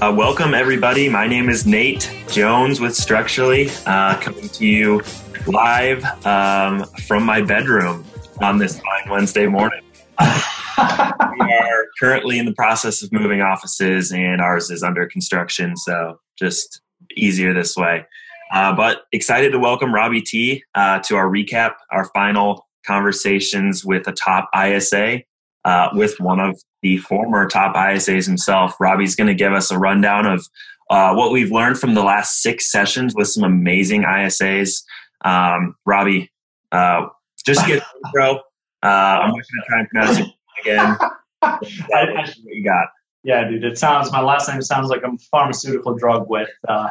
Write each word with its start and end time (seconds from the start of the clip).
Uh, 0.00 0.10
welcome, 0.10 0.54
everybody. 0.54 1.10
My 1.10 1.26
name 1.26 1.50
is 1.50 1.66
Nate 1.66 2.10
Jones 2.28 2.80
with 2.80 2.96
Structurely, 2.96 3.68
uh, 3.84 4.18
coming 4.18 4.48
to 4.48 4.64
you 4.64 5.02
live 5.46 6.02
um, 6.24 6.86
from 7.06 7.22
my 7.22 7.42
bedroom 7.42 8.06
on 8.40 8.56
this 8.56 8.80
fine 8.80 9.10
Wednesday 9.10 9.46
morning. 9.46 9.82
we 10.18 10.26
are 10.26 11.86
currently 12.00 12.38
in 12.38 12.46
the 12.46 12.54
process 12.54 13.02
of 13.02 13.12
moving 13.12 13.42
offices, 13.42 14.10
and 14.10 14.40
ours 14.40 14.70
is 14.70 14.82
under 14.82 15.04
construction, 15.06 15.76
so 15.76 16.18
just 16.38 16.80
easier 17.14 17.52
this 17.52 17.76
way. 17.76 18.06
Uh, 18.54 18.74
but 18.74 19.02
excited 19.12 19.52
to 19.52 19.58
welcome 19.58 19.94
Robbie 19.94 20.22
T 20.22 20.64
uh, 20.74 21.00
to 21.00 21.16
our 21.16 21.28
recap, 21.28 21.74
our 21.90 22.06
final 22.14 22.66
conversations 22.86 23.84
with 23.84 24.08
a 24.08 24.12
top 24.12 24.48
ISA, 24.58 25.20
uh, 25.64 25.88
with 25.92 26.18
one 26.20 26.40
of 26.40 26.60
the 26.82 26.98
former 26.98 27.46
top 27.48 27.74
ISAs 27.74 28.26
himself. 28.26 28.74
Robbie's 28.80 29.14
going 29.14 29.28
to 29.28 29.34
give 29.34 29.52
us 29.52 29.70
a 29.70 29.78
rundown 29.78 30.26
of 30.26 30.46
uh, 30.90 31.14
what 31.14 31.30
we've 31.30 31.52
learned 31.52 31.78
from 31.78 31.94
the 31.94 32.02
last 32.02 32.42
six 32.42 32.70
sessions 32.70 33.14
with 33.14 33.28
some 33.28 33.44
amazing 33.44 34.02
ISAs. 34.02 34.82
Um, 35.24 35.76
Robbie, 35.86 36.30
uh, 36.72 37.06
just 37.44 37.66
get 37.66 37.82
intro. 38.06 38.40
Uh, 38.82 38.86
I'm 38.86 39.34
just 39.36 39.50
going 39.52 39.62
to 39.62 39.66
try 39.68 39.78
and 39.80 39.88
pronounce 39.88 40.18
it 40.18 40.26
again. 40.62 40.96
what 42.20 42.36
you 42.46 42.64
got? 42.64 42.88
Yeah, 43.22 43.48
dude. 43.48 43.64
It 43.64 43.78
sounds 43.78 44.10
my 44.10 44.22
last 44.22 44.48
name 44.48 44.62
sounds 44.62 44.88
like 44.88 45.02
a 45.02 45.16
pharmaceutical 45.30 45.94
drug 45.94 46.28
with 46.28 46.48
uh, 46.66 46.88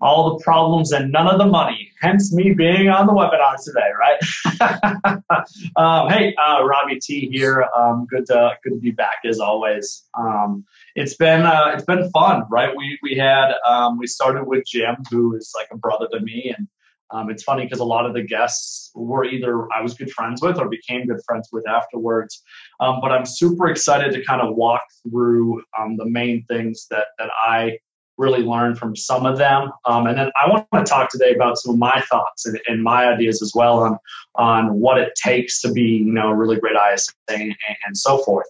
all 0.00 0.36
the 0.36 0.44
problems 0.44 0.92
and 0.92 1.10
none 1.12 1.28
of 1.28 1.38
the 1.38 1.46
money. 1.46 1.90
Hence 2.00 2.32
me 2.32 2.52
being 2.52 2.88
on 2.88 3.06
the 3.06 3.12
webinar 3.12 3.56
today, 3.62 3.90
right? 3.98 5.20
um, 5.76 6.10
hey, 6.10 6.34
uh, 6.34 6.64
Robbie 6.64 7.00
T 7.00 7.28
here. 7.30 7.66
Um, 7.76 8.06
good 8.06 8.26
to 8.26 8.52
good 8.62 8.74
to 8.74 8.80
be 8.80 8.90
back 8.90 9.18
as 9.24 9.40
always. 9.40 10.04
Um, 10.14 10.64
it's 10.94 11.16
been 11.16 11.42
uh, 11.42 11.72
it's 11.74 11.84
been 11.84 12.10
fun, 12.10 12.44
right? 12.50 12.76
We 12.76 12.98
we 13.02 13.14
had 13.16 13.52
um, 13.66 13.98
we 13.98 14.06
started 14.06 14.44
with 14.44 14.64
Jim, 14.66 14.96
who 15.10 15.36
is 15.36 15.52
like 15.56 15.68
a 15.70 15.76
brother 15.76 16.08
to 16.12 16.20
me, 16.20 16.54
and 16.56 16.68
um, 17.10 17.30
it's 17.30 17.42
funny 17.42 17.64
because 17.64 17.80
a 17.80 17.84
lot 17.84 18.06
of 18.06 18.14
the 18.14 18.22
guests 18.22 18.90
were 18.94 19.24
either 19.24 19.72
I 19.72 19.80
was 19.80 19.94
good 19.94 20.10
friends 20.10 20.42
with 20.42 20.58
or 20.58 20.68
became 20.68 21.06
good 21.06 21.20
friends 21.26 21.48
with 21.52 21.66
afterwards. 21.68 22.42
Um, 22.80 22.98
but 23.00 23.12
I'm 23.12 23.26
super 23.26 23.68
excited 23.68 24.12
to 24.12 24.24
kind 24.24 24.42
of 24.42 24.56
walk 24.56 24.82
through 25.02 25.62
the 25.96 26.06
main 26.06 26.44
things 26.46 26.86
that 26.90 27.06
that 27.18 27.30
I 27.40 27.78
really 28.16 28.42
learn 28.42 28.74
from 28.74 28.94
some 28.94 29.26
of 29.26 29.38
them. 29.38 29.70
Um, 29.86 30.06
and 30.06 30.16
then 30.16 30.30
I 30.40 30.48
want 30.48 30.66
to 30.72 30.84
talk 30.84 31.10
today 31.10 31.34
about 31.34 31.58
some 31.58 31.74
of 31.74 31.78
my 31.78 32.02
thoughts 32.10 32.46
and, 32.46 32.58
and, 32.68 32.82
my 32.82 33.06
ideas 33.06 33.40
as 33.40 33.52
well 33.54 33.80
on 33.80 33.98
on 34.34 34.78
what 34.78 34.98
it 34.98 35.12
takes 35.14 35.60
to 35.62 35.72
be 35.72 36.02
you 36.04 36.12
know 36.12 36.28
a 36.28 36.34
really 36.34 36.58
great 36.58 36.76
ISA 36.76 37.12
and, 37.28 37.56
and 37.86 37.96
so 37.96 38.18
forth. 38.18 38.46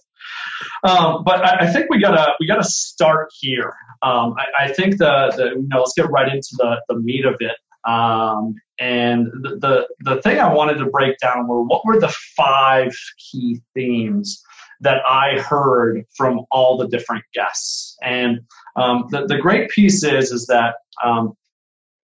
Um, 0.83 1.23
but 1.23 1.43
I, 1.43 1.67
I, 1.67 1.67
think 1.71 1.89
we 1.89 1.99
gotta 1.99 2.33
we 2.39 2.47
gotta 2.47 2.63
start 2.63 3.29
here. 3.39 3.73
Um, 4.01 4.35
I, 4.37 4.65
I, 4.65 4.73
think 4.73 4.97
the, 4.97 5.33
the 5.35 5.61
you 5.61 5.67
know 5.67 5.79
let's 5.79 5.93
get 5.95 6.09
right 6.09 6.31
into 6.31 6.49
the 6.57 6.81
the 6.89 6.99
meat 6.99 7.25
of 7.25 7.35
it. 7.39 7.55
Um, 7.89 8.55
and 8.79 9.27
the, 9.27 9.57
the, 9.59 9.87
the 9.99 10.21
thing 10.21 10.39
I 10.39 10.51
wanted 10.51 10.79
to 10.79 10.87
break 10.87 11.17
down 11.19 11.47
were 11.47 11.61
what 11.61 11.85
were 11.85 11.99
the 11.99 12.13
five 12.35 12.91
key 13.17 13.61
themes 13.73 14.43
that 14.85 15.01
I 15.05 15.39
heard 15.39 16.05
from 16.15 16.45
all 16.51 16.77
the 16.77 16.87
different 16.87 17.23
guests. 17.33 17.97
And 18.01 18.39
um, 18.75 19.05
the, 19.09 19.25
the 19.25 19.37
great 19.37 19.69
piece 19.69 20.03
is 20.03 20.31
is 20.31 20.47
that 20.47 20.75
um, 21.03 21.33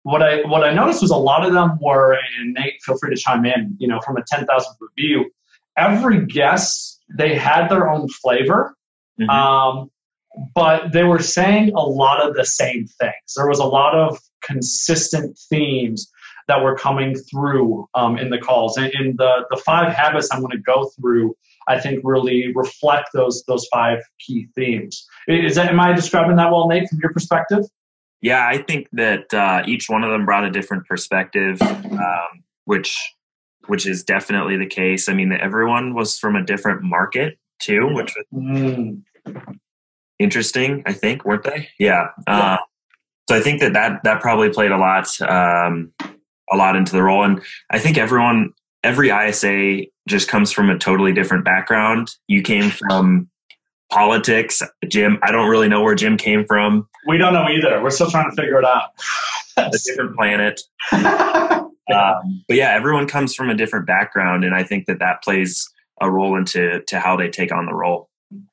what 0.03 0.23
I 0.23 0.43
what 0.53 0.65
I 0.65 0.73
noticed 0.73 1.03
was 1.03 1.11
a 1.11 1.17
lot 1.17 1.45
of 1.47 1.53
them 1.53 1.79
were, 1.81 2.13
and 2.13 2.55
Nate, 2.55 2.81
feel 2.83 2.97
free 2.99 3.15
to 3.15 3.21
chime 3.21 3.45
in. 3.45 3.77
You 3.79 3.89
know, 3.89 4.01
from 4.01 4.17
a 4.17 4.25
ten 4.27 4.47
thousand 4.47 4.75
foot 4.79 4.91
view, 4.97 5.31
every 5.77 6.27
guest 6.27 7.03
they 7.17 7.35
had 7.35 7.69
their 7.69 7.89
own 7.89 8.09
flavor. 8.09 8.75
Mm-hmm. 9.21 9.31
Um, 9.31 9.91
but 10.55 10.93
they 10.93 11.05
were 11.05 11.19
saying 11.19 11.73
a 11.75 11.81
lot 11.81 12.25
of 12.27 12.35
the 12.35 12.45
same 12.45 12.87
things. 12.87 13.35
There 13.37 13.49
was 13.49 13.59
a 13.59 13.65
lot 13.65 13.95
of 13.95 14.19
consistent 14.43 15.39
themes 15.51 16.11
that 16.49 16.63
were 16.63 16.77
coming 16.77 17.15
through 17.15 17.89
um, 17.95 18.19
in 18.19 18.31
the 18.31 18.39
calls. 18.39 18.77
And, 18.77 18.93
and 18.95 19.19
the, 19.19 19.47
the 19.51 19.57
five 19.57 19.93
habits 19.93 20.29
I'm 20.33 20.41
going 20.41 20.53
to 20.53 20.63
go 20.63 20.91
through, 20.97 21.35
I 21.69 21.79
think, 21.79 22.01
really 22.03 22.53
reflect 22.55 23.11
those 23.13 23.45
those 23.47 23.67
five 23.73 24.01
key 24.19 24.49
themes. 24.55 25.07
Is 25.27 25.55
that 25.57 25.69
am 25.69 25.81
I 25.81 25.93
describing 25.93 26.37
that 26.37 26.51
well, 26.51 26.69
Nate, 26.69 26.89
from 26.89 26.99
your 27.03 27.13
perspective? 27.13 27.65
Yeah, 28.21 28.47
I 28.49 28.59
think 28.59 28.89
that 28.93 29.33
uh, 29.33 29.63
each 29.67 29.89
one 29.89 30.03
of 30.03 30.11
them 30.11 30.25
brought 30.25 30.45
a 30.45 30.51
different 30.51 30.87
perspective, 30.87 31.61
um, 31.63 32.43
which 32.65 32.97
which 33.67 33.87
is 33.87 34.03
definitely 34.03 34.57
the 34.57 34.67
case. 34.67 35.09
I 35.09 35.15
mean, 35.15 35.33
everyone 35.33 35.95
was 35.95 36.19
from 36.19 36.35
a 36.35 36.45
different 36.45 36.83
market 36.83 37.39
too, 37.61 37.89
which 37.93 38.15
was 38.17 38.27
mm. 38.35 39.03
interesting. 40.19 40.83
I 40.87 40.93
think, 40.93 41.25
weren't 41.25 41.45
they? 41.45 41.69
Yeah. 41.79 42.09
Uh, 42.27 42.57
so 43.29 43.37
I 43.37 43.41
think 43.41 43.61
that 43.61 43.75
that 43.75 44.03
that 44.05 44.21
probably 44.21 44.49
played 44.49 44.73
a 44.73 44.79
lot 44.79 45.09
um, 45.21 45.93
a 46.51 46.57
lot 46.57 46.77
into 46.77 46.93
the 46.93 47.03
role, 47.03 47.25
and 47.25 47.43
I 47.71 47.79
think 47.79 47.99
everyone 47.99 48.55
every 48.89 49.11
ISA 49.11 49.87
just 50.09 50.29
comes 50.29 50.51
from 50.51 50.71
a 50.71 50.79
totally 50.79 51.13
different 51.13 51.45
background. 51.45 52.11
You 52.27 52.41
came 52.43 52.71
from 52.71 53.29
politics, 53.93 54.63
Jim. 54.89 55.19
I 55.23 55.31
don't 55.31 55.51
really 55.51 55.69
know 55.69 55.83
where 55.83 55.95
Jim 55.95 56.17
came 56.17 56.47
from. 56.47 56.89
We 57.07 57.19
don't 57.19 57.35
know 57.35 57.47
either. 57.49 57.83
We're 57.83 57.91
still 57.91 58.11
trying 58.11 58.31
to 58.31 58.37
figure 58.37 58.59
it 58.59 58.65
out. 58.65 58.91
a 59.59 59.71
different 59.85 60.17
planet. 60.17 60.61
um, 60.93 61.75
but 62.49 62.57
yeah, 62.57 62.75
everyone 62.75 63.07
comes 63.07 63.35
from 63.35 63.51
a 63.51 63.55
different 63.55 63.87
background, 63.87 64.45
and 64.45 64.55
I 64.55 64.63
think 64.63 64.87
that 64.87 65.01
that 65.01 65.23
plays 65.23 65.69
a 66.01 66.11
role 66.11 66.37
into 66.37 66.81
to 66.87 66.99
how 66.99 67.17
they 67.17 67.29
take 67.29 67.53
on 67.53 67.67
the 67.67 67.75
role. 67.75 68.09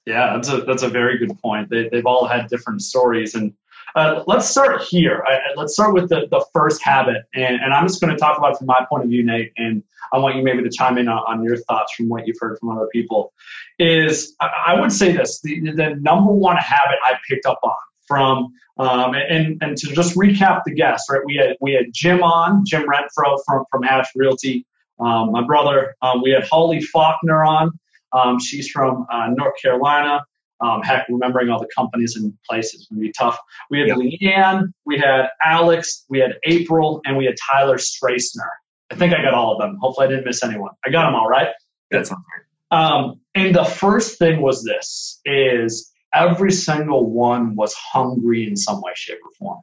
Yeah, 0.05 0.33
that's 0.33 0.49
a 0.49 0.61
that's 0.61 0.83
a 0.83 0.89
very 0.89 1.17
good 1.17 1.37
point. 1.41 1.69
They, 1.69 1.89
they've 1.89 2.05
all 2.05 2.27
had 2.27 2.47
different 2.47 2.81
stories, 2.81 3.35
and 3.35 3.53
uh, 3.95 4.23
let's 4.27 4.47
start 4.47 4.81
here. 4.81 5.23
I, 5.25 5.39
let's 5.55 5.73
start 5.73 5.93
with 5.93 6.09
the, 6.09 6.27
the 6.29 6.45
first 6.53 6.83
habit. 6.83 7.23
And, 7.33 7.55
and 7.55 7.73
I'm 7.73 7.87
just 7.87 8.01
going 8.01 8.11
to 8.11 8.19
talk 8.19 8.37
about 8.37 8.57
from 8.57 8.67
my 8.67 8.85
point 8.89 9.03
of 9.03 9.09
view, 9.09 9.25
Nate, 9.25 9.53
and 9.57 9.83
I 10.11 10.17
want 10.17 10.35
you 10.35 10.43
maybe 10.43 10.63
to 10.63 10.69
chime 10.69 10.97
in 10.97 11.07
on, 11.07 11.23
on 11.27 11.43
your 11.43 11.57
thoughts 11.57 11.93
from 11.95 12.09
what 12.09 12.27
you've 12.27 12.37
heard 12.39 12.57
from 12.59 12.69
other 12.69 12.87
people. 12.91 13.33
Is 13.79 14.35
I, 14.39 14.49
I 14.67 14.81
would 14.81 14.91
say 14.91 15.13
this 15.13 15.39
the, 15.41 15.71
the 15.71 15.95
number 15.95 16.31
one 16.31 16.57
habit 16.57 16.97
I 17.03 17.13
picked 17.27 17.45
up 17.45 17.59
on 17.63 17.73
from 18.07 18.53
um, 18.77 19.13
and 19.13 19.57
and 19.61 19.77
to 19.77 19.93
just 19.93 20.15
recap 20.15 20.63
the 20.65 20.73
guests, 20.73 21.09
right? 21.09 21.21
We 21.25 21.35
had 21.35 21.55
we 21.61 21.73
had 21.73 21.85
Jim 21.93 22.21
on, 22.23 22.65
Jim 22.65 22.83
Renfro 22.83 23.39
from 23.45 23.63
from 23.71 23.83
Ash 23.83 24.07
Realty, 24.15 24.65
um, 24.99 25.31
my 25.31 25.43
brother. 25.45 25.95
Um, 26.01 26.21
we 26.21 26.31
had 26.31 26.45
Holly 26.45 26.81
Faulkner 26.81 27.43
on. 27.43 27.79
Um, 28.11 28.39
she's 28.39 28.69
from 28.69 29.05
uh, 29.11 29.27
North 29.29 29.53
Carolina. 29.61 30.25
Um, 30.61 30.81
heck, 30.83 31.07
remembering 31.09 31.49
all 31.49 31.59
the 31.59 31.67
companies 31.75 32.15
and 32.15 32.33
places 32.49 32.87
would 32.89 32.99
be 32.99 33.11
tough. 33.11 33.37
We 33.69 33.79
had 33.79 33.87
yep. 33.89 33.97
Leanne, 33.97 34.67
we 34.85 34.97
had 34.97 35.27
Alex, 35.43 36.05
we 36.09 36.19
had 36.19 36.35
April, 36.45 37.01
and 37.05 37.17
we 37.17 37.25
had 37.25 37.35
Tyler 37.51 37.77
Strassner. 37.77 38.49
I 38.91 38.95
think 38.95 39.13
I 39.13 39.21
got 39.21 39.33
all 39.33 39.53
of 39.53 39.59
them. 39.59 39.77
Hopefully, 39.81 40.07
I 40.07 40.09
didn't 40.09 40.25
miss 40.25 40.43
anyone. 40.43 40.71
I 40.85 40.91
got 40.91 41.05
them 41.05 41.15
all 41.15 41.27
right. 41.27 41.49
That's 41.91 42.11
all 42.11 42.17
right. 42.17 42.45
Um, 42.71 43.19
and 43.33 43.53
the 43.53 43.65
first 43.65 44.17
thing 44.17 44.41
was 44.41 44.63
this: 44.63 45.19
is 45.25 45.91
every 46.13 46.51
single 46.51 47.09
one 47.09 47.55
was 47.55 47.73
hungry 47.73 48.47
in 48.47 48.55
some 48.55 48.81
way, 48.81 48.93
shape, 48.95 49.19
or 49.23 49.31
form. 49.37 49.61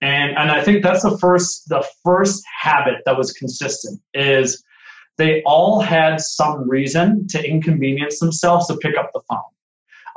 And 0.00 0.36
and 0.36 0.50
I 0.50 0.62
think 0.62 0.82
that's 0.82 1.02
the 1.02 1.18
first 1.18 1.68
the 1.68 1.84
first 2.04 2.44
habit 2.60 3.02
that 3.06 3.16
was 3.16 3.32
consistent 3.32 4.00
is 4.14 4.62
they 5.16 5.42
all 5.44 5.80
had 5.80 6.20
some 6.20 6.68
reason 6.68 7.26
to 7.28 7.44
inconvenience 7.44 8.20
themselves 8.20 8.68
to 8.68 8.76
pick 8.76 8.96
up 8.96 9.10
the 9.12 9.20
phone 9.28 9.40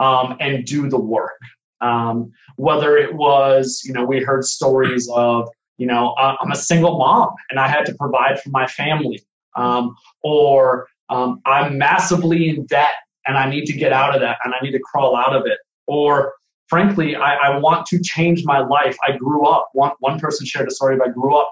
um, 0.02 0.36
and 0.40 0.66
do 0.66 0.90
the 0.90 1.00
work. 1.00 1.40
Um, 1.80 2.32
whether 2.58 2.98
it 2.98 3.16
was, 3.16 3.82
you 3.86 3.94
know, 3.94 4.04
we 4.04 4.22
heard 4.22 4.44
stories 4.44 5.10
of, 5.14 5.48
you 5.78 5.88
know, 5.88 6.14
I'm 6.18 6.52
a 6.52 6.56
single 6.56 6.98
mom 6.98 7.30
and 7.50 7.60
I 7.60 7.68
had 7.68 7.86
to 7.86 7.96
provide 7.96 8.40
for 8.40 8.50
my 8.50 8.68
family, 8.68 9.22
um, 9.56 9.96
or 10.24 10.88
um, 11.10 11.42
I'm 11.46 11.78
massively 11.78 12.50
in 12.50 12.66
debt 12.66 12.94
and 13.26 13.38
I 13.38 13.50
need 13.50 13.66
to 13.66 13.74
get 13.74 13.94
out 13.94 14.14
of 14.14 14.22
that 14.22 14.38
and 14.44 14.54
I 14.54 14.58
need 14.64 14.72
to 14.72 14.80
crawl 14.80 15.16
out 15.16 15.36
of 15.36 15.46
it, 15.46 15.60
or 15.88 16.34
frankly, 16.68 17.16
I, 17.16 17.36
I 17.36 17.58
want 17.58 17.86
to 17.88 18.00
change 18.02 18.44
my 18.46 18.60
life. 18.60 18.98
I 19.08 19.18
grew 19.18 19.46
up. 19.46 19.70
One 19.74 19.92
one 20.00 20.20
person 20.20 20.46
shared 20.46 20.68
a 20.68 20.72
story 20.72 20.96
of 20.96 21.02
I 21.02 21.10
grew 21.10 21.36
up 21.36 21.52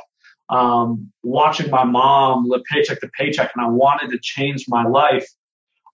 um, 0.49 1.11
watching 1.23 1.69
my 1.69 1.83
mom 1.83 2.45
live 2.47 2.61
paycheck 2.71 2.99
to 3.01 3.09
paycheck, 3.17 3.51
and 3.55 3.63
I 3.63 3.69
wanted 3.69 4.09
to 4.11 4.19
change 4.21 4.65
my 4.67 4.83
life 4.83 5.27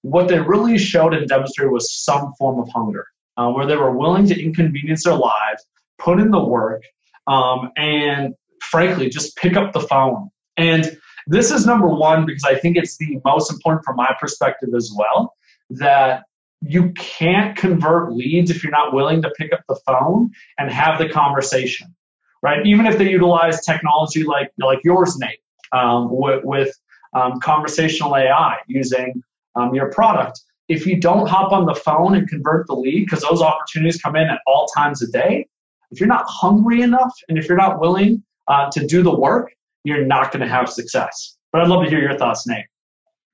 what 0.06 0.28
they 0.28 0.40
really 0.40 0.78
showed 0.78 1.16
and 1.16 1.28
demonstrated 1.28 1.72
was 1.72 1.92
some 1.92 2.34
form 2.38 2.60
of 2.60 2.70
hunger, 2.70 3.08
uh, 3.38 3.50
where 3.50 3.66
they 3.66 3.76
were 3.76 3.98
willing 3.98 4.28
to 4.28 4.40
inconvenience 4.40 5.04
their 5.04 5.16
lives, 5.16 5.66
put 5.98 6.20
in 6.20 6.30
the 6.30 6.44
work, 6.44 6.84
um, 7.26 7.72
and 7.76 8.36
frankly, 8.62 9.10
just 9.10 9.36
pick 9.36 9.58
up 9.58 9.74
the 9.74 9.80
phone. 9.80 10.30
And 10.58 10.96
this 11.26 11.50
is 11.50 11.66
number 11.66 11.88
one 11.88 12.28
because 12.28 12.44
I 12.44 12.54
think 12.54 12.78
it's 12.78 12.98
the 12.98 13.20
most 13.26 13.52
important 13.52 13.84
from 13.84 13.96
my 13.96 14.16
perspective 14.20 14.70
as 14.76 14.94
well 14.96 15.34
that 15.72 16.24
you 16.62 16.92
can't 16.92 17.58
convert 17.58 18.14
leads 18.14 18.52
if 18.52 18.64
you're 18.64 18.72
not 18.72 18.94
willing 18.94 19.24
to 19.24 19.32
pick 19.32 19.52
up 19.54 19.62
the 19.68 19.80
phone 19.88 20.30
and 20.60 20.70
have 20.70 21.00
the 21.00 21.10
conversation, 21.10 21.96
right? 22.44 22.64
Even 22.64 22.86
if 22.86 23.00
they 23.00 23.10
utilize 23.10 23.66
technology 23.66 24.24
like 24.24 24.52
like 24.60 24.80
yours, 24.84 25.18
Nate, 25.18 25.40
um, 25.72 26.10
with, 26.12 26.44
with 26.44 26.76
um, 27.14 27.40
conversational 27.40 28.16
AI 28.16 28.58
using 28.68 29.24
um, 29.56 29.74
your 29.74 29.92
product. 29.92 30.40
if 30.68 30.88
you 30.88 31.00
don't 31.00 31.28
hop 31.28 31.52
on 31.52 31.68
the 31.68 31.76
phone 31.76 32.16
and 32.16 32.28
convert 32.28 32.66
the 32.66 32.74
lead, 32.74 33.06
because 33.06 33.22
those 33.22 33.42
opportunities 33.42 34.02
come 34.02 34.16
in 34.16 34.28
at 34.28 34.40
all 34.48 34.66
times 34.76 35.02
a 35.02 35.08
day, 35.12 35.48
if 35.92 36.00
you're 36.00 36.10
not 36.10 36.26
hungry 36.28 36.82
enough 36.82 37.14
and 37.30 37.38
if 37.38 37.48
you're 37.48 37.58
not 37.58 37.80
willing 37.80 38.24
uh, 38.48 38.70
to 38.72 38.86
do 38.86 39.04
the 39.04 39.16
work, 39.16 39.52
you're 39.84 40.06
not 40.06 40.32
going 40.32 40.42
to 40.42 40.48
have 40.48 40.68
success. 40.68 41.38
But 41.52 41.62
I'd 41.62 41.68
love 41.68 41.84
to 41.84 41.90
hear 41.90 42.02
your 42.02 42.18
thoughts, 42.18 42.48
Nate. 42.48 42.66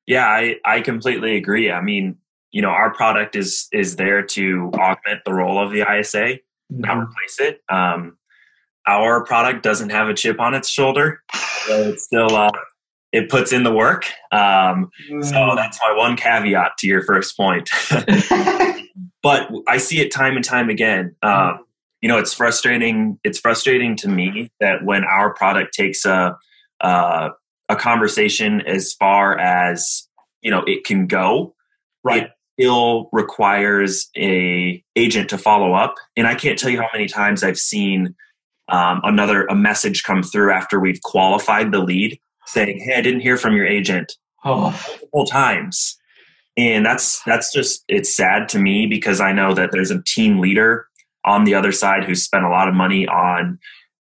Yeah, 0.06 0.28
I, 0.28 0.58
I 0.66 0.82
completely 0.82 1.38
agree. 1.38 1.72
I 1.72 1.82
mean, 1.82 2.18
you 2.52 2.62
know, 2.62 2.70
our 2.70 2.94
product 2.94 3.36
is 3.36 3.68
is 3.72 3.96
there 3.96 4.22
to 4.22 4.72
augment 4.76 5.22
the 5.26 5.34
role 5.34 5.58
of 5.58 5.72
the 5.72 5.82
ISA, 5.82 6.18
mm-hmm. 6.18 6.82
not 6.82 6.98
replace 6.98 7.40
it. 7.40 7.62
Um, 7.70 8.18
our 8.88 9.24
product 9.24 9.64
doesn't 9.64 9.92
have 9.92 10.10
a 10.10 10.14
chip 10.14 10.40
on 10.40 10.54
its 10.54 10.68
shoulder, 10.68 11.24
so 11.66 11.90
it's 11.90 12.04
still 12.04 12.36
uh, 12.36 12.50
it 13.12 13.30
puts 13.30 13.52
in 13.52 13.64
the 13.64 13.74
work. 13.74 14.06
Um, 14.32 14.90
mm. 15.10 15.24
So 15.24 15.54
that's 15.56 15.80
my 15.82 15.94
one 15.96 16.16
caveat 16.16 16.78
to 16.80 16.88
your 16.88 17.04
first 17.04 17.36
point. 17.36 17.70
but 19.24 19.50
I 19.68 19.78
see 19.78 20.00
it 20.00 20.12
time 20.12 20.36
and 20.36 20.46
time 20.46 20.70
again. 20.70 21.16
Um, 21.22 21.66
you 22.02 22.08
know, 22.08 22.18
it's 22.18 22.34
frustrating. 22.34 23.20
It's 23.24 23.40
frustrating 23.40 23.96
to 23.98 24.08
me 24.08 24.52
that 24.60 24.84
when 24.84 25.04
our 25.04 25.34
product 25.34 25.74
takes 25.74 26.06
a 26.06 26.38
uh, 26.80 27.30
a 27.70 27.76
conversation 27.76 28.62
as 28.62 28.94
far 28.94 29.38
as 29.38 30.08
you 30.42 30.50
know 30.50 30.64
it 30.66 30.84
can 30.84 31.06
go, 31.06 31.54
right? 32.04 32.24
It 32.24 32.64
still 32.64 33.10
requires 33.12 34.10
a 34.18 34.84
agent 34.96 35.30
to 35.30 35.38
follow 35.38 35.74
up, 35.74 35.96
and 36.18 36.26
I 36.26 36.34
can't 36.34 36.58
tell 36.58 36.72
you 36.72 36.82
how 36.82 36.90
many 36.92 37.08
times 37.08 37.44
I've 37.44 37.60
seen 37.60 38.16
um, 38.68 39.02
another 39.04 39.46
a 39.46 39.56
message 39.56 40.04
come 40.04 40.24
through 40.24 40.52
after 40.52 40.80
we've 40.80 41.02
qualified 41.04 41.72
the 41.72 41.80
lead 41.80 42.20
saying, 42.52 42.82
"Hey, 42.86 42.96
I 42.96 43.02
didn't 43.02 43.22
hear 43.22 43.38
from 43.38 43.56
your 43.56 43.66
agent 43.66 44.14
oh. 44.44 44.72
multiple 44.72 45.26
times," 45.26 45.98
and 46.58 46.86
that's 46.86 47.22
that's 47.24 47.52
just 47.54 47.84
it's 47.88 48.16
sad 48.16 48.50
to 48.50 48.60
me 48.60 48.88
because 48.88 49.22
I 49.22 49.34
know 49.34 49.54
that 49.54 49.72
there's 49.72 49.92
a 49.92 50.02
team 50.04 50.40
leader 50.40 50.88
on 51.26 51.44
the 51.44 51.56
other 51.56 51.72
side 51.72 52.04
who 52.04 52.16
spent 52.16 52.46
a 52.46 52.50
lot 52.50 52.68
of 52.68 52.74
money 52.74 53.08
on 53.08 53.60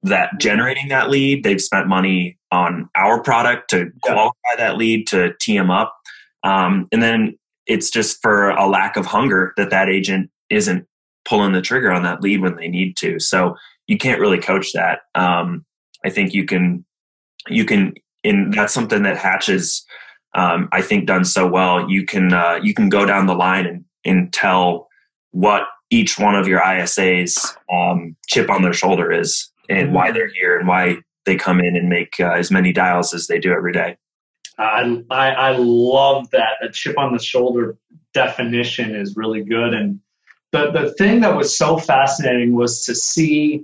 that 0.02 0.30
generating 0.40 0.88
that 0.88 1.10
lead. 1.10 1.44
They've 1.44 1.60
spent 1.60 1.88
money 1.88 2.38
on 2.50 2.88
our 2.96 3.22
product 3.22 3.70
to 3.70 3.90
qualify 4.02 4.36
yeah. 4.50 4.56
that 4.56 4.76
lead 4.76 5.06
to 5.08 5.32
tee 5.40 5.56
them 5.56 5.70
up, 5.70 5.96
um, 6.44 6.88
and 6.92 7.02
then 7.02 7.38
it's 7.66 7.90
just 7.90 8.20
for 8.20 8.50
a 8.50 8.66
lack 8.66 8.96
of 8.96 9.06
hunger 9.06 9.52
that 9.56 9.70
that 9.70 9.88
agent 9.88 10.30
isn't 10.50 10.86
pulling 11.24 11.52
the 11.52 11.62
trigger 11.62 11.92
on 11.92 12.02
that 12.02 12.20
lead 12.20 12.40
when 12.40 12.56
they 12.56 12.68
need 12.68 12.96
to. 12.96 13.18
So 13.20 13.56
you 13.86 13.96
can't 13.96 14.20
really 14.20 14.38
coach 14.38 14.72
that. 14.72 15.00
Um, 15.14 15.64
I 16.04 16.10
think 16.10 16.34
you 16.34 16.44
can 16.44 16.84
you 17.48 17.64
can 17.64 17.94
and 18.24 18.52
that's 18.52 18.74
something 18.74 19.02
that 19.02 19.16
Hatches, 19.16 19.84
um, 20.34 20.68
I 20.72 20.82
think, 20.82 21.06
done 21.06 21.24
so 21.24 21.46
well. 21.46 21.90
You 21.90 22.04
can 22.04 22.32
uh, 22.32 22.58
you 22.62 22.74
can 22.74 22.88
go 22.88 23.04
down 23.04 23.26
the 23.26 23.34
line 23.34 23.66
and, 23.66 23.84
and 24.04 24.32
tell 24.32 24.88
what 25.30 25.64
each 25.90 26.18
one 26.18 26.34
of 26.34 26.48
your 26.48 26.60
ISAs 26.60 27.56
um, 27.72 28.16
chip 28.28 28.50
on 28.50 28.62
their 28.62 28.72
shoulder 28.72 29.12
is, 29.12 29.50
and 29.68 29.92
why 29.92 30.10
they're 30.12 30.32
here, 30.32 30.58
and 30.58 30.68
why 30.68 30.98
they 31.24 31.36
come 31.36 31.60
in 31.60 31.76
and 31.76 31.88
make 31.88 32.14
uh, 32.18 32.32
as 32.32 32.50
many 32.50 32.72
dials 32.72 33.14
as 33.14 33.26
they 33.26 33.38
do 33.38 33.52
every 33.52 33.72
day. 33.72 33.96
I, 34.58 35.02
I, 35.10 35.28
I 35.30 35.56
love 35.56 36.30
that. 36.30 36.56
A 36.62 36.70
chip 36.70 36.98
on 36.98 37.12
the 37.12 37.22
shoulder 37.22 37.76
definition 38.12 38.94
is 38.94 39.16
really 39.16 39.42
good. 39.42 39.74
And 39.74 40.00
the, 40.52 40.70
the 40.70 40.92
thing 40.94 41.20
that 41.20 41.36
was 41.36 41.56
so 41.56 41.78
fascinating 41.78 42.54
was 42.54 42.84
to 42.84 42.94
see 42.94 43.62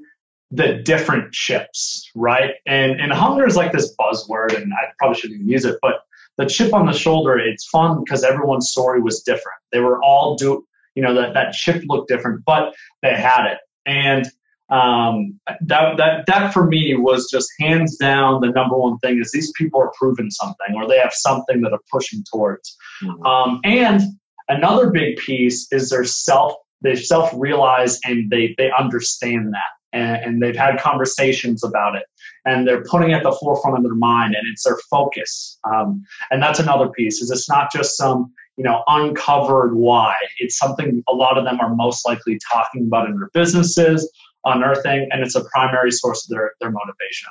the 0.51 0.75
different 0.83 1.33
chips, 1.33 2.11
right? 2.15 2.53
And 2.67 3.01
and 3.01 3.13
hunger 3.13 3.47
is 3.47 3.57
like 3.57 3.73
this 3.73 3.95
buzzword, 4.01 4.57
and 4.57 4.73
I 4.73 4.93
probably 4.99 5.21
shouldn't 5.21 5.41
even 5.41 5.51
use 5.51 5.65
it, 5.65 5.79
but 5.83 6.01
the 6.39 6.47
chip 6.47 6.73
on 6.73 6.87
the 6.87 6.93
shoulder, 6.93 7.37
it's 7.37 7.67
fun 7.69 8.03
because 8.03 8.23
everyone's 8.25 8.71
story 8.71 9.01
was 9.03 9.23
different. 9.23 9.59
They 9.73 9.81
were 9.81 10.01
all 10.03 10.37
do 10.37 10.65
you 10.95 11.03
know 11.03 11.15
that 11.15 11.35
that 11.35 11.53
chip 11.53 11.83
looked 11.87 12.09
different, 12.09 12.45
but 12.45 12.75
they 13.03 13.15
had 13.15 13.47
it. 13.47 13.59
And 13.85 14.27
um, 14.71 15.39
that 15.67 15.97
that 15.97 16.27
that 16.27 16.53
for 16.53 16.67
me 16.67 16.95
was 16.97 17.29
just 17.31 17.49
hands 17.59 17.97
down 17.97 18.41
the 18.41 18.51
number 18.51 18.77
one 18.77 18.99
thing 18.99 19.19
is 19.21 19.33
these 19.33 19.53
people 19.53 19.81
are 19.81 19.93
proving 19.99 20.31
something 20.31 20.75
or 20.77 20.87
they 20.87 20.99
have 20.99 21.13
something 21.13 21.63
that 21.63 21.73
are 21.73 21.81
pushing 21.91 22.25
towards. 22.33 22.77
Mm-hmm. 23.03 23.27
Um, 23.27 23.61
and 23.65 24.01
another 24.49 24.91
big 24.91 25.17
piece 25.19 25.69
is 25.73 25.91
their 25.91 26.05
self 26.05 26.55
they 26.83 26.97
self 26.97 27.33
realize 27.37 27.99
and 28.05 28.31
they 28.31 28.55
they 28.59 28.71
understand 28.77 29.53
that 29.55 29.78
and, 29.93 30.17
and 30.17 30.43
they've 30.43 30.57
had 30.57 30.79
conversations 30.79 31.65
about 31.65 31.97
it. 31.97 32.05
And 32.45 32.67
they're 32.67 32.85
putting 32.85 33.11
it 33.11 33.15
at 33.15 33.23
the 33.23 33.33
forefront 33.33 33.77
of 33.77 33.83
their 33.83 33.95
mind 33.95 34.35
and 34.35 34.47
it's 34.51 34.65
their 34.65 34.79
focus. 34.91 35.59
Um, 35.71 36.05
and 36.31 36.43
that's 36.43 36.59
another 36.59 36.89
piece 36.89 37.21
is 37.21 37.31
it's 37.31 37.49
not 37.49 37.73
just 37.73 37.97
some 37.97 38.33
you 38.57 38.65
know 38.65 38.83
uncovered 38.87 39.77
why. 39.77 40.15
It's 40.39 40.59
something 40.59 41.03
a 41.09 41.15
lot 41.15 41.39
of 41.39 41.45
them 41.45 41.61
are 41.61 41.75
most 41.75 42.07
likely 42.07 42.39
talking 42.53 42.87
about 42.87 43.09
in 43.09 43.17
their 43.17 43.31
businesses 43.33 44.11
unearthing 44.45 45.09
and 45.11 45.23
it's 45.23 45.35
a 45.35 45.45
primary 45.45 45.91
source 45.91 46.25
of 46.25 46.31
their, 46.31 46.53
their 46.61 46.71
motivation. 46.71 47.29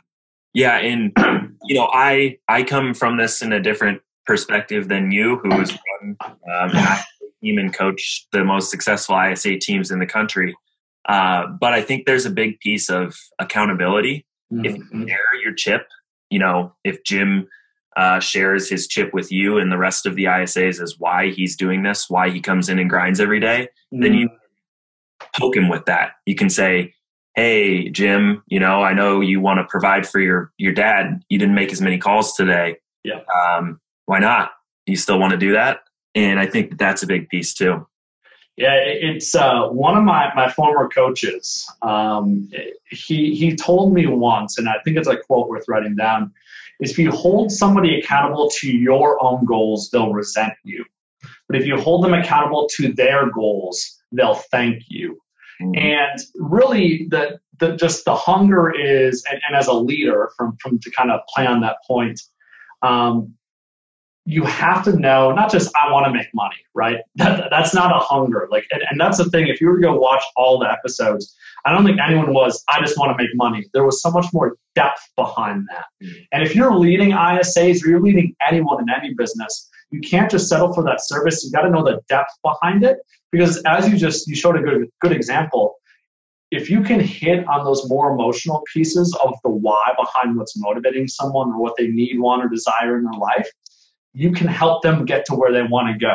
Yeah 0.53 0.77
and 0.77 1.11
you 1.63 1.75
know 1.75 1.89
i 1.93 2.37
i 2.47 2.63
come 2.63 2.93
from 2.93 3.17
this 3.17 3.41
in 3.41 3.53
a 3.53 3.61
different 3.61 4.01
perspective 4.25 4.87
than 4.87 5.11
you 5.11 5.37
who 5.37 5.49
was 5.49 5.71
run 5.71 6.17
um, 6.53 6.71
team 7.41 7.57
and 7.57 7.73
coach 7.73 8.27
the 8.31 8.43
most 8.43 8.69
successful 8.69 9.15
isa 9.31 9.57
teams 9.57 9.91
in 9.91 9.99
the 9.99 10.05
country 10.05 10.55
uh, 11.07 11.47
but 11.47 11.73
I 11.73 11.81
think 11.81 12.05
there's 12.05 12.25
a 12.25 12.31
big 12.31 12.59
piece 12.59 12.89
of 12.89 13.15
accountability. 13.39 14.25
Mm-hmm. 14.51 14.65
If 14.65 14.75
you 14.75 14.83
mm-hmm. 14.83 15.07
share 15.07 15.41
your 15.43 15.53
chip, 15.53 15.87
you 16.29 16.39
know, 16.39 16.75
if 16.83 17.03
Jim 17.03 17.47
uh, 17.95 18.19
shares 18.19 18.69
his 18.69 18.87
chip 18.87 19.13
with 19.13 19.31
you 19.31 19.57
and 19.57 19.71
the 19.71 19.77
rest 19.77 20.05
of 20.05 20.15
the 20.15 20.25
ISAs 20.25 20.81
as 20.81 20.95
why 20.99 21.29
he's 21.29 21.55
doing 21.55 21.83
this, 21.83 22.09
why 22.09 22.29
he 22.29 22.41
comes 22.41 22.69
in 22.69 22.77
and 22.79 22.89
grinds 22.89 23.19
every 23.19 23.39
day, 23.39 23.69
mm-hmm. 23.93 24.03
then 24.03 24.13
you 24.13 24.29
poke 25.37 25.55
him 25.55 25.69
with 25.69 25.85
that. 25.85 26.11
You 26.25 26.35
can 26.35 26.49
say, 26.49 26.93
"Hey, 27.35 27.89
Jim, 27.89 28.43
you 28.47 28.59
know, 28.59 28.83
I 28.83 28.93
know 28.93 29.21
you 29.21 29.39
want 29.39 29.59
to 29.59 29.65
provide 29.65 30.07
for 30.07 30.19
your 30.19 30.51
your 30.57 30.73
dad. 30.73 31.23
You 31.29 31.39
didn't 31.39 31.55
make 31.55 31.71
as 31.71 31.81
many 31.81 31.97
calls 31.97 32.33
today. 32.33 32.77
Yeah, 33.03 33.21
um, 33.33 33.79
why 34.05 34.19
not? 34.19 34.51
You 34.85 34.95
still 34.95 35.19
want 35.19 35.31
to 35.31 35.37
do 35.37 35.53
that?" 35.53 35.79
And 36.13 36.39
I 36.39 36.45
think 36.45 36.77
that's 36.77 37.03
a 37.03 37.07
big 37.07 37.29
piece 37.29 37.53
too. 37.53 37.87
Yeah, 38.57 38.73
it's 38.73 39.35
uh, 39.35 39.67
one 39.67 39.95
of 39.95 40.03
my, 40.03 40.33
my 40.35 40.49
former 40.49 40.89
coaches. 40.89 41.71
Um, 41.83 42.49
he 42.89 43.35
he 43.35 43.55
told 43.55 43.93
me 43.93 44.07
once, 44.07 44.57
and 44.57 44.67
I 44.67 44.77
think 44.83 44.97
it's 44.97 45.07
a 45.07 45.15
quote 45.15 45.47
worth 45.47 45.65
writing 45.67 45.95
down: 45.95 46.33
"Is 46.79 46.91
if 46.91 46.97
you 46.97 47.11
hold 47.11 47.51
somebody 47.51 47.99
accountable 47.99 48.49
to 48.55 48.71
your 48.71 49.23
own 49.23 49.45
goals, 49.45 49.91
they'll 49.91 50.11
resent 50.11 50.53
you. 50.63 50.85
But 51.47 51.57
if 51.57 51.67
you 51.67 51.79
hold 51.79 52.03
them 52.03 52.15
accountable 52.15 52.67
to 52.77 52.91
their 52.93 53.29
goals, 53.29 54.01
they'll 54.11 54.33
thank 54.33 54.85
you." 54.87 55.21
Mm-hmm. 55.61 55.75
And 55.75 56.19
really, 56.35 57.07
the, 57.09 57.39
the 57.59 57.75
just 57.75 58.05
the 58.05 58.15
hunger 58.15 58.71
is, 58.71 59.23
and, 59.31 59.39
and 59.47 59.55
as 59.55 59.67
a 59.67 59.73
leader, 59.73 60.31
from 60.35 60.57
from 60.59 60.79
to 60.79 60.89
kind 60.89 61.11
of 61.11 61.19
play 61.31 61.45
on 61.45 61.61
that 61.61 61.77
point, 61.85 62.19
um, 62.81 63.35
you 64.29 64.43
have 64.43 64.83
to 64.83 64.91
know 64.91 65.31
not 65.31 65.49
just 65.49 65.71
I 65.73 65.89
want 65.89 66.05
to 66.05 66.11
make 66.11 66.27
money, 66.33 66.57
right? 66.73 66.97
That, 67.15 67.47
that's 67.49 67.73
not 67.73 67.95
a 67.95 67.99
hunger. 67.99 68.49
Like, 68.51 68.65
and, 68.71 68.83
and, 68.91 68.99
that's 68.99 69.17
the 69.17 69.25
thing. 69.29 69.47
If 69.47 69.61
you 69.61 69.67
were 69.67 69.77
to 69.77 69.81
go 69.81 69.97
watch 69.97 70.21
all 70.35 70.59
the 70.59 70.69
episodes, 70.69 71.33
I 71.65 71.71
don't 71.71 71.85
think 71.85 71.97
anyone 72.05 72.33
was 72.33 72.61
I 72.67 72.81
just 72.81 72.97
want 72.99 73.17
to 73.17 73.23
make 73.23 73.33
money. 73.35 73.65
There 73.73 73.85
was 73.85 74.01
so 74.01 74.11
much 74.11 74.25
more 74.33 74.57
depth 74.75 74.99
behind 75.15 75.65
that. 75.69 75.85
Mm-hmm. 76.03 76.19
And 76.33 76.43
if 76.43 76.55
you're 76.55 76.75
leading 76.75 77.11
ISAs 77.11 77.83
or 77.83 77.87
you're 77.87 78.01
leading 78.01 78.35
anyone 78.45 78.81
in 78.81 78.89
any 78.89 79.13
business, 79.13 79.69
you 79.91 80.01
can't 80.01 80.29
just 80.29 80.49
settle 80.49 80.73
for 80.73 80.83
that 80.83 80.99
service. 81.01 81.45
You 81.45 81.51
got 81.51 81.61
to 81.61 81.69
know 81.69 81.83
the 81.83 82.01
depth 82.09 82.33
behind 82.43 82.83
it 82.83 82.97
because 83.31 83.63
as 83.63 83.89
you 83.89 83.95
just 83.95 84.27
you 84.27 84.35
showed 84.35 84.57
a 84.57 84.61
good 84.61 84.89
good 84.99 85.13
example. 85.13 85.75
If 86.49 86.69
you 86.69 86.81
can 86.81 87.01
hit 87.01 87.45
on 87.47 87.65
those 87.65 87.89
more 87.89 88.11
emotional 88.13 88.63
pieces 88.73 89.17
of 89.23 89.35
the 89.43 89.49
why 89.49 89.93
behind 89.97 90.37
what's 90.37 90.57
motivating 90.57 91.07
someone 91.07 91.49
or 91.49 91.61
what 91.61 91.75
they 91.77 91.87
need, 91.87 92.19
want, 92.19 92.41
or 92.41 92.47
desire 92.47 92.97
in 92.97 93.03
their 93.03 93.19
life, 93.19 93.49
you 94.17 94.31
can 94.31 94.47
help 94.47 94.81
them 94.81 95.05
get 95.05 95.25
to 95.25 95.35
where 95.35 95.51
they 95.51 95.61
want 95.61 95.93
to 95.93 95.97
go. 95.97 96.13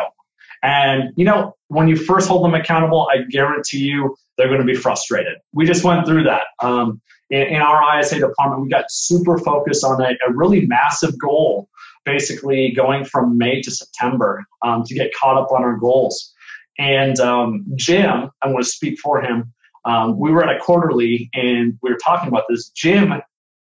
And, 0.62 1.12
you 1.16 1.25
know, 1.25 1.54
when 1.68 1.88
you 1.88 1.97
first 1.97 2.28
hold 2.28 2.44
them 2.44 2.54
accountable, 2.54 3.09
I 3.12 3.23
guarantee 3.30 3.78
you 3.78 4.16
they're 4.37 4.49
going 4.49 4.61
to 4.61 4.66
be 4.66 4.75
frustrated. 4.75 5.38
We 5.52 5.66
just 5.66 5.85
went 5.85 6.06
through 6.06 6.25
that. 6.25 6.42
Um, 6.61 7.00
in, 7.30 7.42
in, 7.42 7.62
our 7.62 7.99
ISA 7.99 8.18
department, 8.18 8.62
we 8.62 8.68
got 8.68 8.87
super 8.90 9.38
focused 9.38 9.85
on 9.85 10.00
a, 10.02 10.11
a 10.26 10.32
really 10.32 10.66
massive 10.66 11.18
goal, 11.18 11.68
basically 12.04 12.73
going 12.73 13.04
from 13.04 13.38
May 13.38 13.62
to 13.62 13.71
September 13.71 14.44
um, 14.62 14.82
to 14.85 14.94
get 14.94 15.12
caught 15.14 15.40
up 15.40 15.52
on 15.52 15.62
our 15.62 15.76
goals. 15.76 16.32
And 16.78 17.18
um, 17.21 17.66
Jim, 17.76 18.30
I 18.42 18.49
want 18.49 18.64
to 18.64 18.71
speak 18.71 18.99
for 18.99 19.21
him. 19.21 19.52
Um, 19.85 20.18
we 20.18 20.30
were 20.30 20.44
at 20.44 20.56
a 20.56 20.61
quarterly 20.61 21.30
and 21.35 21.78
we 21.82 21.90
were 21.90 21.99
talking 21.99 22.28
about 22.28 22.44
this. 22.49 22.68
Jim 22.71 23.12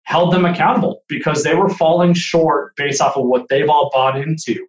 held 0.05 0.33
them 0.33 0.45
accountable 0.45 1.03
because 1.09 1.43
they 1.43 1.55
were 1.55 1.69
falling 1.69 2.15
short 2.15 2.75
based 2.77 3.01
off 3.01 3.17
of 3.17 3.25
what 3.25 3.49
they've 3.49 3.69
all 3.69 3.91
bought 3.93 4.19
into. 4.19 4.67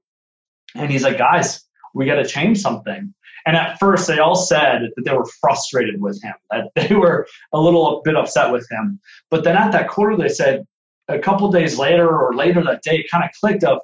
And 0.76 0.92
he's 0.92 1.04
like, 1.04 1.18
guys, 1.18 1.64
we 1.94 2.06
got 2.06 2.16
to 2.16 2.26
change 2.26 2.60
something. 2.60 3.14
And 3.46 3.58
at 3.58 3.78
first, 3.80 4.08
they 4.08 4.20
all 4.20 4.36
said 4.36 4.90
that 4.96 5.04
they 5.04 5.14
were 5.14 5.28
frustrated 5.42 6.02
with 6.02 6.22
him, 6.22 6.34
that 6.50 6.72
they 6.76 6.96
were 6.96 7.28
a 7.52 7.60
little 7.60 8.02
bit 8.04 8.16
upset 8.16 8.52
with 8.52 8.68
him. 8.70 9.00
But 9.30 9.44
then 9.44 9.58
at 9.58 9.72
that 9.72 9.90
quarter, 9.90 10.18
they 10.18 10.30
said 10.30 10.66
a 11.08 11.20
couple 11.20 11.52
days 11.52 11.78
later 11.78 12.08
or 12.08 12.34
later 12.34 12.64
that 12.64 12.84
day, 12.84 13.06
kind 13.12 13.24
of 13.24 13.32
clicked 13.40 13.64
of, 13.64 13.80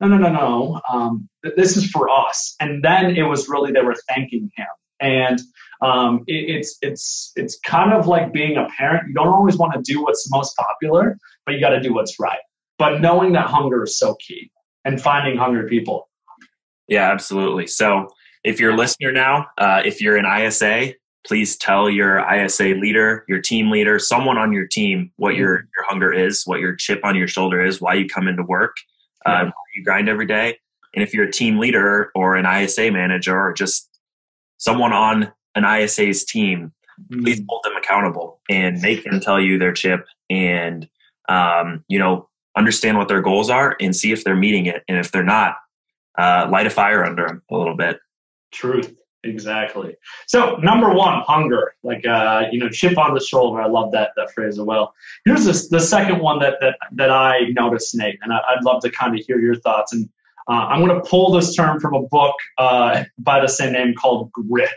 no, 0.00 0.08
no, 0.08 0.16
no, 0.16 0.32
no. 0.32 0.80
Um, 0.90 1.28
this 1.56 1.76
is 1.76 1.90
for 1.90 2.08
us. 2.08 2.54
And 2.60 2.82
then 2.82 3.16
it 3.16 3.22
was 3.22 3.48
really 3.48 3.72
they 3.72 3.82
were 3.82 3.96
thanking 4.08 4.50
him. 4.56 4.66
And 5.00 5.40
um, 5.82 6.24
it, 6.26 6.56
it's 6.56 6.76
it's 6.82 7.32
it's 7.36 7.58
kind 7.60 7.92
of 7.92 8.06
like 8.06 8.32
being 8.32 8.56
a 8.56 8.66
parent. 8.76 9.08
You 9.08 9.14
don't 9.14 9.28
always 9.28 9.56
want 9.56 9.72
to 9.72 9.80
do 9.80 10.02
what's 10.02 10.30
most 10.30 10.56
popular, 10.56 11.18
but 11.46 11.54
you 11.54 11.60
got 11.60 11.70
to 11.70 11.80
do 11.80 11.94
what's 11.94 12.20
right. 12.20 12.40
But 12.78 13.00
knowing 13.00 13.32
that 13.32 13.46
hunger 13.46 13.84
is 13.84 13.98
so 13.98 14.14
key, 14.16 14.50
and 14.84 15.00
finding 15.00 15.36
hungry 15.36 15.68
people. 15.68 16.08
Yeah, 16.88 17.10
absolutely. 17.10 17.66
So 17.66 18.08
if 18.44 18.58
you're 18.58 18.72
a 18.72 18.76
listener 18.76 19.12
now, 19.12 19.46
uh, 19.58 19.82
if 19.84 20.00
you're 20.00 20.16
an 20.16 20.26
ISA, 20.26 20.94
please 21.26 21.56
tell 21.56 21.90
your 21.90 22.18
ISA 22.32 22.74
leader, 22.80 23.24
your 23.28 23.40
team 23.40 23.70
leader, 23.70 23.98
someone 23.98 24.38
on 24.38 24.52
your 24.52 24.66
team 24.66 25.12
what 25.16 25.36
your 25.36 25.58
mm-hmm. 25.58 25.68
your 25.76 25.86
hunger 25.88 26.12
is, 26.12 26.44
what 26.46 26.60
your 26.60 26.74
chip 26.74 27.04
on 27.04 27.14
your 27.14 27.28
shoulder 27.28 27.64
is, 27.64 27.80
why 27.80 27.94
you 27.94 28.08
come 28.08 28.28
into 28.28 28.42
work, 28.42 28.76
uh, 29.26 29.50
you 29.74 29.84
grind 29.84 30.08
every 30.08 30.26
day. 30.26 30.58
And 30.94 31.04
if 31.04 31.14
you're 31.14 31.26
a 31.26 31.32
team 31.32 31.58
leader 31.58 32.10
or 32.14 32.34
an 32.34 32.46
ISA 32.46 32.90
manager 32.90 33.38
or 33.38 33.52
just 33.52 33.89
someone 34.60 34.92
on 34.92 35.32
an 35.56 35.64
ISA's 35.64 36.24
team, 36.24 36.72
mm-hmm. 37.00 37.24
please 37.24 37.42
hold 37.48 37.64
them 37.64 37.76
accountable 37.76 38.40
and 38.48 38.80
make 38.80 39.02
them 39.02 39.18
tell 39.18 39.40
you 39.40 39.58
their 39.58 39.72
chip 39.72 40.06
and 40.30 40.88
um, 41.28 41.84
you 41.88 41.98
know 41.98 42.28
understand 42.56 42.98
what 42.98 43.08
their 43.08 43.22
goals 43.22 43.50
are 43.50 43.76
and 43.80 43.94
see 43.96 44.12
if 44.12 44.22
they're 44.22 44.36
meeting 44.36 44.66
it. 44.66 44.82
And 44.88 44.98
if 44.98 45.10
they're 45.10 45.24
not, 45.24 45.56
uh, 46.18 46.48
light 46.50 46.66
a 46.66 46.70
fire 46.70 47.04
under 47.04 47.26
them 47.26 47.42
a 47.50 47.56
little 47.56 47.76
bit. 47.76 47.98
Truth. 48.52 48.96
Exactly. 49.22 49.96
So 50.26 50.56
number 50.56 50.94
one, 50.94 51.22
hunger, 51.26 51.74
like 51.82 52.06
uh, 52.06 52.44
you 52.50 52.58
know, 52.58 52.70
chip 52.70 52.96
on 52.96 53.12
the 53.12 53.20
shoulder. 53.20 53.60
I 53.60 53.66
love 53.66 53.92
that 53.92 54.12
that 54.16 54.32
phrase 54.32 54.58
as 54.58 54.64
well. 54.64 54.94
Here's 55.26 55.44
this, 55.44 55.68
the 55.68 55.80
second 55.80 56.20
one 56.20 56.38
that 56.38 56.54
that 56.60 56.78
that 56.92 57.10
I 57.10 57.48
noticed, 57.50 57.94
Nate, 57.94 58.18
and 58.22 58.32
I, 58.32 58.40
would 58.54 58.64
love 58.64 58.80
to 58.82 58.90
kind 58.90 59.18
of 59.18 59.24
hear 59.26 59.38
your 59.38 59.56
thoughts. 59.56 59.92
And 59.92 60.08
uh, 60.50 60.66
I'm 60.66 60.84
going 60.84 61.00
to 61.00 61.08
pull 61.08 61.30
this 61.30 61.54
term 61.54 61.78
from 61.78 61.94
a 61.94 62.02
book 62.02 62.34
uh, 62.58 63.04
by 63.18 63.40
the 63.40 63.46
same 63.46 63.72
name 63.72 63.94
called 63.94 64.32
Grit. 64.32 64.68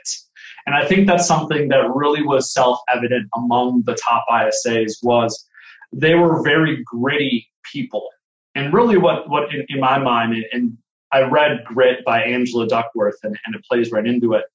And 0.68 0.76
I 0.76 0.86
think 0.86 1.08
that's 1.08 1.28
something 1.28 1.70
that 1.70 1.90
really 1.94 2.22
was 2.22 2.54
self-evident 2.54 3.28
among 3.36 3.82
the 3.86 3.96
top 3.96 4.26
ISAs 4.32 4.98
was 5.02 5.46
they 5.92 6.14
were 6.14 6.44
very 6.44 6.84
gritty 6.86 7.50
people. 7.72 8.10
And 8.56 8.72
really, 8.72 8.98
what 8.98 9.28
what 9.30 9.54
in, 9.54 9.66
in 9.68 9.80
my 9.80 9.98
mind, 9.98 10.36
and 10.52 10.78
I 11.12 11.22
read 11.22 11.64
Grit 11.66 12.06
by 12.06 12.22
Angela 12.22 12.68
Duckworth, 12.68 13.18
and, 13.24 13.38
and 13.46 13.56
it 13.56 13.66
plays 13.66 13.92
right 13.92 14.06
into 14.06 14.34
it. 14.34 14.46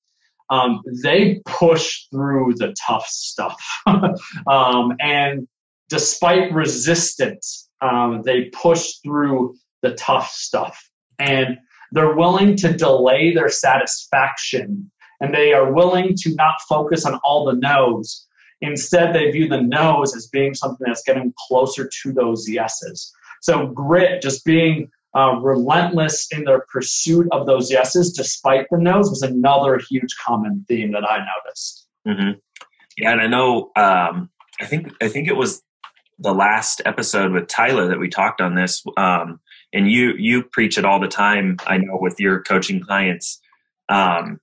Um, 0.50 0.82
they 1.02 1.42
push 1.44 2.06
through 2.10 2.54
the 2.56 2.74
tough 2.86 3.06
stuff. 3.06 3.60
um, 4.46 4.94
and 5.00 5.48
despite 5.88 6.52
resistance, 6.52 7.68
um, 7.80 8.22
they 8.24 8.44
push 8.44 8.94
through 9.04 9.56
the 9.82 9.94
tough 9.94 10.30
stuff. 10.30 10.88
And 11.18 11.58
they're 11.92 12.14
willing 12.14 12.56
to 12.56 12.72
delay 12.72 13.34
their 13.34 13.48
satisfaction. 13.48 14.90
And 15.20 15.34
they 15.34 15.52
are 15.52 15.72
willing 15.72 16.14
to 16.18 16.34
not 16.34 16.54
focus 16.68 17.04
on 17.04 17.18
all 17.24 17.44
the 17.44 17.56
no's. 17.56 18.26
Instead, 18.60 19.14
they 19.14 19.30
view 19.30 19.48
the 19.48 19.62
no's 19.62 20.14
as 20.14 20.26
being 20.28 20.54
something 20.54 20.86
that's 20.86 21.02
getting 21.02 21.32
closer 21.48 21.88
to 22.02 22.12
those 22.12 22.48
yeses. 22.48 23.12
So, 23.40 23.68
grit, 23.68 24.20
just 24.20 24.44
being 24.44 24.90
uh, 25.16 25.38
relentless 25.40 26.28
in 26.30 26.44
their 26.44 26.64
pursuit 26.72 27.26
of 27.32 27.46
those 27.46 27.70
yeses 27.70 28.12
despite 28.12 28.66
the 28.70 28.78
no's 28.78 29.08
was 29.08 29.22
another 29.22 29.80
huge 29.88 30.14
common 30.24 30.64
theme 30.68 30.92
that 30.92 31.04
I 31.04 31.18
noticed. 31.18 31.86
Mm-hmm. 32.06 32.38
Yeah, 32.96 33.12
and 33.12 33.20
I 33.20 33.26
know. 33.26 33.70
Um, 33.76 34.30
I 34.60 34.66
think 34.66 34.92
I 35.00 35.08
think 35.08 35.28
it 35.28 35.36
was 35.36 35.62
the 36.18 36.34
last 36.34 36.82
episode 36.84 37.32
with 37.32 37.46
Tyler 37.46 37.88
that 37.88 38.00
we 38.00 38.08
talked 38.08 38.40
on 38.40 38.54
this. 38.54 38.82
Um, 38.96 39.40
and 39.72 39.90
you 39.90 40.14
you 40.18 40.42
preach 40.42 40.78
it 40.78 40.84
all 40.84 41.00
the 41.00 41.08
time. 41.08 41.56
I 41.66 41.78
know 41.78 41.98
with 42.00 42.18
your 42.18 42.42
coaching 42.42 42.80
clients. 42.80 43.40
Um, 43.88 44.40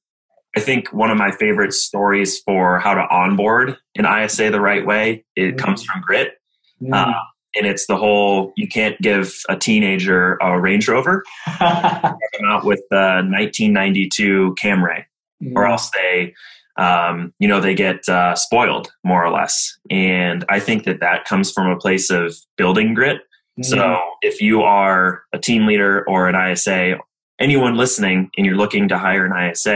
I 0.56 0.62
think 0.62 0.94
one 0.94 1.12
of 1.12 1.18
my 1.18 1.32
favorite 1.32 1.74
stories 1.74 2.40
for 2.40 2.80
how 2.80 2.94
to 2.94 3.06
onboard 3.10 3.78
an 3.96 4.06
ISA 4.06 4.52
the 4.52 4.62
right 4.62 4.86
way 4.86 5.26
it 5.36 5.42
mm-hmm. 5.42 5.58
comes 5.58 5.84
from 5.84 6.02
grit. 6.02 6.36
Mm-hmm. 6.82 6.94
Uh, 6.94 7.14
and 7.56 7.66
it's 7.66 7.88
the 7.88 7.96
whole 7.96 8.54
you 8.56 8.68
can't 8.68 9.00
give 9.02 9.38
a 9.50 9.56
teenager 9.56 10.38
a 10.42 10.60
Range 10.60 10.88
Rover. 10.88 11.24
come 11.58 12.46
out 12.48 12.66
with 12.66 12.82
the 12.90 13.24
1992 13.28 14.56
Camry, 14.62 15.06
mm. 15.42 15.54
or 15.56 15.66
else 15.66 15.90
they, 15.92 16.34
um, 16.78 17.34
you 17.40 17.48
know, 17.48 17.62
they 17.62 17.74
get 17.74 18.08
uh, 18.10 18.36
spoiled 18.36 18.92
more 19.04 19.26
or 19.26 19.32
less. 19.32 19.78
And 19.90 20.44
I 20.50 20.60
think 20.60 20.84
that 20.84 21.00
that 21.00 21.26
comes 21.26 21.52
from 21.52 21.72
a 21.72 21.78
place 21.78 22.10
of 22.10 22.36
building 22.58 22.94
grit. 22.94 23.22
So 23.64 24.00
if 24.22 24.42
you 24.42 24.64
are 24.64 25.24
a 25.34 25.40
team 25.40 25.66
leader 25.66 26.04
or 26.10 26.28
an 26.28 26.36
ISA, 26.52 26.98
anyone 27.40 27.76
listening, 27.76 28.30
and 28.36 28.46
you're 28.46 28.58
looking 28.58 28.90
to 28.90 28.98
hire 28.98 29.26
an 29.26 29.52
ISA, 29.52 29.70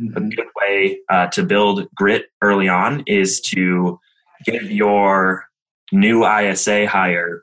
mm-hmm. 0.00 0.16
a 0.16 0.20
good 0.20 0.46
way 0.56 0.98
uh, 1.10 1.26
to 1.28 1.42
build 1.42 1.86
grit 1.94 2.26
early 2.40 2.68
on 2.68 3.02
is 3.06 3.40
to 3.42 4.00
give 4.44 4.70
your 4.70 5.44
new 5.92 6.26
ISA 6.26 6.86
hire 6.86 7.42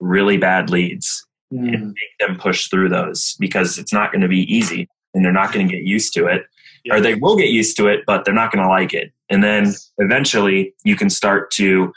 really 0.00 0.36
bad 0.36 0.70
leads 0.70 1.26
mm. 1.52 1.74
and 1.74 1.86
make 1.88 2.28
them 2.28 2.38
push 2.38 2.68
through 2.68 2.88
those 2.88 3.36
because 3.38 3.78
it's 3.78 3.92
not 3.92 4.12
going 4.12 4.22
to 4.22 4.28
be 4.28 4.42
easy 4.52 4.88
and 5.14 5.24
they're 5.24 5.32
not 5.32 5.52
going 5.52 5.66
to 5.66 5.74
get 5.74 5.84
used 5.84 6.14
to 6.14 6.26
it. 6.26 6.44
Yeah. 6.84 6.94
Or 6.94 7.00
they 7.00 7.16
will 7.16 7.36
get 7.36 7.48
used 7.48 7.76
to 7.78 7.88
it, 7.88 8.04
but 8.06 8.24
they're 8.24 8.32
not 8.32 8.52
going 8.52 8.62
to 8.62 8.68
like 8.68 8.94
it. 8.94 9.12
And 9.28 9.42
then 9.42 9.74
eventually 9.98 10.74
you 10.84 10.96
can 10.96 11.10
start 11.10 11.50
to, 11.52 11.92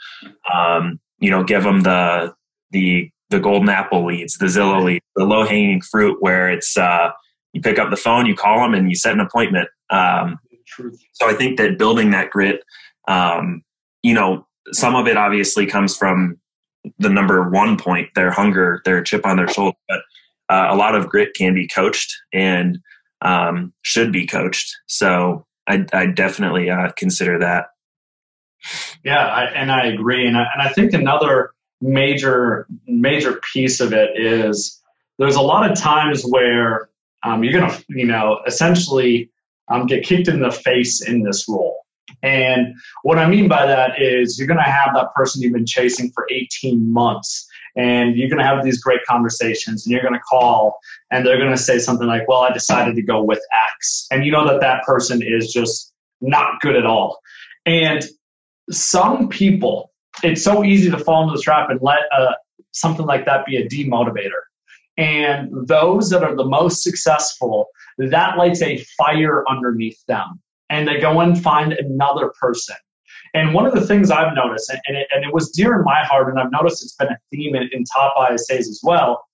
um, 0.52 0.98
you 1.18 1.30
know, 1.30 1.44
give 1.44 1.62
them 1.62 1.82
the, 1.82 2.34
the, 2.72 3.10
the 3.32 3.40
golden 3.40 3.68
apple 3.68 4.06
leads, 4.06 4.38
the 4.38 4.46
Zillow 4.46 4.84
leads, 4.84 5.04
the 5.16 5.24
low 5.24 5.44
hanging 5.44 5.80
fruit 5.80 6.18
where 6.20 6.48
it's, 6.48 6.76
uh, 6.76 7.10
you 7.52 7.60
pick 7.60 7.78
up 7.78 7.90
the 7.90 7.96
phone, 7.96 8.26
you 8.26 8.36
call 8.36 8.60
them 8.60 8.74
and 8.74 8.88
you 8.88 8.94
set 8.94 9.12
an 9.12 9.20
appointment. 9.20 9.68
Um, 9.90 10.38
so 11.12 11.28
I 11.28 11.34
think 11.34 11.58
that 11.58 11.76
building 11.76 12.12
that 12.12 12.30
grit, 12.30 12.62
um, 13.08 13.62
you 14.02 14.14
know, 14.14 14.46
some 14.70 14.94
of 14.94 15.06
it 15.08 15.16
obviously 15.16 15.66
comes 15.66 15.96
from 15.96 16.38
the 16.98 17.10
number 17.10 17.48
one 17.50 17.76
point, 17.76 18.08
their 18.14 18.30
hunger, 18.30 18.80
their 18.84 19.02
chip 19.02 19.26
on 19.26 19.36
their 19.36 19.48
shoulder. 19.48 19.76
But 19.88 20.00
uh, 20.48 20.68
a 20.70 20.76
lot 20.76 20.94
of 20.94 21.08
grit 21.08 21.34
can 21.34 21.54
be 21.54 21.68
coached 21.68 22.14
and 22.32 22.78
um, 23.20 23.72
should 23.82 24.12
be 24.12 24.26
coached. 24.26 24.74
So 24.86 25.46
I, 25.68 25.84
I 25.92 26.06
definitely 26.06 26.70
uh, 26.70 26.92
consider 26.96 27.38
that. 27.40 27.66
Yeah, 29.04 29.26
I, 29.26 29.44
and 29.44 29.70
I 29.70 29.86
agree. 29.86 30.26
And 30.26 30.36
I, 30.36 30.46
and 30.52 30.62
I 30.62 30.68
think 30.68 30.92
another 30.92 31.50
major 31.82 32.66
major 32.86 33.40
piece 33.52 33.80
of 33.80 33.92
it 33.92 34.10
is 34.16 34.80
there's 35.18 35.36
a 35.36 35.42
lot 35.42 35.70
of 35.70 35.76
times 35.76 36.22
where 36.22 36.88
um, 37.22 37.44
you're 37.44 37.52
to, 37.70 37.84
you 37.88 38.06
know, 38.06 38.40
essentially 38.46 39.30
um, 39.68 39.86
get 39.86 40.04
kicked 40.04 40.28
in 40.28 40.40
the 40.40 40.50
face 40.50 41.06
in 41.06 41.22
this 41.22 41.48
role. 41.48 41.78
And 42.22 42.74
what 43.02 43.18
I 43.18 43.28
mean 43.28 43.48
by 43.48 43.66
that 43.66 44.00
is 44.00 44.38
you're 44.38 44.48
to 44.58 44.70
have 44.70 44.94
that 44.94 45.14
person 45.14 45.42
you've 45.42 45.52
been 45.52 45.66
chasing 45.66 46.10
for 46.10 46.26
18 46.30 46.92
months 46.92 47.48
and 47.76 48.16
you're 48.16 48.28
to 48.42 48.46
have 48.46 48.64
these 48.64 48.80
great 48.80 49.00
conversations 49.08 49.86
and 49.86 49.92
you're 49.92 50.02
to 50.14 50.20
call 50.20 50.78
and 51.10 51.24
they're 51.24 51.38
to 51.50 51.56
say 51.56 51.78
something 51.78 52.06
like, 52.06 52.28
well, 52.28 52.42
I 52.42 52.52
decided 52.52 52.96
to 52.96 53.02
go 53.02 53.22
with 53.22 53.40
X. 53.70 54.06
And 54.10 54.24
you 54.24 54.32
know 54.32 54.46
that 54.46 54.60
that 54.60 54.84
person 54.84 55.22
is 55.22 55.52
just 55.52 55.92
not 56.20 56.60
good 56.60 56.76
at 56.76 56.86
all. 56.86 57.20
And 57.64 58.04
some 58.70 59.28
people, 59.28 59.91
it's 60.22 60.42
so 60.42 60.64
easy 60.64 60.90
to 60.90 60.98
fall 60.98 61.24
into 61.24 61.36
the 61.36 61.42
trap 61.42 61.70
and 61.70 61.80
let 61.82 62.00
uh, 62.16 62.32
something 62.72 63.06
like 63.06 63.24
that 63.26 63.46
be 63.46 63.56
a 63.56 63.68
demotivator. 63.68 64.42
And 64.96 65.50
those 65.66 66.10
that 66.10 66.22
are 66.22 66.36
the 66.36 66.44
most 66.44 66.82
successful, 66.82 67.68
that 67.98 68.36
lights 68.36 68.62
a 68.62 68.78
fire 68.98 69.44
underneath 69.48 70.04
them 70.06 70.40
and 70.68 70.86
they 70.88 70.98
go 70.98 71.20
and 71.20 71.40
find 71.40 71.72
another 71.72 72.32
person. 72.40 72.76
And 73.34 73.54
one 73.54 73.66
of 73.66 73.72
the 73.72 73.86
things 73.86 74.10
I've 74.10 74.34
noticed, 74.34 74.70
and 74.70 74.96
it, 74.96 75.06
and 75.10 75.24
it 75.24 75.32
was 75.32 75.50
dear 75.50 75.76
in 75.76 75.84
my 75.84 76.04
heart, 76.04 76.28
and 76.28 76.38
I've 76.38 76.52
noticed 76.52 76.82
it's 76.82 76.94
been 76.94 77.08
a 77.08 77.18
theme 77.30 77.54
in, 77.54 77.68
in 77.72 77.84
top 77.84 78.14
ISAs 78.16 78.60
as 78.60 78.80
well, 78.82 79.24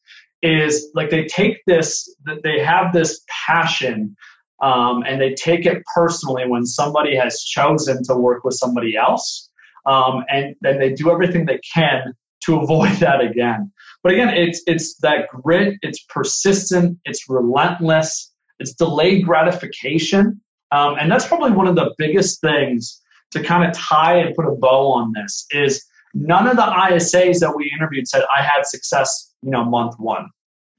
is 0.42 0.88
like 0.94 1.10
they 1.10 1.26
take 1.26 1.58
this, 1.66 2.14
they 2.44 2.60
have 2.60 2.92
this 2.92 3.20
passion 3.46 4.16
um, 4.60 5.02
and 5.06 5.20
they 5.20 5.34
take 5.34 5.66
it 5.66 5.82
personally 5.94 6.46
when 6.46 6.64
somebody 6.64 7.16
has 7.16 7.42
chosen 7.42 8.02
to 8.04 8.14
work 8.14 8.44
with 8.44 8.54
somebody 8.54 8.96
else. 8.96 9.47
Um, 9.88 10.24
and 10.28 10.54
then 10.60 10.78
they 10.78 10.92
do 10.92 11.10
everything 11.10 11.46
they 11.46 11.60
can 11.74 12.14
to 12.44 12.60
avoid 12.60 12.92
that 12.98 13.20
again. 13.20 13.72
But 14.02 14.12
again, 14.12 14.28
it's, 14.28 14.62
it's 14.66 14.96
that 14.98 15.28
grit, 15.28 15.78
it's 15.82 16.04
persistent, 16.04 16.98
it's 17.04 17.28
relentless, 17.28 18.32
it's 18.60 18.74
delayed 18.74 19.24
gratification. 19.24 20.40
Um, 20.70 20.96
and 21.00 21.10
that's 21.10 21.26
probably 21.26 21.52
one 21.52 21.66
of 21.66 21.74
the 21.74 21.94
biggest 21.98 22.40
things 22.40 23.00
to 23.32 23.42
kind 23.42 23.68
of 23.68 23.76
tie 23.76 24.16
and 24.18 24.34
put 24.34 24.46
a 24.46 24.54
bow 24.54 24.92
on 24.92 25.12
this 25.12 25.46
is 25.50 25.84
none 26.14 26.46
of 26.46 26.56
the 26.56 26.62
ISAs 26.62 27.40
that 27.40 27.54
we 27.56 27.72
interviewed 27.74 28.06
said 28.06 28.22
I 28.36 28.42
had 28.42 28.66
success, 28.66 29.32
you 29.42 29.50
know, 29.50 29.64
month 29.64 29.94
one. 29.98 30.28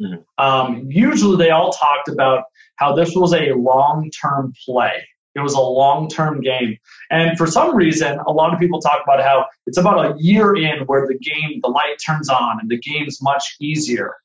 Mm-hmm. 0.02 0.44
Um, 0.44 0.86
usually 0.90 1.38
they 1.38 1.50
all 1.50 1.72
talked 1.72 2.08
about 2.08 2.44
how 2.78 2.96
this 2.96 3.14
was 3.16 3.34
a 3.34 3.52
long-term 3.54 4.54
play. 4.66 5.04
It 5.40 5.44
was 5.44 5.54
a 5.54 5.62
long-term 5.62 6.42
game. 6.42 6.78
And 7.10 7.38
for 7.38 7.48
some 7.48 7.76
reason, 7.76 8.20
a 8.28 8.32
lot 8.32 8.54
of 8.54 8.60
people 8.60 8.80
talk 8.80 9.02
about 9.04 9.24
how 9.24 9.46
it's 9.66 9.78
about 9.78 10.06
a 10.06 10.16
year 10.20 10.56
in 10.56 10.86
where 10.86 11.08
the 11.08 11.18
game, 11.18 11.60
the 11.62 11.70
light 11.70 11.96
turns 12.06 12.30
on 12.30 12.60
and 12.60 12.70
the 12.70 12.78
game's 12.78 13.22
much 13.22 13.56
easier. 13.60 14.16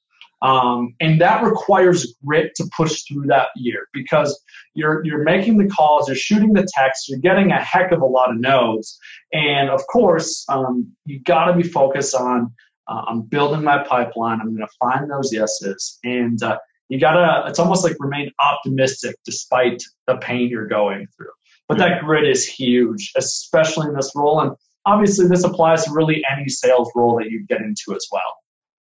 Um, 0.43 0.95
and 1.01 1.21
that 1.23 1.43
requires 1.43 2.15
grit 2.25 2.55
to 2.57 2.69
push 2.77 3.03
through 3.05 3.29
that 3.29 3.49
year 3.57 3.89
because 3.95 4.39
you're 4.75 5.03
you're 5.07 5.23
making 5.23 5.57
the 5.57 5.69
calls, 5.69 6.07
you're 6.07 6.17
shooting 6.17 6.53
the 6.53 6.69
text, 6.77 7.09
you're 7.09 7.19
getting 7.19 7.51
a 7.51 7.59
heck 7.59 7.93
of 7.93 8.03
a 8.03 8.07
lot 8.07 8.31
of 8.31 8.39
no's, 8.39 8.99
and 9.33 9.71
of 9.71 9.81
course 9.87 10.45
um, 10.51 10.93
you 11.07 11.19
got 11.21 11.47
to 11.47 11.55
be 11.55 11.63
focused 11.63 12.15
on 12.15 12.53
uh, 12.89 13.05
I'm 13.09 13.23
building 13.23 13.65
my 13.65 13.83
pipeline. 13.85 14.41
I'm 14.41 14.55
going 14.55 14.69
to 14.69 14.75
find 14.79 15.11
those 15.11 15.33
yeses, 15.33 15.99
and 16.05 16.43
uh, 16.43 16.59
you 16.89 17.01
got 17.01 17.13
to. 17.13 17.49
It's 17.49 17.59
almost 17.59 17.85
like 17.85 17.97
remain 17.99 18.31
optimistic 18.41 19.17
despite 19.25 19.83
the 20.07 20.17
pain 20.17 20.49
you're 20.49 20.69
going 20.69 21.07
through. 21.17 21.31
But 21.69 21.79
that 21.79 22.03
grit 22.03 22.29
is 22.29 22.47
huge, 22.47 23.13
especially 23.17 23.89
in 23.89 23.95
this 23.95 24.13
role, 24.15 24.41
and 24.41 24.53
obviously 24.85 25.27
this 25.29 25.45
applies 25.45 25.85
to 25.85 25.93
really 25.93 26.23
any 26.31 26.49
sales 26.49 26.91
role 26.95 27.17
that 27.19 27.31
you 27.31 27.45
get 27.47 27.63
into 27.63 27.95
as 27.95 28.07
well. 28.13 28.39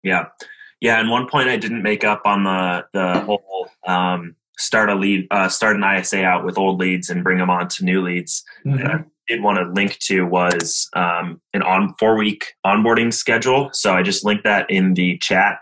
Yeah. 0.03 0.27
Yeah, 0.81 1.01
and 1.01 1.11
one 1.11 1.27
point 1.29 1.49
I 1.49 1.57
didn't 1.57 1.83
make 1.83 2.05
up 2.05 2.23
on 2.25 2.45
the 2.45 2.87
the 2.93 3.21
whole 3.21 3.69
um, 3.87 4.37
start 4.59 4.91
a 4.91 4.95
lead, 4.95 5.27
uh, 5.31 5.49
start 5.49 5.77
an 5.77 5.83
ISA 5.83 6.23
out 6.25 6.45
with 6.45 6.57
old 6.57 6.79
leads 6.79 7.11
and 7.11 7.25
bring 7.25 7.39
them 7.39 7.51
on 7.51 7.69
to 7.69 7.85
new 7.85 8.03
leads. 8.03 8.45
Mm-hmm. 8.65 8.87
I 8.87 9.05
did 9.27 9.43
want 9.43 9.59
to 9.59 9.73
link 9.73 9.99
to 10.01 10.23
was 10.23 10.89
um, 10.95 11.41
an 11.53 11.63
on 11.63 11.95
four 11.99 12.17
week 12.17 12.55
onboarding 12.65 13.13
schedule. 13.13 13.71
So 13.73 13.93
I 13.93 14.03
just 14.03 14.25
linked 14.25 14.45
that 14.45 14.71
in 14.71 14.95
the 14.95 15.19
chat. 15.19 15.59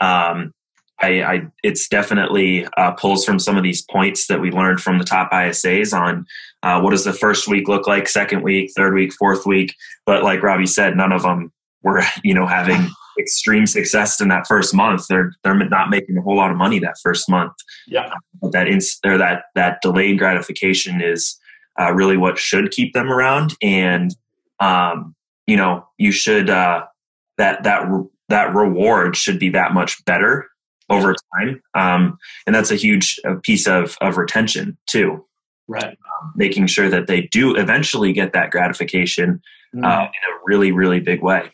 Um, 0.00 0.52
I, 1.00 1.22
I, 1.22 1.46
it's 1.62 1.88
definitely 1.88 2.66
uh, 2.76 2.92
pulls 2.92 3.24
from 3.24 3.38
some 3.38 3.56
of 3.56 3.62
these 3.62 3.82
points 3.82 4.28
that 4.28 4.40
we 4.40 4.50
learned 4.50 4.80
from 4.80 4.98
the 4.98 5.04
top 5.04 5.30
ISAs 5.30 5.92
on 5.92 6.26
uh, 6.62 6.80
what 6.80 6.90
does 6.90 7.04
the 7.04 7.12
first 7.12 7.48
week 7.48 7.68
look 7.68 7.86
like, 7.86 8.08
second 8.08 8.42
week, 8.42 8.70
third 8.74 8.94
week, 8.94 9.12
fourth 9.12 9.44
week. 9.44 9.74
But 10.06 10.22
like 10.22 10.42
Robbie 10.42 10.66
said, 10.66 10.96
none 10.96 11.12
of 11.12 11.22
them 11.22 11.52
were 11.82 12.02
you 12.24 12.34
know 12.34 12.46
having 12.46 12.88
extreme 13.18 13.66
success 13.66 14.20
in 14.20 14.28
that 14.28 14.46
first 14.46 14.74
month. 14.74 15.06
They're 15.08 15.32
they're 15.44 15.54
not 15.54 15.90
making 15.90 16.16
a 16.16 16.22
whole 16.22 16.36
lot 16.36 16.50
of 16.50 16.56
money 16.56 16.78
that 16.78 16.96
first 17.02 17.28
month. 17.28 17.52
Yeah, 17.86 18.12
but 18.40 18.52
that 18.52 18.68
ins- 18.68 18.98
or 19.04 19.18
that 19.18 19.44
that 19.54 19.80
delayed 19.82 20.18
gratification 20.18 21.02
is 21.02 21.38
uh, 21.78 21.92
really 21.92 22.16
what 22.16 22.38
should 22.38 22.70
keep 22.70 22.94
them 22.94 23.12
around. 23.12 23.54
And 23.62 24.16
um, 24.60 25.14
you 25.46 25.56
know, 25.58 25.86
you 25.98 26.10
should 26.10 26.48
uh, 26.48 26.86
that 27.36 27.64
that 27.64 27.86
that 28.30 28.54
reward 28.54 29.14
should 29.14 29.38
be 29.38 29.50
that 29.50 29.74
much 29.74 30.02
better 30.06 30.48
over 30.90 31.14
time. 31.34 31.62
Um, 31.74 32.18
and 32.46 32.54
that's 32.54 32.70
a 32.70 32.76
huge 32.76 33.18
uh, 33.26 33.36
piece 33.42 33.66
of 33.66 33.96
of 34.00 34.16
retention 34.16 34.76
too. 34.86 35.24
Right, 35.68 35.84
um, 35.84 36.32
making 36.36 36.68
sure 36.68 36.88
that 36.88 37.08
they 37.08 37.22
do 37.22 37.56
eventually 37.56 38.12
get 38.12 38.32
that 38.34 38.52
gratification 38.52 39.42
mm. 39.74 39.84
uh, 39.84 40.02
in 40.04 40.34
a 40.34 40.38
really 40.44 40.72
really 40.72 41.00
big 41.00 41.22
way. 41.22 41.50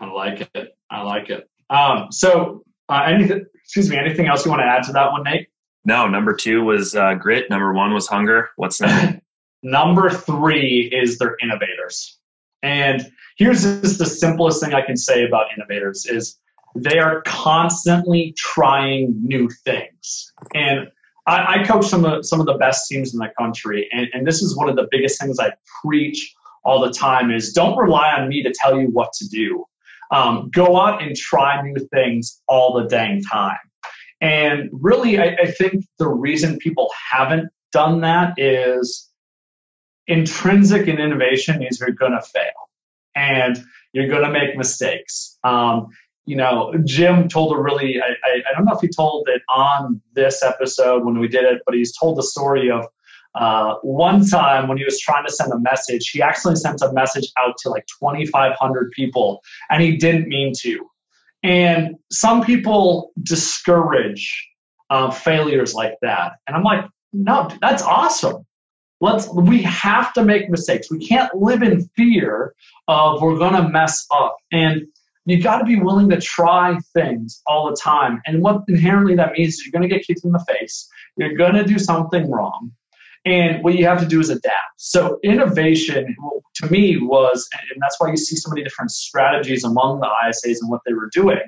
I 0.00 0.06
like 0.06 0.50
it. 0.54 0.76
I 0.90 1.02
like 1.02 1.30
it. 1.30 1.48
Um, 1.70 2.10
so, 2.10 2.64
uh, 2.88 3.04
anything? 3.06 3.46
Excuse 3.62 3.88
me. 3.88 3.96
Anything 3.96 4.26
else 4.26 4.44
you 4.44 4.50
want 4.50 4.60
to 4.60 4.66
add 4.66 4.82
to 4.84 4.92
that 4.92 5.12
one, 5.12 5.22
Nate? 5.24 5.48
No. 5.84 6.06
Number 6.08 6.34
two 6.34 6.62
was 6.62 6.94
uh, 6.94 7.14
grit. 7.14 7.48
Number 7.48 7.72
one 7.72 7.94
was 7.94 8.06
hunger. 8.06 8.50
What's 8.56 8.78
that? 8.78 9.22
number 9.62 10.10
three 10.10 10.90
is 10.92 11.18
they're 11.18 11.36
innovators. 11.42 12.18
And 12.62 13.10
here's 13.36 13.62
just 13.62 13.98
the 13.98 14.06
simplest 14.06 14.62
thing 14.62 14.74
I 14.74 14.82
can 14.82 14.96
say 14.96 15.24
about 15.24 15.46
innovators 15.56 16.06
is 16.06 16.38
they 16.74 16.98
are 16.98 17.22
constantly 17.22 18.34
trying 18.36 19.14
new 19.22 19.48
things. 19.64 20.32
And 20.54 20.88
I, 21.26 21.60
I 21.60 21.64
coach 21.64 21.86
some 21.86 22.04
of 22.04 22.26
some 22.26 22.40
of 22.40 22.46
the 22.46 22.54
best 22.54 22.88
teams 22.88 23.14
in 23.14 23.20
the 23.20 23.30
country, 23.38 23.88
and, 23.92 24.08
and 24.12 24.26
this 24.26 24.42
is 24.42 24.56
one 24.56 24.68
of 24.68 24.76
the 24.76 24.88
biggest 24.90 25.20
things 25.20 25.38
I 25.38 25.52
preach 25.82 26.34
all 26.64 26.80
the 26.80 26.92
time 26.92 27.30
is 27.30 27.52
don't 27.52 27.76
rely 27.76 28.12
on 28.12 28.28
me 28.28 28.42
to 28.42 28.52
tell 28.52 28.78
you 28.80 28.88
what 28.88 29.12
to 29.14 29.28
do. 29.28 29.64
Um, 30.10 30.50
go 30.52 30.78
out 30.78 31.02
and 31.02 31.16
try 31.16 31.60
new 31.62 31.76
things 31.92 32.40
all 32.46 32.74
the 32.74 32.88
dang 32.88 33.22
time. 33.22 33.58
And 34.20 34.70
really, 34.72 35.18
I, 35.18 35.36
I 35.42 35.50
think 35.50 35.84
the 35.98 36.08
reason 36.08 36.58
people 36.58 36.90
haven't 37.10 37.50
done 37.72 38.02
that 38.02 38.34
is 38.38 39.10
intrinsic 40.06 40.88
in 40.88 40.98
innovation 40.98 41.58
means 41.58 41.80
you're 41.80 41.90
going 41.90 42.12
to 42.12 42.22
fail 42.22 42.52
and 43.14 43.62
you're 43.92 44.08
going 44.08 44.24
to 44.24 44.30
make 44.30 44.56
mistakes. 44.56 45.38
Um, 45.44 45.88
you 46.26 46.36
know, 46.36 46.74
Jim 46.84 47.28
told 47.28 47.54
a 47.54 47.60
really, 47.60 48.00
I, 48.00 48.14
I, 48.26 48.42
I, 48.50 48.56
don't 48.56 48.64
know 48.64 48.72
if 48.72 48.80
he 48.80 48.88
told 48.88 49.28
it 49.28 49.42
on 49.48 50.00
this 50.14 50.42
episode 50.42 51.04
when 51.04 51.18
we 51.18 51.28
did 51.28 51.44
it, 51.44 51.62
but 51.66 51.74
he's 51.74 51.96
told 51.96 52.16
the 52.16 52.22
story 52.22 52.70
of 52.70 52.86
uh, 53.34 53.74
one 53.82 54.24
time 54.24 54.68
when 54.68 54.78
he 54.78 54.84
was 54.84 55.00
trying 55.00 55.26
to 55.26 55.32
send 55.32 55.52
a 55.52 55.58
message, 55.58 56.10
he 56.10 56.22
actually 56.22 56.56
sent 56.56 56.80
a 56.82 56.92
message 56.92 57.30
out 57.38 57.56
to 57.58 57.68
like 57.68 57.84
2,500 58.00 58.92
people, 58.92 59.42
and 59.70 59.82
he 59.82 59.96
didn't 59.96 60.28
mean 60.28 60.52
to. 60.60 60.86
And 61.42 61.96
some 62.10 62.44
people 62.44 63.12
discourage 63.20 64.48
uh, 64.88 65.10
failures 65.10 65.74
like 65.74 65.94
that, 66.02 66.34
and 66.46 66.56
I'm 66.56 66.62
like, 66.62 66.86
no, 67.12 67.48
that's 67.60 67.82
awesome. 67.82 68.46
Let's. 69.00 69.28
We 69.28 69.62
have 69.62 70.12
to 70.14 70.24
make 70.24 70.48
mistakes. 70.48 70.90
We 70.90 71.04
can't 71.04 71.34
live 71.34 71.62
in 71.62 71.88
fear 71.96 72.54
of 72.88 73.20
we're 73.20 73.38
gonna 73.38 73.68
mess 73.68 74.06
up, 74.12 74.36
and 74.52 74.86
you 75.26 75.42
got 75.42 75.58
to 75.58 75.64
be 75.64 75.80
willing 75.80 76.10
to 76.10 76.20
try 76.20 76.78
things 76.92 77.42
all 77.46 77.70
the 77.70 77.76
time. 77.76 78.20
And 78.26 78.42
what 78.42 78.62
inherently 78.68 79.16
that 79.16 79.32
means 79.32 79.54
is 79.54 79.66
you're 79.66 79.72
going 79.72 79.88
to 79.88 79.94
get 79.94 80.06
kicked 80.06 80.24
in 80.24 80.32
the 80.32 80.44
face. 80.46 80.88
You're 81.16 81.34
going 81.34 81.54
to 81.54 81.64
do 81.64 81.78
something 81.78 82.30
wrong. 82.30 82.72
And 83.24 83.64
what 83.64 83.74
you 83.74 83.86
have 83.86 84.00
to 84.00 84.06
do 84.06 84.20
is 84.20 84.28
adapt. 84.28 84.74
So 84.76 85.18
innovation 85.24 86.14
to 86.56 86.70
me 86.70 86.98
was, 86.98 87.48
and 87.70 87.80
that's 87.80 87.98
why 87.98 88.10
you 88.10 88.18
see 88.18 88.36
so 88.36 88.50
many 88.50 88.62
different 88.62 88.90
strategies 88.90 89.64
among 89.64 90.00
the 90.00 90.08
ISAs 90.26 90.58
and 90.60 90.70
what 90.70 90.82
they 90.86 90.92
were 90.92 91.08
doing, 91.10 91.40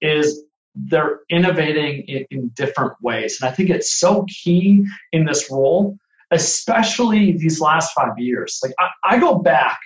is 0.00 0.42
they're 0.74 1.20
innovating 1.30 2.02
in, 2.08 2.26
in 2.30 2.48
different 2.48 2.94
ways. 3.00 3.38
And 3.40 3.48
I 3.48 3.54
think 3.54 3.70
it's 3.70 3.94
so 3.94 4.26
key 4.28 4.84
in 5.12 5.24
this 5.24 5.48
role, 5.52 5.96
especially 6.32 7.32
these 7.32 7.60
last 7.60 7.92
five 7.92 8.18
years. 8.18 8.58
Like 8.60 8.74
I, 8.80 9.14
I 9.14 9.18
go 9.20 9.38
back 9.38 9.78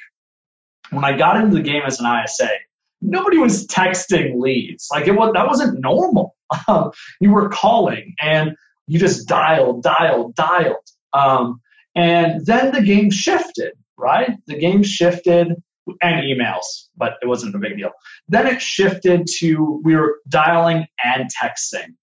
when 0.90 1.04
I 1.04 1.16
got 1.16 1.36
into 1.36 1.56
the 1.56 1.62
game 1.62 1.82
as 1.86 2.00
an 2.00 2.06
ISA, 2.06 2.48
nobody 3.00 3.38
was 3.38 3.66
texting 3.66 4.40
leads. 4.40 4.88
Like 4.90 5.06
it 5.06 5.12
was 5.12 5.32
that 5.34 5.46
wasn't 5.46 5.80
normal. 5.80 6.34
Um, 6.66 6.92
you 7.20 7.30
were 7.30 7.50
calling 7.50 8.14
and 8.22 8.56
you 8.86 8.98
just 8.98 9.28
dialed, 9.28 9.82
dialed, 9.82 10.34
dialed. 10.34 10.76
Um, 11.12 11.60
and 11.94 12.44
then 12.46 12.72
the 12.72 12.80
game 12.80 13.10
shifted, 13.10 13.72
right? 13.98 14.30
The 14.46 14.58
game 14.58 14.82
shifted 14.82 15.48
and 16.00 16.24
emails, 16.24 16.64
but 16.96 17.14
it 17.22 17.26
wasn't 17.26 17.54
a 17.54 17.58
big 17.58 17.76
deal. 17.76 17.90
Then 18.28 18.46
it 18.46 18.62
shifted 18.62 19.26
to 19.38 19.80
we 19.84 19.94
were 19.94 20.20
dialing 20.28 20.86
and 21.04 21.28
texting. 21.30 21.94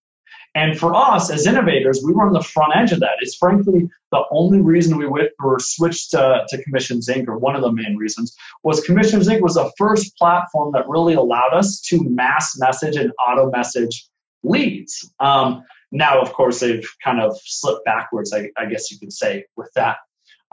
And 0.55 0.79
for 0.79 0.95
us 0.95 1.29
as 1.29 1.45
innovators, 1.45 2.01
we 2.03 2.13
were 2.13 2.25
on 2.25 2.31
the 2.31 2.41
front 2.41 2.73
edge 2.75 2.93
of 2.93 3.01
that. 3.01 3.17
It's 3.19 3.35
frankly 3.35 3.89
the 4.11 4.23
only 4.31 4.61
reason 4.61 4.97
we 4.97 5.05
were 5.05 5.59
switched 5.59 6.11
to, 6.11 6.45
to 6.47 6.63
Commissions 6.63 7.09
Inc., 7.09 7.27
or 7.27 7.37
one 7.37 7.55
of 7.55 7.61
the 7.61 7.71
main 7.71 7.97
reasons, 7.97 8.33
was 8.63 8.81
Commissions 8.85 9.27
Inc. 9.27 9.41
was 9.41 9.55
the 9.55 9.69
first 9.77 10.17
platform 10.17 10.71
that 10.71 10.87
really 10.87 11.13
allowed 11.13 11.53
us 11.53 11.81
to 11.89 12.01
mass 12.09 12.57
message 12.57 12.95
and 12.95 13.11
auto 13.27 13.51
message 13.51 14.07
leads. 14.43 15.11
Um, 15.19 15.63
now, 15.91 16.21
of 16.21 16.31
course, 16.31 16.61
they've 16.61 16.87
kind 17.03 17.19
of 17.19 17.37
slipped 17.43 17.83
backwards, 17.83 18.33
I, 18.33 18.49
I 18.57 18.65
guess 18.67 18.89
you 18.91 18.97
could 18.97 19.13
say, 19.13 19.45
with 19.57 19.71
that. 19.75 19.97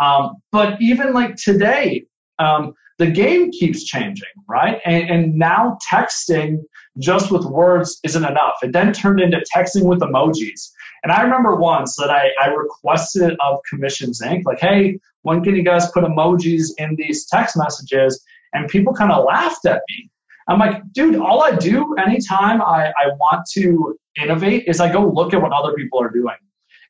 Um, 0.00 0.36
but 0.50 0.80
even 0.82 1.12
like 1.12 1.36
today, 1.36 2.06
um, 2.40 2.74
the 2.98 3.10
game 3.10 3.50
keeps 3.50 3.84
changing, 3.84 4.28
right? 4.48 4.80
And, 4.84 5.10
and, 5.10 5.34
now 5.34 5.78
texting 5.90 6.58
just 6.98 7.30
with 7.30 7.44
words 7.44 7.98
isn't 8.04 8.24
enough. 8.24 8.56
It 8.62 8.72
then 8.72 8.92
turned 8.92 9.20
into 9.20 9.44
texting 9.54 9.84
with 9.84 10.00
emojis. 10.00 10.70
And 11.02 11.12
I 11.12 11.22
remember 11.22 11.56
once 11.56 11.96
that 11.96 12.10
I, 12.10 12.30
I 12.40 12.48
requested 12.48 13.36
of 13.40 13.60
Commissions 13.68 14.20
Inc., 14.20 14.44
like, 14.44 14.60
hey, 14.60 14.98
when 15.22 15.42
can 15.42 15.56
you 15.56 15.64
guys 15.64 15.90
put 15.90 16.04
emojis 16.04 16.70
in 16.78 16.94
these 16.96 17.26
text 17.26 17.56
messages? 17.56 18.22
And 18.52 18.68
people 18.68 18.92
kind 18.92 19.10
of 19.10 19.24
laughed 19.24 19.64
at 19.66 19.82
me. 19.88 20.10
I'm 20.48 20.58
like, 20.58 20.82
dude, 20.92 21.16
all 21.16 21.42
I 21.42 21.52
do 21.56 21.94
anytime 21.96 22.60
I, 22.60 22.88
I 22.88 23.08
want 23.18 23.46
to 23.52 23.96
innovate 24.20 24.64
is 24.66 24.80
I 24.80 24.92
go 24.92 25.08
look 25.08 25.32
at 25.32 25.40
what 25.40 25.52
other 25.52 25.72
people 25.74 26.00
are 26.00 26.10
doing. 26.10 26.36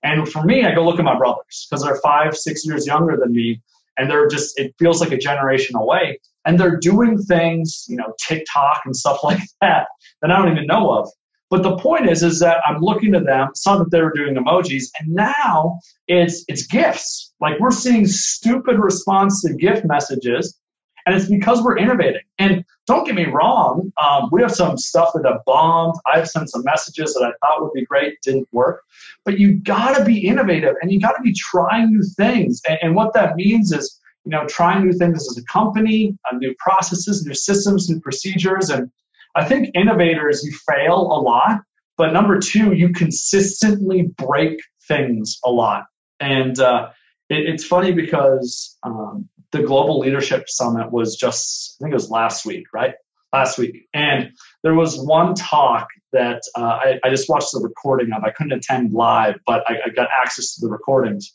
And 0.03 0.29
for 0.29 0.43
me, 0.43 0.65
I 0.65 0.75
go 0.75 0.85
look 0.85 0.99
at 0.99 1.05
my 1.05 1.17
brothers 1.17 1.69
because 1.69 1.85
they're 1.85 2.01
five, 2.03 2.37
six 2.37 2.67
years 2.67 2.87
younger 2.87 3.17
than 3.17 3.33
me. 3.33 3.63
And 3.97 4.11
they're 4.11 4.27
just, 4.27 4.59
it 4.59 4.75
feels 4.79 5.01
like 5.01 5.13
a 5.13 5.19
generation 5.19 5.77
away. 5.77 6.19
And 6.45 6.59
they're 6.59 6.79
doing 6.79 7.19
things, 7.19 7.85
you 7.89 7.97
know, 7.97 8.15
TikTok 8.27 8.83
and 8.85 8.97
stuff 8.97 9.21
like 9.25 9.41
that 9.61 9.87
that 10.21 10.31
I 10.31 10.39
don't 10.39 10.53
even 10.53 10.67
know 10.67 10.91
of. 10.93 11.11
But 11.51 11.63
the 11.63 11.77
point 11.77 12.09
is, 12.09 12.23
is 12.23 12.41
that 12.41 12.59
I'm 12.67 12.81
looking 12.81 13.15
at 13.15 13.27
them, 13.27 13.51
saw 13.55 13.77
that 13.77 13.91
they 13.91 14.01
were 14.01 14.13
doing 14.13 14.37
emojis, 14.37 14.85
and 14.99 15.13
now 15.15 15.81
it's 16.09 16.45
it's 16.49 16.67
GIFs. 16.67 17.35
Like 17.41 17.61
we're 17.61 17.71
seeing 17.71 18.07
stupid 18.07 18.79
response 18.79 19.43
to 19.43 19.55
GIF 19.55 19.85
messages 19.85 20.59
and 21.07 21.15
it's 21.15 21.29
because 21.29 21.63
we're 21.63 21.79
innovating. 21.79 22.23
And 22.39 22.65
don't 22.87 23.05
get 23.05 23.15
me 23.15 23.27
wrong, 23.27 23.93
um, 24.03 24.29
we 24.31 24.43
have 24.43 24.55
some 24.55 24.77
stuff 24.79 25.11
that 25.15 25.25
have 25.27 25.41
bombed. 25.47 25.95
I've 26.07 26.29
sent 26.29 26.51
some 26.51 26.63
messages 26.65 27.15
that 27.15 27.25
I 27.25 27.33
thought 27.41 27.63
would 27.63 27.73
be 27.73 27.85
great, 27.85 28.21
didn't 28.23 28.49
work. 28.53 28.83
But 29.25 29.39
you 29.39 29.55
got 29.55 29.97
to 29.97 30.05
be 30.05 30.27
innovative 30.27 30.75
and 30.81 30.93
you 30.93 31.01
got 31.01 31.13
to 31.13 31.23
be 31.23 31.35
trying 31.35 31.93
new 31.93 32.05
things. 32.17 32.61
And, 32.69 32.79
and, 32.83 32.95
what 32.95 33.15
that 33.15 33.37
means 33.37 33.73
is, 33.73 33.99
you 34.25 34.31
know, 34.31 34.47
trying 34.47 34.87
new 34.87 34.93
things 34.93 35.29
as 35.29 35.37
a 35.37 35.45
company, 35.45 36.17
uh, 36.31 36.37
new 36.37 36.55
processes, 36.59 37.25
new 37.27 37.35
systems, 37.35 37.89
new 37.89 38.01
procedures. 38.01 38.71
And 38.71 38.91
I 39.35 39.45
think 39.45 39.71
innovators, 39.75 40.45
you 40.45 40.53
fail 40.53 40.97
a 40.97 41.21
lot, 41.21 41.61
but 41.97 42.13
number 42.13 42.39
two, 42.39 42.73
you 42.73 42.91
consistently 42.91 44.03
break 44.03 44.61
things 44.87 45.39
a 45.45 45.51
lot. 45.51 45.85
And 46.21 46.59
uh, 46.59 46.91
it, 47.29 47.49
it's 47.49 47.65
funny 47.65 47.93
because 47.93 48.77
um, 48.83 49.29
the 49.51 49.63
Global 49.63 49.99
Leadership 49.99 50.49
Summit 50.49 50.93
was 50.93 51.17
just, 51.17 51.77
I 51.81 51.85
think 51.85 51.93
it 51.93 51.95
was 51.95 52.11
last 52.11 52.47
week, 52.47 52.67
right? 52.73 52.95
Last 53.33 53.59
week. 53.59 53.89
And 53.95 54.33
there 54.63 54.75
was 54.75 54.99
one 54.99 55.35
talk 55.35 55.89
that 56.13 56.43
uh, 56.57 56.61
I, 56.61 57.01
I, 57.03 57.09
just 57.09 57.31
watched 57.31 57.53
the 57.53 57.61
recording 57.61 58.13
of. 58.13 58.23
I 58.25 58.31
couldn't 58.31 58.53
attend 58.53 58.93
live, 58.93 59.37
but 59.47 59.65
I, 59.67 59.79
I 59.87 59.89
got 59.89 60.09
access 60.13 60.55
to 60.55 60.67
the 60.67 60.71
recordings. 60.71 61.33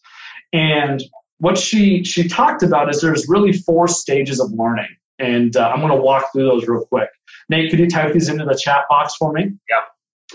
And 0.54 1.02
what 1.40 1.58
she 1.58 2.04
she 2.04 2.28
talked 2.28 2.64
about 2.64 2.90
is 2.90 3.02
there's 3.02 3.28
really 3.28 3.54
four 3.54 3.88
stages 3.88 4.40
of 4.40 4.52
learning, 4.52 4.90
and 5.20 5.56
uh, 5.56 5.70
I'm 5.70 5.80
going 5.80 5.92
to 5.92 6.02
walk 6.02 6.32
through 6.34 6.46
those 6.46 6.68
real 6.68 6.86
quick. 6.86 7.10
Nate, 7.50 7.70
could 7.70 7.80
you 7.80 7.90
type 7.90 8.14
these 8.14 8.30
into 8.30 8.46
the 8.46 8.56
chat 8.56 8.86
box 8.90 9.16
for 9.16 9.32
me? 9.32 9.54
Yeah. 9.70 9.82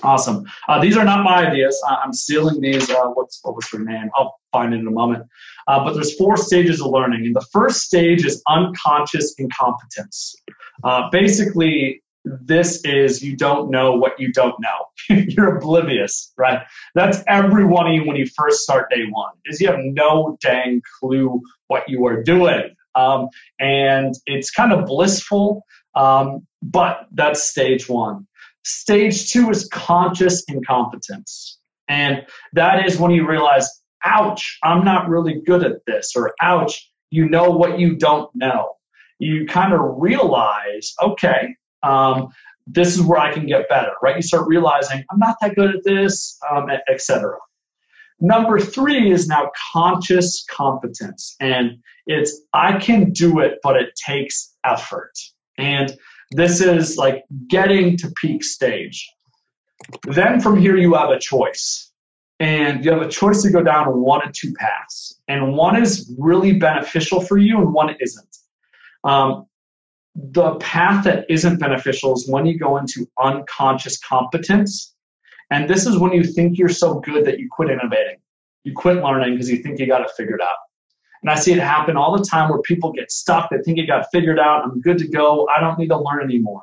Awesome. 0.02 0.46
Uh, 0.68 0.80
these 0.80 0.96
are 0.96 1.04
not 1.04 1.22
my 1.22 1.46
ideas. 1.46 1.80
I'm 1.86 2.14
stealing 2.14 2.60
these. 2.60 2.88
Uh, 2.88 3.08
what's 3.08 3.40
what 3.42 3.54
was 3.54 3.68
her 3.72 3.78
name? 3.78 4.10
I'll 4.16 4.38
find 4.50 4.72
it 4.72 4.80
in 4.80 4.86
a 4.86 4.90
moment. 4.90 5.26
Uh, 5.68 5.84
but 5.84 5.92
there's 5.92 6.16
four 6.16 6.36
stages 6.36 6.80
of 6.80 6.86
learning, 6.86 7.26
and 7.26 7.36
the 7.36 7.46
first 7.52 7.82
stage 7.82 8.24
is 8.24 8.42
unconscious 8.48 9.34
incompetence. 9.38 10.34
Uh, 10.82 11.10
basically, 11.10 12.02
this 12.24 12.84
is 12.84 13.22
you 13.22 13.36
don't 13.36 13.70
know 13.70 13.96
what 13.96 14.18
you 14.20 14.32
don't 14.32 14.54
know. 14.60 14.86
You're 15.28 15.56
oblivious, 15.56 16.32
right? 16.36 16.62
That's 16.94 17.18
every 17.26 17.64
one 17.64 17.88
of 17.88 17.94
you 17.94 18.04
when 18.04 18.16
you 18.16 18.26
first 18.26 18.62
start 18.62 18.90
day 18.90 19.04
one. 19.10 19.32
Is 19.46 19.60
you 19.60 19.68
have 19.68 19.80
no 19.80 20.36
dang 20.40 20.82
clue 21.00 21.42
what 21.66 21.88
you 21.88 22.06
are 22.06 22.22
doing, 22.22 22.74
um, 22.94 23.28
and 23.58 24.14
it's 24.26 24.50
kind 24.50 24.72
of 24.72 24.86
blissful. 24.86 25.64
Um, 25.94 26.46
but 26.62 27.06
that's 27.12 27.42
stage 27.42 27.88
one. 27.88 28.26
Stage 28.64 29.30
two 29.30 29.50
is 29.50 29.68
conscious 29.68 30.44
incompetence. 30.44 31.58
And 31.88 32.24
that 32.52 32.86
is 32.86 32.98
when 32.98 33.10
you 33.10 33.28
realize, 33.28 33.68
ouch, 34.04 34.58
I'm 34.62 34.84
not 34.84 35.08
really 35.08 35.42
good 35.44 35.64
at 35.64 35.84
this, 35.86 36.12
or 36.16 36.34
ouch, 36.40 36.90
you 37.10 37.28
know 37.28 37.50
what 37.50 37.78
you 37.78 37.96
don't 37.96 38.30
know. 38.34 38.74
You 39.18 39.46
kind 39.46 39.72
of 39.72 39.80
realize, 39.98 40.94
okay, 41.02 41.54
um, 41.82 42.28
this 42.66 42.94
is 42.94 43.02
where 43.02 43.18
I 43.18 43.32
can 43.32 43.46
get 43.46 43.68
better, 43.68 43.92
right? 44.02 44.16
You 44.16 44.22
start 44.22 44.46
realizing, 44.46 45.04
I'm 45.10 45.18
not 45.18 45.36
that 45.40 45.54
good 45.54 45.74
at 45.74 45.84
this, 45.84 46.38
um, 46.50 46.68
etc. 46.88 47.36
Number 48.20 48.60
three 48.60 49.10
is 49.10 49.26
now 49.26 49.50
conscious 49.72 50.44
competence. 50.48 51.34
And 51.40 51.78
it's, 52.06 52.40
I 52.52 52.78
can 52.78 53.10
do 53.10 53.40
it, 53.40 53.58
but 53.62 53.76
it 53.76 53.96
takes 53.96 54.54
effort. 54.64 55.12
And 55.58 55.96
this 56.30 56.60
is 56.60 56.96
like 56.96 57.24
getting 57.48 57.96
to 57.98 58.12
peak 58.20 58.44
stage. 58.44 59.10
Then 60.04 60.40
from 60.40 60.56
here, 60.56 60.76
you 60.76 60.94
have 60.94 61.10
a 61.10 61.18
choice. 61.18 61.90
And 62.38 62.84
you 62.84 62.92
have 62.92 63.02
a 63.02 63.08
choice 63.08 63.42
to 63.42 63.50
go 63.50 63.62
down 63.62 64.00
one 64.00 64.26
of 64.26 64.32
two 64.32 64.52
paths. 64.54 65.20
And 65.28 65.56
one 65.56 65.80
is 65.80 66.12
really 66.18 66.54
beneficial 66.54 67.20
for 67.20 67.38
you, 67.38 67.58
and 67.58 67.72
one 67.72 67.94
isn't. 68.00 68.36
Um, 69.04 69.46
the 70.14 70.56
path 70.56 71.04
that 71.04 71.24
isn't 71.28 71.58
beneficial 71.58 72.14
is 72.14 72.28
when 72.28 72.46
you 72.46 72.58
go 72.58 72.76
into 72.76 73.08
unconscious 73.22 73.98
competence. 73.98 74.94
And 75.50 75.68
this 75.68 75.86
is 75.86 75.98
when 75.98 76.12
you 76.12 76.24
think 76.24 76.58
you're 76.58 76.68
so 76.68 77.00
good 77.00 77.24
that 77.24 77.38
you 77.38 77.48
quit 77.50 77.70
innovating. 77.70 78.16
You 78.64 78.74
quit 78.74 78.96
learning 78.96 79.34
because 79.34 79.50
you 79.50 79.62
think 79.62 79.78
you 79.78 79.86
got 79.86 80.02
it 80.02 80.10
figured 80.16 80.40
out. 80.40 80.56
And 81.22 81.30
I 81.30 81.36
see 81.36 81.52
it 81.52 81.58
happen 81.58 81.96
all 81.96 82.16
the 82.16 82.24
time 82.24 82.50
where 82.50 82.60
people 82.62 82.92
get 82.92 83.10
stuck. 83.10 83.50
They 83.50 83.58
think 83.58 83.78
it 83.78 83.86
got 83.86 84.06
figured 84.12 84.38
out. 84.38 84.64
I'm 84.64 84.80
good 84.80 84.98
to 84.98 85.08
go. 85.08 85.48
I 85.48 85.60
don't 85.60 85.78
need 85.78 85.88
to 85.88 85.98
learn 85.98 86.22
anymore. 86.22 86.62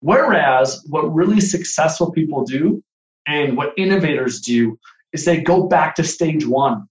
Whereas 0.00 0.84
what 0.88 1.12
really 1.14 1.40
successful 1.40 2.12
people 2.12 2.44
do 2.44 2.82
and 3.26 3.56
what 3.56 3.74
innovators 3.76 4.40
do 4.40 4.78
is 5.12 5.24
they 5.24 5.40
go 5.40 5.66
back 5.66 5.94
to 5.96 6.04
stage 6.04 6.46
one. 6.46 6.88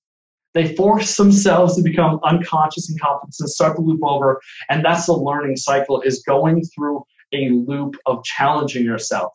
They 0.58 0.74
force 0.74 1.16
themselves 1.18 1.76
to 1.76 1.84
become 1.84 2.20
unconscious 2.24 2.90
incompetence 2.90 3.40
and 3.40 3.48
start 3.48 3.76
the 3.76 3.84
loop 3.84 4.00
over. 4.04 4.42
And 4.70 4.84
that's 4.84 5.06
the 5.06 5.14
learning 5.14 5.58
cycle 5.58 6.02
is 6.02 6.24
going 6.28 6.64
through 6.74 7.04
a 7.32 7.50
loop 7.50 7.96
of 8.08 8.24
challenging 8.24 8.84
yourself. 8.84 9.34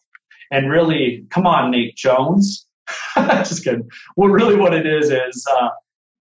And 0.51 0.69
really, 0.69 1.25
come 1.31 1.47
on, 1.47 1.71
Nate 1.71 1.97
Jones. 1.97 2.67
Just 3.15 3.63
kidding. 3.63 3.89
What 4.17 4.31
really 4.31 4.57
what 4.57 4.75
it 4.75 4.85
is 4.85 5.13
is 5.13 5.47
uh, 5.49 5.69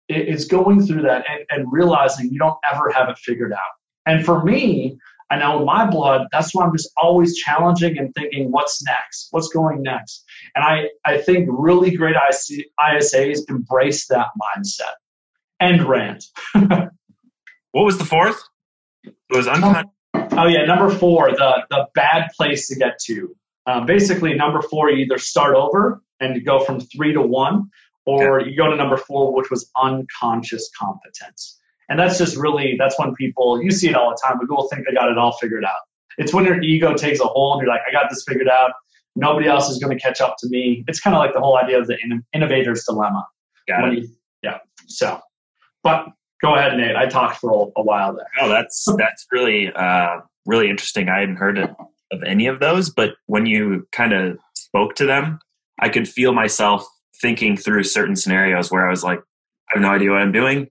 is 0.08 0.44
going 0.44 0.86
through 0.86 1.02
that 1.02 1.24
and, 1.28 1.40
and 1.50 1.72
realizing 1.72 2.30
you 2.30 2.38
don't 2.38 2.58
ever 2.72 2.88
have 2.90 3.08
it 3.08 3.18
figured 3.18 3.52
out. 3.52 3.58
And 4.06 4.24
for 4.24 4.44
me, 4.44 4.98
I 5.28 5.38
know 5.38 5.58
in 5.58 5.64
my 5.64 5.90
blood, 5.90 6.28
that's 6.30 6.54
why 6.54 6.64
I'm 6.64 6.72
just 6.76 6.90
always 6.96 7.36
challenging 7.36 7.98
and 7.98 8.14
thinking, 8.14 8.52
what's 8.52 8.82
next? 8.84 9.28
What's 9.32 9.48
going 9.48 9.82
next? 9.82 10.24
And 10.54 10.64
I, 10.64 10.90
I 11.04 11.18
think 11.18 11.48
really 11.50 11.96
great 11.96 12.14
ISAs 12.14 13.38
embrace 13.48 14.06
that 14.08 14.28
mindset. 14.40 14.94
End 15.60 15.82
rant. 15.82 16.24
what 16.52 16.90
was 17.72 17.98
the 17.98 18.04
fourth? 18.04 18.40
It 19.04 19.14
was 19.30 19.48
unconscious. 19.48 19.90
Oh, 20.14 20.46
yeah, 20.46 20.64
number 20.64 20.90
four, 20.90 21.30
the, 21.32 21.66
the 21.70 21.86
bad 21.94 22.30
place 22.36 22.68
to 22.68 22.76
get 22.76 22.98
to. 23.06 23.34
Uh, 23.66 23.84
basically, 23.84 24.34
number 24.34 24.62
four, 24.62 24.90
you 24.90 25.04
either 25.04 25.18
start 25.18 25.56
over 25.56 26.02
and 26.20 26.36
you 26.36 26.42
go 26.42 26.60
from 26.60 26.80
three 26.80 27.12
to 27.12 27.20
one, 27.20 27.70
or 28.04 28.40
you 28.40 28.56
go 28.56 28.70
to 28.70 28.76
number 28.76 28.96
four, 28.96 29.34
which 29.34 29.50
was 29.50 29.70
unconscious 29.76 30.70
competence. 30.78 31.60
And 31.88 31.98
that's 31.98 32.18
just 32.18 32.36
really, 32.36 32.76
that's 32.78 32.98
when 32.98 33.14
people, 33.14 33.62
you 33.62 33.70
see 33.70 33.88
it 33.88 33.94
all 33.94 34.10
the 34.10 34.20
time, 34.22 34.38
but 34.38 34.48
people 34.48 34.68
think 34.68 34.86
they 34.86 34.94
got 34.94 35.08
it 35.10 35.18
all 35.18 35.32
figured 35.32 35.64
out. 35.64 35.76
It's 36.18 36.32
when 36.34 36.44
your 36.44 36.60
ego 36.62 36.94
takes 36.94 37.20
a 37.20 37.24
hold, 37.24 37.58
and 37.58 37.66
you're 37.66 37.74
like, 37.74 37.82
I 37.88 37.92
got 37.92 38.10
this 38.10 38.24
figured 38.26 38.48
out. 38.48 38.72
Nobody 39.14 39.48
else 39.48 39.68
is 39.68 39.78
going 39.78 39.96
to 39.96 40.02
catch 40.02 40.20
up 40.20 40.36
to 40.40 40.48
me. 40.48 40.84
It's 40.88 41.00
kind 41.00 41.14
of 41.14 41.20
like 41.20 41.32
the 41.32 41.40
whole 41.40 41.56
idea 41.56 41.78
of 41.78 41.86
the 41.86 41.96
innovator's 42.34 42.84
dilemma. 42.84 43.26
Got 43.68 43.92
it. 43.92 43.98
You, 43.98 44.08
yeah. 44.42 44.58
So, 44.86 45.20
but 45.82 46.06
go 46.42 46.54
ahead, 46.54 46.76
Nate. 46.76 46.96
I 46.96 47.06
talked 47.06 47.38
for 47.38 47.70
a, 47.76 47.82
while 47.82 48.14
there. 48.14 48.26
Oh, 48.40 48.48
that's, 48.48 48.84
that's 48.98 49.26
really, 49.30 49.72
uh, 49.72 50.20
really 50.44 50.70
interesting. 50.70 51.08
I 51.08 51.20
hadn't 51.20 51.36
heard 51.36 51.58
of 51.58 52.22
any 52.26 52.46
of 52.46 52.60
those, 52.60 52.90
but 52.90 53.14
when 53.26 53.46
you 53.46 53.86
kind 53.92 54.12
of 54.12 54.38
spoke 54.54 54.94
to 54.96 55.06
them, 55.06 55.38
I 55.80 55.88
could 55.88 56.08
feel 56.08 56.32
myself 56.32 56.86
thinking 57.20 57.56
through 57.56 57.84
certain 57.84 58.16
scenarios 58.16 58.70
where 58.70 58.86
I 58.86 58.90
was 58.90 59.04
like, 59.04 59.20
I 59.70 59.74
have 59.74 59.82
no 59.82 59.90
idea 59.90 60.10
what 60.10 60.20
I'm 60.20 60.32
doing. 60.32 60.68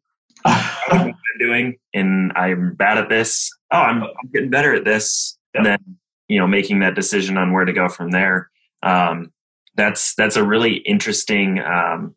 What 0.89 1.02
I'm 1.02 1.13
doing, 1.39 1.78
and 1.93 2.32
I'm 2.36 2.76
bad 2.76 2.98
at 2.98 3.10
this. 3.10 3.52
Oh, 3.71 3.80
I'm, 3.80 4.04
I'm 4.04 4.32
getting 4.34 4.50
better 4.50 4.74
at 4.74 4.86
this, 4.86 5.38
and 5.54 5.65
then 5.65 5.80
you 6.28 6.39
know, 6.39 6.48
making 6.48 6.80
that 6.80 6.95
decision 6.95 7.38
on 7.38 7.54
where 7.54 7.65
to 7.65 7.74
go 7.74 7.88
from 7.88 8.12
there. 8.12 8.50
Um, 8.84 9.32
that's 9.76 10.15
that's 10.15 10.36
a 10.36 10.43
really 10.43 10.76
interesting 10.78 11.60
um, 11.60 12.15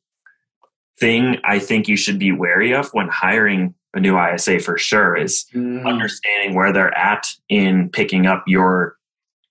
thing. 0.98 1.38
I 1.44 1.58
think 1.58 1.88
you 1.88 1.96
should 1.96 2.18
be 2.18 2.32
wary 2.32 2.72
of 2.72 2.88
when 2.92 3.08
hiring 3.08 3.74
a 3.94 4.00
new 4.00 4.18
ISA 4.18 4.60
for 4.60 4.78
sure 4.78 5.16
is 5.16 5.46
mm. 5.54 5.84
understanding 5.86 6.54
where 6.54 6.72
they're 6.72 6.96
at 6.96 7.26
in 7.48 7.88
picking 7.88 8.26
up 8.26 8.44
your, 8.46 8.96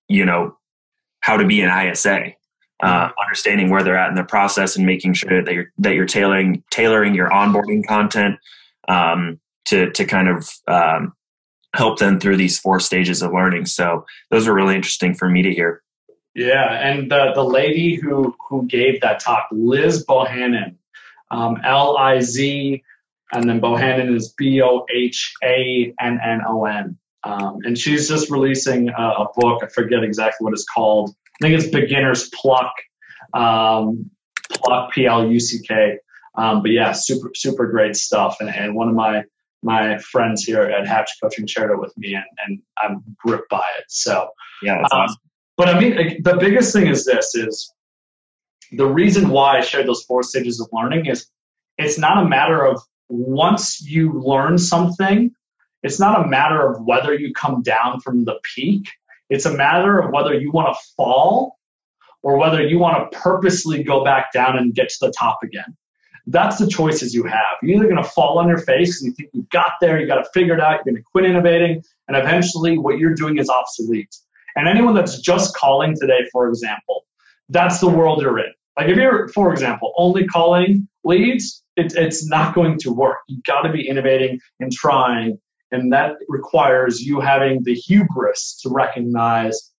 you 0.07 0.25
know, 0.25 0.55
how 1.21 1.37
to 1.37 1.45
be 1.45 1.61
an 1.61 1.69
ISA 1.69 2.33
uh, 2.81 3.09
understanding 3.21 3.69
where 3.69 3.83
they're 3.83 3.97
at 3.97 4.09
in 4.09 4.15
the 4.15 4.23
process 4.23 4.75
and 4.75 4.85
making 4.85 5.13
sure 5.13 5.43
that 5.43 5.53
you're 5.53 5.71
that 5.79 5.95
you're 5.95 6.05
tailoring 6.05 6.63
tailoring 6.69 7.15
your 7.15 7.29
onboarding 7.29 7.85
content 7.85 8.37
um, 8.87 9.39
to 9.65 9.91
to 9.91 10.05
kind 10.05 10.27
of 10.27 10.49
um, 10.67 11.13
help 11.73 11.99
them 11.99 12.19
through 12.19 12.37
these 12.37 12.59
four 12.59 12.79
stages 12.79 13.21
of 13.21 13.31
learning. 13.31 13.65
So 13.65 14.05
those 14.31 14.47
were 14.47 14.53
really 14.53 14.75
interesting 14.75 15.13
for 15.13 15.29
me 15.29 15.43
to 15.43 15.53
hear. 15.53 15.83
Yeah, 16.35 16.71
and 16.71 17.09
the 17.09 17.31
the 17.33 17.43
lady 17.43 17.95
who 17.95 18.35
who 18.49 18.65
gave 18.67 19.01
that 19.01 19.19
talk, 19.19 19.47
Liz 19.51 20.05
Bohannon, 20.05 20.75
um, 21.31 21.57
L 21.63 21.97
I 21.97 22.19
Z, 22.19 22.83
and 23.33 23.49
then 23.49 23.59
Bohannon 23.59 24.15
is 24.15 24.33
B 24.37 24.61
O 24.61 24.85
H 24.93 25.33
A 25.43 25.93
N 25.99 26.19
N 26.23 26.41
O 26.47 26.65
N. 26.65 26.97
Um, 27.23 27.59
and 27.63 27.77
she's 27.77 28.07
just 28.07 28.29
releasing 28.29 28.89
a, 28.89 29.01
a, 29.01 29.27
book. 29.35 29.61
I 29.63 29.67
forget 29.67 30.03
exactly 30.03 30.45
what 30.45 30.53
it's 30.53 30.63
called. 30.63 31.09
I 31.09 31.47
think 31.47 31.59
it's 31.59 31.69
Beginner's 31.69 32.29
Pluck, 32.29 32.71
um, 33.33 34.11
Pluck 34.49 34.91
P 34.93 35.07
L 35.07 35.29
U 35.29 35.39
C 35.39 35.59
K. 35.67 35.97
Um, 36.37 36.61
but 36.61 36.71
yeah, 36.71 36.91
super 36.91 37.31
super 37.35 37.67
great 37.67 37.95
stuff. 37.95 38.37
And, 38.39 38.49
and 38.49 38.75
one 38.75 38.87
of 38.87 38.95
my 38.95 39.23
my 39.63 39.97
friends 39.97 40.43
here 40.43 40.61
at 40.61 40.87
Hatch 40.87 41.09
Coaching 41.21 41.47
shared 41.47 41.71
it 41.71 41.79
with 41.79 41.97
me, 41.97 42.13
and, 42.13 42.25
and 42.45 42.61
I'm 42.81 43.03
gripped 43.17 43.49
by 43.49 43.63
it. 43.79 43.85
So 43.89 44.29
yeah, 44.61 44.77
um, 44.77 44.85
awesome. 44.91 45.17
But 45.57 45.69
I 45.69 45.79
mean, 45.79 46.21
the 46.21 46.37
biggest 46.37 46.73
thing 46.73 46.87
is 46.87 47.05
this: 47.05 47.35
is 47.35 47.73
the 48.71 48.85
reason 48.85 49.29
why 49.29 49.57
I 49.57 49.61
shared 49.61 49.87
those 49.87 50.03
four 50.03 50.23
stages 50.23 50.59
of 50.59 50.69
learning 50.71 51.07
is 51.07 51.27
it's 51.77 51.97
not 51.97 52.23
a 52.23 52.27
matter 52.27 52.65
of 52.65 52.81
once 53.09 53.81
you 53.81 54.13
learn 54.13 54.57
something, 54.57 55.31
it's 55.83 55.99
not 55.99 56.25
a 56.25 56.27
matter 56.27 56.69
of 56.69 56.85
whether 56.85 57.13
you 57.13 57.33
come 57.33 57.61
down 57.61 57.99
from 58.01 58.25
the 58.25 58.39
peak. 58.43 58.89
It's 59.29 59.45
a 59.45 59.55
matter 59.55 59.99
of 59.99 60.11
whether 60.11 60.33
you 60.33 60.51
want 60.51 60.73
to 60.73 60.79
fall 60.95 61.57
or 62.23 62.37
whether 62.37 62.61
you 62.61 62.79
want 62.79 63.11
to 63.11 63.17
purposely 63.17 63.83
go 63.83 64.03
back 64.03 64.31
down 64.33 64.57
and 64.57 64.73
get 64.73 64.89
to 64.89 64.97
the 65.01 65.11
top 65.11 65.39
again. 65.43 65.75
That's 66.29 66.57
the 66.57 66.67
choices 66.67 67.13
you 67.13 67.23
have. 67.23 67.57
You're 67.63 67.77
either 67.77 67.89
going 67.89 68.03
to 68.03 68.09
fall 68.09 68.37
on 68.37 68.49
your 68.49 68.57
face 68.57 68.89
because 68.89 69.03
you 69.03 69.11
think 69.13 69.29
you 69.33 69.47
got 69.49 69.71
there, 69.79 69.99
you 69.99 70.07
got 70.07 70.21
to 70.21 70.29
figure 70.33 70.53
it 70.53 70.59
out, 70.59 70.81
you're 70.85 70.93
going 70.93 70.97
to 70.97 71.03
quit 71.09 71.25
innovating, 71.25 71.83
and 72.07 72.17
eventually 72.17 72.77
what 72.77 72.97
you're 72.97 73.15
doing 73.15 73.37
is 73.37 73.49
obsolete. 73.49 74.13
And 74.55 74.67
anyone 74.67 74.93
that's 74.93 75.19
just 75.21 75.55
calling 75.55 75.95
today, 75.99 76.27
for 76.31 76.49
example, 76.49 77.05
that's 77.47 77.79
the 77.79 77.87
world 77.87 78.21
you're 78.21 78.39
in. 78.39 78.51
Like 78.77 78.89
if 78.89 78.97
you're, 78.97 79.29
for 79.29 79.53
example, 79.53 79.93
only 79.97 80.27
calling 80.27 80.87
leads, 81.03 81.63
it, 81.77 81.95
it's 81.95 82.27
not 82.27 82.53
going 82.53 82.77
to 82.79 82.91
work. 82.91 83.19
You've 83.27 83.43
got 83.43 83.61
to 83.61 83.71
be 83.71 83.87
innovating 83.87 84.39
and 84.59 84.71
trying, 84.71 85.39
and 85.71 85.93
that 85.93 86.15
requires 86.27 87.01
you 87.01 87.21
having 87.21 87.63
the 87.63 87.73
hubris 87.73 88.59
to 88.63 88.69
recognize, 88.69 89.71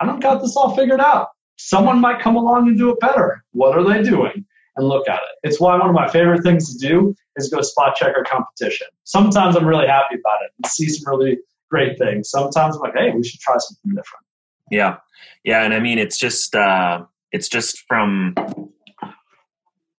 I 0.00 0.06
don't 0.06 0.20
got 0.20 0.42
this 0.42 0.56
all 0.56 0.76
figured 0.76 1.00
out. 1.00 1.28
Someone 1.56 2.00
might 2.00 2.20
come 2.20 2.36
along 2.36 2.68
and 2.68 2.78
do 2.78 2.90
it 2.90 3.00
better. 3.00 3.42
What 3.52 3.76
are 3.76 3.84
they 3.84 4.02
doing? 4.02 4.44
And 4.78 4.86
look 4.88 5.08
at 5.08 5.16
it. 5.16 5.48
It's 5.48 5.60
why 5.60 5.76
one 5.76 5.88
of 5.88 5.94
my 5.94 6.08
favorite 6.08 6.42
things 6.42 6.72
to 6.72 6.88
do 6.88 7.14
is 7.36 7.48
go 7.48 7.60
spot 7.60 7.96
check 7.96 8.14
our 8.16 8.24
competition. 8.24 8.86
Sometimes 9.04 9.56
I'm 9.56 9.66
really 9.66 9.88
happy 9.88 10.14
about 10.14 10.38
it 10.44 10.52
and 10.56 10.70
see 10.70 10.88
some 10.88 11.12
really 11.12 11.38
great 11.70 11.98
things. 11.98 12.30
Sometimes 12.30 12.76
I'm 12.76 12.82
like, 12.82 12.94
hey, 12.94 13.10
we 13.10 13.24
should 13.24 13.40
try 13.40 13.56
something 13.58 13.90
different. 13.90 14.24
Yeah, 14.70 14.96
yeah, 15.44 15.64
and 15.64 15.74
I 15.74 15.80
mean, 15.80 15.98
it's 15.98 16.18
just 16.18 16.54
uh, 16.54 17.04
it's 17.32 17.48
just 17.48 17.80
from 17.88 18.34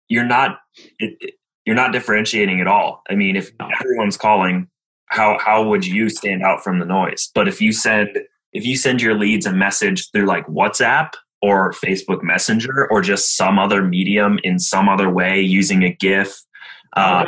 you're 0.09 0.25
not 0.25 0.61
it, 0.99 1.35
you're 1.65 1.77
not 1.77 1.93
differentiating 1.93 2.61
at 2.61 2.67
all. 2.67 3.03
I 3.11 3.15
mean, 3.15 3.37
if 3.37 3.51
everyone's 3.81 4.17
calling, 4.17 4.69
how 5.07 5.39
how 5.39 5.67
would 5.69 5.87
you 5.87 6.09
stand 6.09 6.43
out 6.43 6.63
from 6.63 6.79
the 6.79 6.87
noise? 6.87 7.31
But 7.35 7.49
if 7.49 7.61
you 7.61 7.73
send 7.73 8.11
if 8.53 8.65
you 8.65 8.77
send 8.77 9.03
your 9.03 9.15
leads 9.15 9.47
a 9.47 9.53
message 9.53 10.11
through 10.11 10.27
like 10.27 10.47
WhatsApp 10.47 11.13
or 11.43 11.73
Facebook 11.73 12.23
Messenger 12.23 12.89
or 12.91 13.01
just 13.01 13.37
some 13.37 13.59
other 13.59 13.83
medium 13.83 14.39
in 14.43 14.59
some 14.59 14.89
other 14.89 15.09
way 15.09 15.41
using 15.41 15.83
a 15.85 15.93
GIF, 15.93 16.41
uh, 16.97 17.25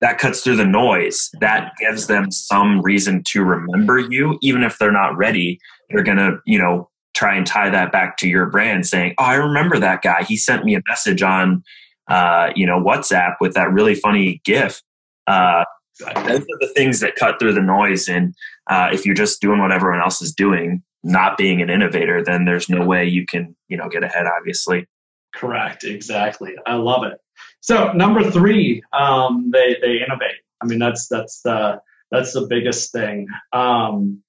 that 0.00 0.18
cuts 0.18 0.42
through 0.42 0.56
the 0.56 0.64
noise. 0.64 1.30
That 1.40 1.72
gives 1.80 2.06
them 2.06 2.30
some 2.30 2.80
reason 2.82 3.22
to 3.28 3.42
remember 3.42 3.98
you, 3.98 4.38
even 4.42 4.62
if 4.62 4.78
they're 4.78 4.92
not 4.92 5.16
ready. 5.16 5.58
They're 5.90 6.04
gonna, 6.04 6.38
you 6.46 6.58
know, 6.58 6.88
try 7.14 7.34
and 7.34 7.46
tie 7.46 7.70
that 7.70 7.90
back 7.90 8.16
to 8.18 8.28
your 8.28 8.46
brand, 8.46 8.86
saying, 8.86 9.14
"Oh, 9.18 9.24
I 9.24 9.34
remember 9.34 9.78
that 9.80 10.02
guy. 10.02 10.22
He 10.22 10.36
sent 10.36 10.64
me 10.64 10.76
a 10.76 10.82
message 10.88 11.22
on, 11.22 11.64
uh, 12.08 12.50
you 12.54 12.66
know, 12.66 12.80
WhatsApp 12.80 13.36
with 13.40 13.54
that 13.54 13.72
really 13.72 13.94
funny 13.94 14.40
GIF." 14.44 14.82
Uh, 15.26 15.64
those 15.98 16.40
are 16.40 16.58
the 16.60 16.72
things 16.76 17.00
that 17.00 17.16
cut 17.16 17.38
through 17.40 17.54
the 17.54 17.60
noise. 17.60 18.08
And 18.08 18.34
uh, 18.70 18.90
if 18.92 19.04
you're 19.04 19.14
just 19.14 19.40
doing 19.40 19.60
what 19.60 19.72
everyone 19.72 20.00
else 20.00 20.22
is 20.22 20.32
doing, 20.32 20.82
not 21.02 21.36
being 21.38 21.62
an 21.62 21.70
innovator, 21.70 22.22
then 22.24 22.44
there's 22.44 22.68
no 22.68 22.84
way 22.84 23.06
you 23.06 23.26
can, 23.26 23.56
you 23.68 23.76
know, 23.76 23.88
get 23.88 24.04
ahead. 24.04 24.26
Obviously. 24.26 24.86
Correct. 25.34 25.84
Exactly. 25.84 26.54
I 26.66 26.74
love 26.74 27.04
it. 27.04 27.18
So 27.60 27.92
number 27.92 28.30
three, 28.30 28.82
um, 28.92 29.50
they 29.52 29.76
they 29.80 29.96
innovate. 30.04 30.40
I 30.60 30.66
mean, 30.66 30.78
that's 30.78 31.08
that's 31.08 31.40
the 31.42 31.80
that's 32.10 32.32
the 32.32 32.46
biggest 32.48 32.92
thing. 32.92 33.26
Um, 33.52 34.22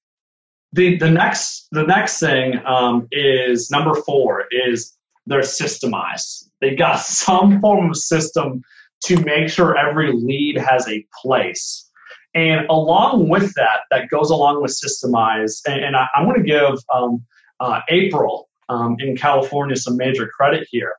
the 0.73 0.97
the 0.97 1.09
next 1.09 1.67
the 1.71 1.83
next 1.83 2.19
thing 2.19 2.59
um, 2.65 3.07
is 3.11 3.71
number 3.71 3.95
four 3.95 4.45
is 4.51 4.95
they're 5.25 5.41
systemized. 5.41 6.49
They 6.61 6.75
got 6.75 6.99
some 6.99 7.61
form 7.61 7.89
of 7.89 7.97
system 7.97 8.61
to 9.05 9.21
make 9.23 9.49
sure 9.49 9.77
every 9.77 10.11
lead 10.11 10.57
has 10.57 10.87
a 10.87 11.05
place. 11.21 11.88
And 12.33 12.67
along 12.69 13.29
with 13.29 13.53
that, 13.55 13.81
that 13.91 14.09
goes 14.09 14.29
along 14.29 14.61
with 14.61 14.71
systemize. 14.71 15.61
And, 15.65 15.83
and 15.83 15.95
I, 15.95 16.07
am 16.15 16.25
going 16.25 16.37
to 16.37 16.47
give 16.47 16.79
um, 16.93 17.23
uh, 17.59 17.81
April 17.89 18.49
um, 18.69 18.97
in 18.99 19.17
California 19.17 19.75
some 19.75 19.97
major 19.97 20.27
credit 20.27 20.67
here. 20.69 20.93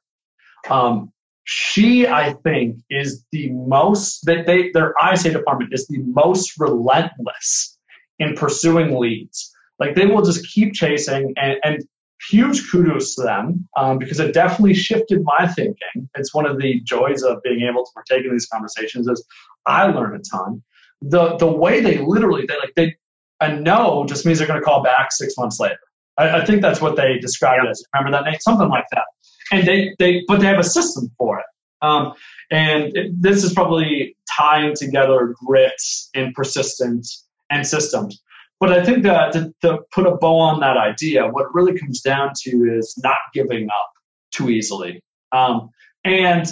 Um, 0.68 1.12
she, 1.44 2.06
I 2.06 2.34
think, 2.34 2.76
is 2.90 3.24
the 3.32 3.50
most 3.50 4.26
that 4.26 4.46
they 4.46 4.70
their 4.72 4.94
ISA 5.12 5.30
department 5.30 5.72
is 5.72 5.86
the 5.86 5.98
most 5.98 6.58
relentless 6.58 7.76
in 8.18 8.34
pursuing 8.34 8.98
leads. 8.98 9.52
Like 9.78 9.94
they 9.94 10.06
will 10.06 10.22
just 10.22 10.46
keep 10.46 10.74
chasing, 10.74 11.32
and, 11.36 11.56
and 11.64 11.84
huge 12.28 12.70
kudos 12.70 13.14
to 13.14 13.22
them 13.22 13.68
um, 13.76 13.98
because 13.98 14.20
it 14.20 14.34
definitely 14.34 14.74
shifted 14.74 15.22
my 15.24 15.46
thinking. 15.46 16.08
It's 16.14 16.34
one 16.34 16.46
of 16.46 16.60
the 16.60 16.80
joys 16.80 17.22
of 17.22 17.42
being 17.42 17.66
able 17.68 17.84
to 17.84 17.90
partake 17.94 18.26
in 18.26 18.32
these 18.32 18.46
conversations 18.46 19.08
is 19.08 19.24
I 19.66 19.86
learn 19.86 20.14
a 20.14 20.18
ton. 20.18 20.62
The 21.02 21.36
the 21.36 21.50
way 21.50 21.80
they 21.80 21.98
literally 21.98 22.46
they 22.46 22.58
like 22.58 22.74
they 22.76 22.96
a 23.40 23.56
no 23.56 24.04
just 24.06 24.26
means 24.26 24.38
they're 24.38 24.48
going 24.48 24.60
to 24.60 24.64
call 24.64 24.82
back 24.82 25.12
six 25.12 25.36
months 25.38 25.58
later. 25.58 25.78
I, 26.18 26.42
I 26.42 26.44
think 26.44 26.60
that's 26.60 26.80
what 26.80 26.96
they 26.96 27.18
described 27.18 27.64
it 27.64 27.70
as. 27.70 27.82
Remember 27.94 28.18
that 28.18 28.30
name? 28.30 28.38
Something 28.40 28.68
like 28.68 28.84
that. 28.92 29.04
And 29.52 29.66
they 29.66 29.94
they 29.98 30.22
but 30.28 30.40
they 30.40 30.46
have 30.46 30.58
a 30.58 30.64
system 30.64 31.10
for 31.16 31.38
it. 31.38 31.46
Um, 31.82 32.12
and 32.50 32.94
it, 32.96 33.10
this 33.20 33.42
is 33.42 33.54
probably 33.54 34.16
tying 34.36 34.74
together 34.74 35.34
grit 35.46 35.80
and 36.14 36.34
persistence 36.34 37.26
and 37.48 37.66
systems. 37.66 38.22
But 38.58 38.72
I 38.72 38.84
think 38.84 39.04
that 39.04 39.32
to, 39.32 39.54
to, 39.62 39.78
put 39.90 40.06
a 40.06 40.16
bow 40.16 40.38
on 40.38 40.60
that 40.60 40.76
idea, 40.76 41.26
what 41.26 41.44
it 41.44 41.48
really 41.54 41.78
comes 41.78 42.02
down 42.02 42.32
to 42.42 42.50
is 42.78 42.94
not 43.02 43.16
giving 43.32 43.68
up 43.70 43.90
too 44.32 44.50
easily. 44.50 45.02
Um, 45.32 45.70
and 46.04 46.46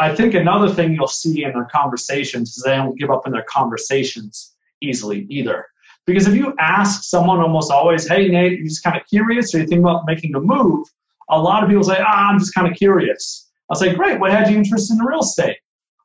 I 0.00 0.14
think 0.14 0.32
another 0.32 0.72
thing 0.72 0.94
you'll 0.94 1.08
see 1.08 1.44
in 1.44 1.52
their 1.52 1.66
conversations 1.66 2.56
is 2.56 2.62
they 2.62 2.74
don't 2.74 2.98
give 2.98 3.10
up 3.10 3.26
in 3.26 3.32
their 3.32 3.44
conversations 3.46 4.54
easily 4.80 5.26
either. 5.28 5.66
Because 6.06 6.26
if 6.26 6.34
you 6.34 6.54
ask 6.58 7.04
someone 7.04 7.40
almost 7.40 7.70
always, 7.70 8.08
hey, 8.08 8.28
Nate, 8.28 8.58
you 8.58 8.64
just 8.64 8.82
kind 8.82 8.96
of 8.98 9.06
curious 9.06 9.54
or 9.54 9.58
you 9.58 9.66
think 9.66 9.80
about 9.80 10.06
making 10.06 10.34
a 10.34 10.40
move, 10.40 10.88
a 11.28 11.38
lot 11.38 11.62
of 11.62 11.68
people 11.68 11.84
say, 11.84 11.98
ah, 11.98 12.30
I'm 12.30 12.38
just 12.38 12.54
kind 12.54 12.66
of 12.66 12.78
curious. 12.78 13.46
I'll 13.68 13.76
say, 13.76 13.94
great, 13.94 14.18
what 14.18 14.30
had 14.30 14.48
you 14.48 14.56
interested 14.56 14.94
in 14.94 15.04
real 15.04 15.20
estate? 15.20 15.58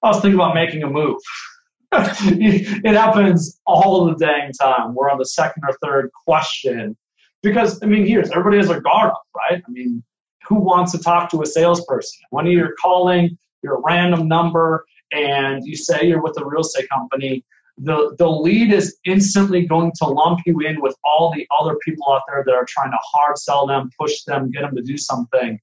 I 0.04 0.10
was 0.10 0.18
thinking 0.18 0.36
about 0.36 0.56
making 0.56 0.84
a 0.84 0.90
move. 0.90 1.22
it 1.94 2.94
happens 2.96 3.62
all 3.66 4.06
the 4.08 4.16
dang 4.16 4.52
time. 4.52 4.94
We're 4.94 5.10
on 5.10 5.20
the 5.20 5.26
second 5.26 5.64
or 5.66 5.74
third 5.82 6.12
question. 6.28 6.98
Because, 7.42 7.82
I 7.82 7.86
mean, 7.86 8.06
here's 8.06 8.30
everybody 8.30 8.58
has 8.58 8.70
a 8.70 8.82
guard 8.82 9.12
up, 9.12 9.24
right? 9.34 9.64
I 9.66 9.72
mean, 9.72 10.04
who 10.46 10.56
wants 10.56 10.92
to 10.92 11.00
talk 11.00 11.32
to 11.32 11.42
a 11.42 11.46
salesperson? 11.46 12.20
When 12.32 12.46
you're 12.46 12.76
calling 12.82 13.38
your 13.65 13.82
random 13.86 14.28
number 14.28 14.86
and 15.12 15.65
you 15.65 15.75
say 15.75 16.06
you're 16.06 16.21
with 16.21 16.39
a 16.39 16.45
real 16.45 16.62
estate 16.62 16.88
company, 16.89 17.43
the, 17.78 18.15
the 18.17 18.30
lead 18.30 18.71
is 18.71 18.97
instantly 19.06 19.65
going 19.65 19.91
to 20.01 20.06
lump 20.06 20.39
you 20.45 20.60
in 20.62 20.82
with 20.82 20.95
all 21.04 21.34
the 21.36 21.45
other 21.60 21.75
people 21.84 22.12
out 22.13 22.21
there 22.28 22.43
that 22.45 22.54
are 22.54 22.65
trying 22.67 22.91
to 22.91 22.99
hard 23.04 23.38
sell 23.38 23.67
them, 23.67 23.89
push 23.99 24.23
them, 24.23 24.51
get 24.51 24.62
them 24.62 24.75
to 24.75 24.82
do 24.82 24.97
something. 24.97 25.60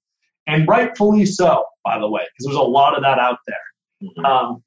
And 0.47 0.69
rightfully 0.69 1.25
so, 1.25 1.65
by 1.85 1.99
the 1.99 2.09
way, 2.09 2.23
because 2.23 2.47
there's 2.47 2.57
a 2.57 2.63
lot 2.63 2.97
of 2.97 3.03
that 3.03 3.19
out 3.19 3.39
there. 3.47 4.09
Mm-hmm. 4.09 4.25
Um, 4.25 4.63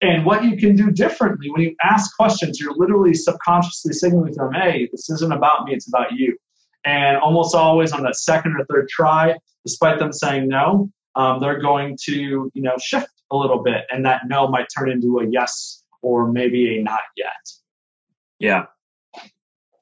and 0.00 0.24
what 0.24 0.44
you 0.44 0.56
can 0.56 0.76
do 0.76 0.90
differently 0.90 1.50
when 1.50 1.62
you 1.62 1.74
ask 1.82 2.14
questions, 2.16 2.60
you're 2.60 2.76
literally 2.76 3.14
subconsciously 3.14 3.92
signaling 3.92 4.32
to 4.34 4.40
them, 4.40 4.52
hey, 4.52 4.88
this 4.92 5.10
isn't 5.10 5.32
about 5.32 5.64
me, 5.64 5.74
it's 5.74 5.88
about 5.88 6.12
you. 6.12 6.36
And 6.84 7.16
almost 7.16 7.54
always 7.54 7.92
on 7.92 8.02
that 8.04 8.16
second 8.16 8.56
or 8.56 8.64
third 8.66 8.88
try, 8.88 9.36
despite 9.64 9.98
them 9.98 10.12
saying 10.12 10.48
no, 10.48 10.90
um, 11.16 11.40
they're 11.40 11.60
going 11.60 11.96
to, 12.04 12.50
you 12.54 12.62
know, 12.62 12.76
shift 12.78 13.10
a 13.30 13.36
little 13.36 13.62
bit. 13.62 13.84
And 13.90 14.04
that 14.04 14.22
no 14.28 14.48
might 14.48 14.68
turn 14.76 14.90
into 14.90 15.18
a 15.18 15.26
yes 15.26 15.82
or 16.02 16.30
maybe 16.30 16.78
a 16.78 16.82
not 16.82 17.00
yet. 17.16 17.30
Yeah. 18.38 18.66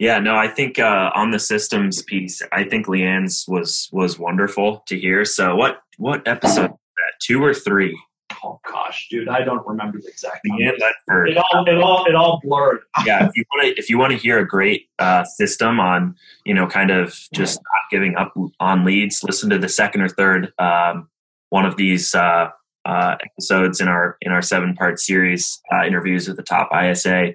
Yeah, 0.01 0.19
no, 0.19 0.35
I 0.35 0.49
think 0.49 0.79
uh, 0.79 1.13
on 1.15 1.31
the 1.31 1.39
systems 1.39 2.03
piece, 2.03 2.43
I 2.51 2.65
think 2.65 2.87
Leanne's 2.87 3.45
was 3.47 3.89
was 3.93 4.19
wonderful 4.19 4.83
to 4.89 4.99
hear. 4.99 5.25
So 5.25 5.55
what 5.55 5.83
what 5.99 6.27
episode 6.27 6.71
that? 6.71 7.13
Two 7.21 7.43
or 7.43 7.55
three? 7.55 7.97
oh 8.45 8.61
gosh, 8.71 9.09
dude, 9.11 9.29
I 9.29 9.43
don't 9.43 9.67
remember 9.67 10.01
the 10.01 10.09
exact. 10.09 10.41
It 10.45 11.37
all, 11.37 11.65
it 11.67 11.79
all, 11.79 12.05
it 12.07 12.15
all 12.15 12.41
blurred. 12.43 12.81
yeah, 13.07 13.27
if 13.27 13.31
you 13.35 13.45
want 13.53 13.67
to, 13.67 13.81
if 13.81 13.91
you 13.91 13.99
want 13.99 14.13
to 14.13 14.19
hear 14.19 14.39
a 14.39 14.47
great 14.47 14.89
uh, 14.99 15.25
system 15.25 15.81
on, 15.81 16.17
you 16.45 16.55
know, 16.55 16.67
kind 16.67 16.91
of 16.91 17.19
just 17.33 17.57
not 17.57 17.91
giving 17.91 18.17
up 18.17 18.35
on 18.61 18.85
leads, 18.85 19.23
listen 19.23 19.51
to 19.51 19.59
the 19.59 19.69
second 19.69 20.03
or 20.03 20.09
third 20.09 20.53
um, 20.59 21.09
one 21.55 21.65
of 21.65 21.77
these 21.77 22.17
uh, 22.17 22.49
uh, 22.85 23.15
episodes 23.25 23.81
in 23.81 23.87
our 23.87 24.17
in 24.21 24.33
our 24.33 24.43
seven 24.43 24.75
part 24.75 24.99
series 24.99 25.61
uh, 25.73 25.85
interviews 25.87 26.27
with 26.27 26.37
the 26.37 26.43
top 26.43 26.69
ISA. 26.75 27.35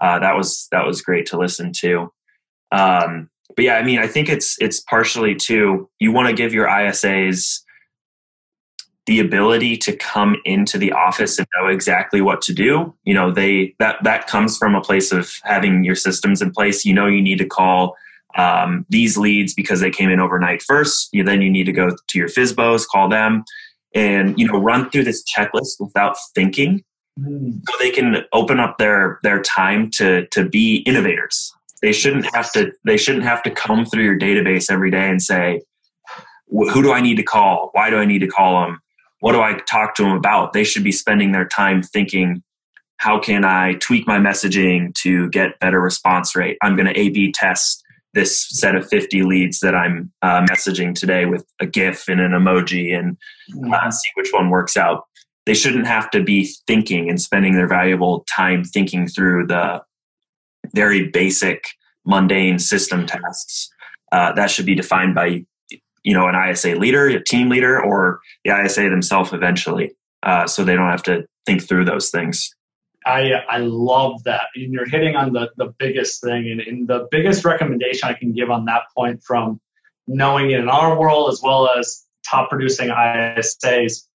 Uh, 0.00 0.18
that 0.18 0.34
was 0.36 0.66
that 0.72 0.84
was 0.84 1.00
great 1.00 1.26
to 1.26 1.38
listen 1.38 1.70
to. 1.72 2.12
Um, 2.72 3.30
but 3.54 3.64
yeah, 3.64 3.74
I 3.74 3.84
mean, 3.84 4.00
I 4.00 4.08
think 4.08 4.28
it's 4.28 4.56
it's 4.60 4.80
partially 4.80 5.36
too. 5.36 5.88
You 6.00 6.10
want 6.10 6.28
to 6.28 6.34
give 6.34 6.52
your 6.52 6.66
ISAs 6.66 7.60
the 9.06 9.20
ability 9.20 9.76
to 9.76 9.96
come 9.96 10.36
into 10.44 10.76
the 10.76 10.90
office 10.90 11.38
and 11.38 11.46
know 11.54 11.68
exactly 11.68 12.20
what 12.20 12.40
to 12.40 12.52
do 12.54 12.94
you 13.02 13.12
know 13.12 13.32
they 13.32 13.74
that 13.80 13.96
that 14.04 14.28
comes 14.28 14.56
from 14.56 14.76
a 14.76 14.80
place 14.80 15.10
of 15.10 15.40
having 15.42 15.82
your 15.82 15.96
systems 15.96 16.40
in 16.40 16.52
place 16.52 16.84
you 16.84 16.94
know 16.94 17.08
you 17.08 17.20
need 17.20 17.38
to 17.38 17.44
call 17.44 17.96
um, 18.36 18.86
these 18.88 19.16
leads 19.16 19.54
because 19.54 19.80
they 19.80 19.90
came 19.90 20.10
in 20.10 20.20
overnight 20.20 20.62
first 20.62 21.08
you, 21.12 21.22
then 21.22 21.42
you 21.42 21.50
need 21.50 21.64
to 21.64 21.72
go 21.72 21.90
to 21.90 22.18
your 22.18 22.28
FSBOs 22.28 22.86
call 22.86 23.08
them 23.08 23.44
and 23.94 24.38
you 24.38 24.46
know 24.46 24.58
run 24.58 24.90
through 24.90 25.04
this 25.04 25.24
checklist 25.24 25.80
without 25.80 26.16
thinking 26.34 26.82
mm. 27.18 27.60
so 27.68 27.78
they 27.78 27.90
can 27.90 28.24
open 28.32 28.60
up 28.60 28.78
their 28.78 29.18
their 29.22 29.40
time 29.42 29.90
to 29.90 30.26
to 30.28 30.48
be 30.48 30.76
innovators 30.86 31.52
they 31.82 31.92
shouldn't 31.92 32.32
have 32.34 32.50
to 32.52 32.72
they 32.84 32.96
shouldn't 32.96 33.24
have 33.24 33.42
to 33.42 33.50
come 33.50 33.84
through 33.84 34.04
your 34.04 34.18
database 34.18 34.70
every 34.70 34.90
day 34.90 35.08
and 35.08 35.22
say 35.22 35.60
who 36.48 36.82
do 36.82 36.92
I 36.92 37.00
need 37.00 37.16
to 37.16 37.22
call? 37.22 37.70
Why 37.72 37.88
do 37.88 37.96
I 37.96 38.04
need 38.04 38.18
to 38.18 38.26
call 38.26 38.60
them? 38.60 38.82
what 39.22 39.32
do 39.32 39.40
I 39.40 39.54
talk 39.70 39.94
to 39.94 40.02
them 40.02 40.12
about? 40.12 40.52
They 40.52 40.64
should 40.64 40.82
be 40.82 40.90
spending 40.90 41.30
their 41.30 41.46
time 41.46 41.80
thinking, 41.80 42.42
how 42.96 43.20
can 43.20 43.44
I 43.44 43.74
tweak 43.74 44.04
my 44.04 44.18
messaging 44.18 44.92
to 44.96 45.30
get 45.30 45.60
better 45.60 45.80
response 45.80 46.34
rate? 46.34 46.58
I'm 46.60 46.74
going 46.74 46.92
to 46.92 46.98
A 46.98 47.08
B 47.08 47.30
test 47.30 47.81
this 48.14 48.46
set 48.48 48.74
of 48.74 48.88
50 48.88 49.22
leads 49.22 49.60
that 49.60 49.74
I'm 49.74 50.12
uh, 50.22 50.42
messaging 50.42 50.94
today 50.94 51.26
with 51.26 51.46
a 51.60 51.66
GIF 51.66 52.08
and 52.08 52.20
an 52.20 52.32
emoji 52.32 52.96
and 52.96 53.16
uh, 53.72 53.90
see 53.90 54.10
which 54.14 54.30
one 54.32 54.50
works 54.50 54.76
out. 54.76 55.04
They 55.46 55.54
shouldn't 55.54 55.86
have 55.86 56.10
to 56.10 56.22
be 56.22 56.54
thinking 56.66 57.08
and 57.08 57.20
spending 57.20 57.54
their 57.54 57.68
valuable 57.68 58.24
time 58.34 58.64
thinking 58.64 59.08
through 59.08 59.46
the 59.46 59.82
very 60.74 61.08
basic, 61.08 61.64
mundane 62.04 62.58
system 62.58 63.06
tasks. 63.06 63.68
Uh, 64.12 64.32
that 64.32 64.50
should 64.50 64.66
be 64.66 64.74
defined 64.74 65.14
by, 65.14 65.44
you 66.04 66.14
know, 66.14 66.28
an 66.28 66.50
ISA 66.50 66.76
leader, 66.76 67.06
a 67.06 67.22
team 67.22 67.48
leader, 67.48 67.82
or 67.82 68.20
the 68.44 68.52
ISA 68.64 68.82
themselves 68.82 69.32
eventually, 69.32 69.96
uh, 70.22 70.46
so 70.46 70.64
they 70.64 70.76
don't 70.76 70.90
have 70.90 71.02
to 71.02 71.26
think 71.46 71.66
through 71.66 71.84
those 71.84 72.10
things. 72.10 72.54
I 73.06 73.32
I 73.48 73.58
love 73.58 74.22
that. 74.24 74.46
And 74.54 74.72
you're 74.72 74.88
hitting 74.88 75.16
on 75.16 75.32
the, 75.32 75.50
the 75.56 75.74
biggest 75.78 76.20
thing. 76.22 76.50
And, 76.50 76.60
and 76.60 76.88
the 76.88 77.08
biggest 77.10 77.44
recommendation 77.44 78.08
I 78.08 78.14
can 78.14 78.32
give 78.32 78.50
on 78.50 78.64
that 78.66 78.82
point 78.96 79.22
from 79.22 79.60
knowing 80.06 80.50
it 80.50 80.60
in 80.60 80.68
our 80.68 80.98
world 80.98 81.30
as 81.30 81.40
well 81.42 81.68
as 81.70 82.04
top 82.28 82.50
producing 82.50 82.88
ISAs. 82.88 84.06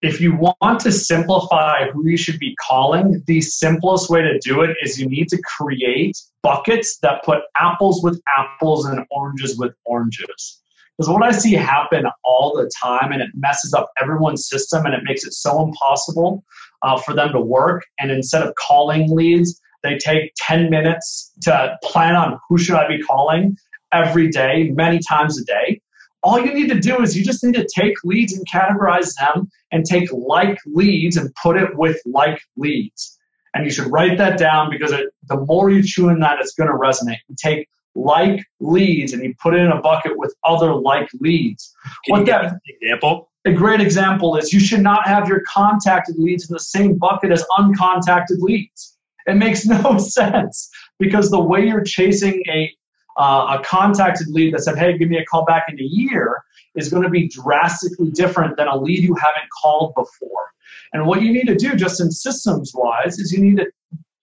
If 0.00 0.20
you 0.20 0.36
want 0.36 0.80
to 0.80 0.92
simplify 0.92 1.90
who 1.90 2.08
you 2.08 2.16
should 2.16 2.38
be 2.38 2.54
calling, 2.64 3.22
the 3.26 3.40
simplest 3.40 4.08
way 4.08 4.22
to 4.22 4.38
do 4.38 4.62
it 4.62 4.76
is 4.80 5.00
you 5.00 5.08
need 5.08 5.28
to 5.28 5.42
create 5.42 6.16
buckets 6.42 6.98
that 7.02 7.24
put 7.24 7.40
apples 7.56 8.00
with 8.02 8.20
apples 8.28 8.86
and 8.86 9.04
oranges 9.10 9.58
with 9.58 9.72
oranges. 9.84 10.60
Because 10.96 11.10
what 11.10 11.22
I 11.22 11.32
see 11.32 11.54
happen 11.54 12.04
all 12.24 12.56
the 12.56 12.70
time, 12.82 13.12
and 13.12 13.22
it 13.22 13.30
messes 13.34 13.74
up 13.74 13.90
everyone's 14.00 14.48
system 14.48 14.84
and 14.84 14.94
it 14.94 15.02
makes 15.04 15.24
it 15.24 15.32
so 15.32 15.64
impossible 15.64 16.44
uh, 16.82 16.98
for 16.98 17.14
them 17.14 17.32
to 17.32 17.40
work. 17.40 17.84
And 17.98 18.10
instead 18.10 18.42
of 18.42 18.54
calling 18.54 19.14
leads, 19.14 19.60
they 19.82 19.96
take 19.98 20.32
10 20.36 20.70
minutes 20.70 21.32
to 21.42 21.76
plan 21.82 22.16
on 22.16 22.38
who 22.48 22.58
should 22.58 22.76
I 22.76 22.88
be 22.88 23.02
calling 23.02 23.56
every 23.92 24.28
day, 24.28 24.70
many 24.74 25.00
times 25.08 25.40
a 25.40 25.44
day. 25.44 25.80
All 26.22 26.38
you 26.38 26.52
need 26.52 26.68
to 26.68 26.80
do 26.80 27.00
is 27.00 27.16
you 27.16 27.24
just 27.24 27.44
need 27.44 27.54
to 27.54 27.66
take 27.76 27.94
leads 28.04 28.36
and 28.36 28.44
categorize 28.48 29.14
them 29.14 29.48
and 29.70 29.84
take 29.84 30.10
like 30.12 30.58
leads 30.66 31.16
and 31.16 31.32
put 31.40 31.56
it 31.56 31.76
with 31.76 32.00
like 32.06 32.40
leads. 32.56 33.16
And 33.54 33.64
you 33.64 33.70
should 33.70 33.90
write 33.90 34.18
that 34.18 34.36
down 34.36 34.68
because 34.70 34.92
it, 34.92 35.06
the 35.28 35.36
more 35.36 35.70
you 35.70 35.82
chew 35.82 36.08
in 36.08 36.20
that, 36.20 36.38
it's 36.40 36.54
going 36.54 36.68
to 36.68 36.74
resonate. 36.74 37.18
You 37.28 37.36
take 37.40 37.68
like 37.94 38.44
leads 38.60 39.12
and 39.12 39.22
you 39.22 39.34
put 39.40 39.54
it 39.54 39.60
in 39.60 39.68
a 39.68 39.80
bucket 39.80 40.16
with 40.16 40.34
other 40.44 40.74
like 40.74 41.08
leads. 41.20 41.72
Can 42.04 42.18
what 42.18 42.26
that 42.26 42.58
example? 42.66 43.27
A 43.44 43.52
great 43.52 43.80
example 43.80 44.36
is 44.36 44.52
you 44.52 44.60
should 44.60 44.82
not 44.82 45.06
have 45.06 45.28
your 45.28 45.40
contacted 45.40 46.18
leads 46.18 46.48
in 46.48 46.52
the 46.52 46.60
same 46.60 46.98
bucket 46.98 47.30
as 47.30 47.44
uncontacted 47.58 48.40
leads. 48.40 48.96
It 49.26 49.36
makes 49.36 49.64
no 49.84 49.98
sense 49.98 50.70
because 50.98 51.30
the 51.30 51.40
way 51.40 51.66
you're 51.66 51.84
chasing 51.84 52.42
a 52.48 52.72
uh, 53.16 53.58
a 53.58 53.64
contacted 53.64 54.28
lead 54.28 54.54
that 54.54 54.60
said, 54.60 54.78
"Hey, 54.78 54.96
give 54.96 55.08
me 55.08 55.18
a 55.18 55.24
call 55.24 55.44
back 55.44 55.66
in 55.68 55.78
a 55.78 55.82
year," 55.82 56.42
is 56.74 56.88
going 56.88 57.02
to 57.02 57.08
be 57.08 57.28
drastically 57.28 58.10
different 58.10 58.56
than 58.56 58.68
a 58.68 58.76
lead 58.76 59.02
you 59.02 59.14
haven't 59.14 59.48
called 59.60 59.94
before. 59.94 60.46
And 60.92 61.06
what 61.06 61.22
you 61.22 61.32
need 61.32 61.46
to 61.46 61.56
do, 61.56 61.74
just 61.74 62.00
in 62.00 62.10
systems 62.10 62.72
wise, 62.74 63.18
is 63.18 63.32
you 63.32 63.40
need 63.40 63.56
to 63.56 63.66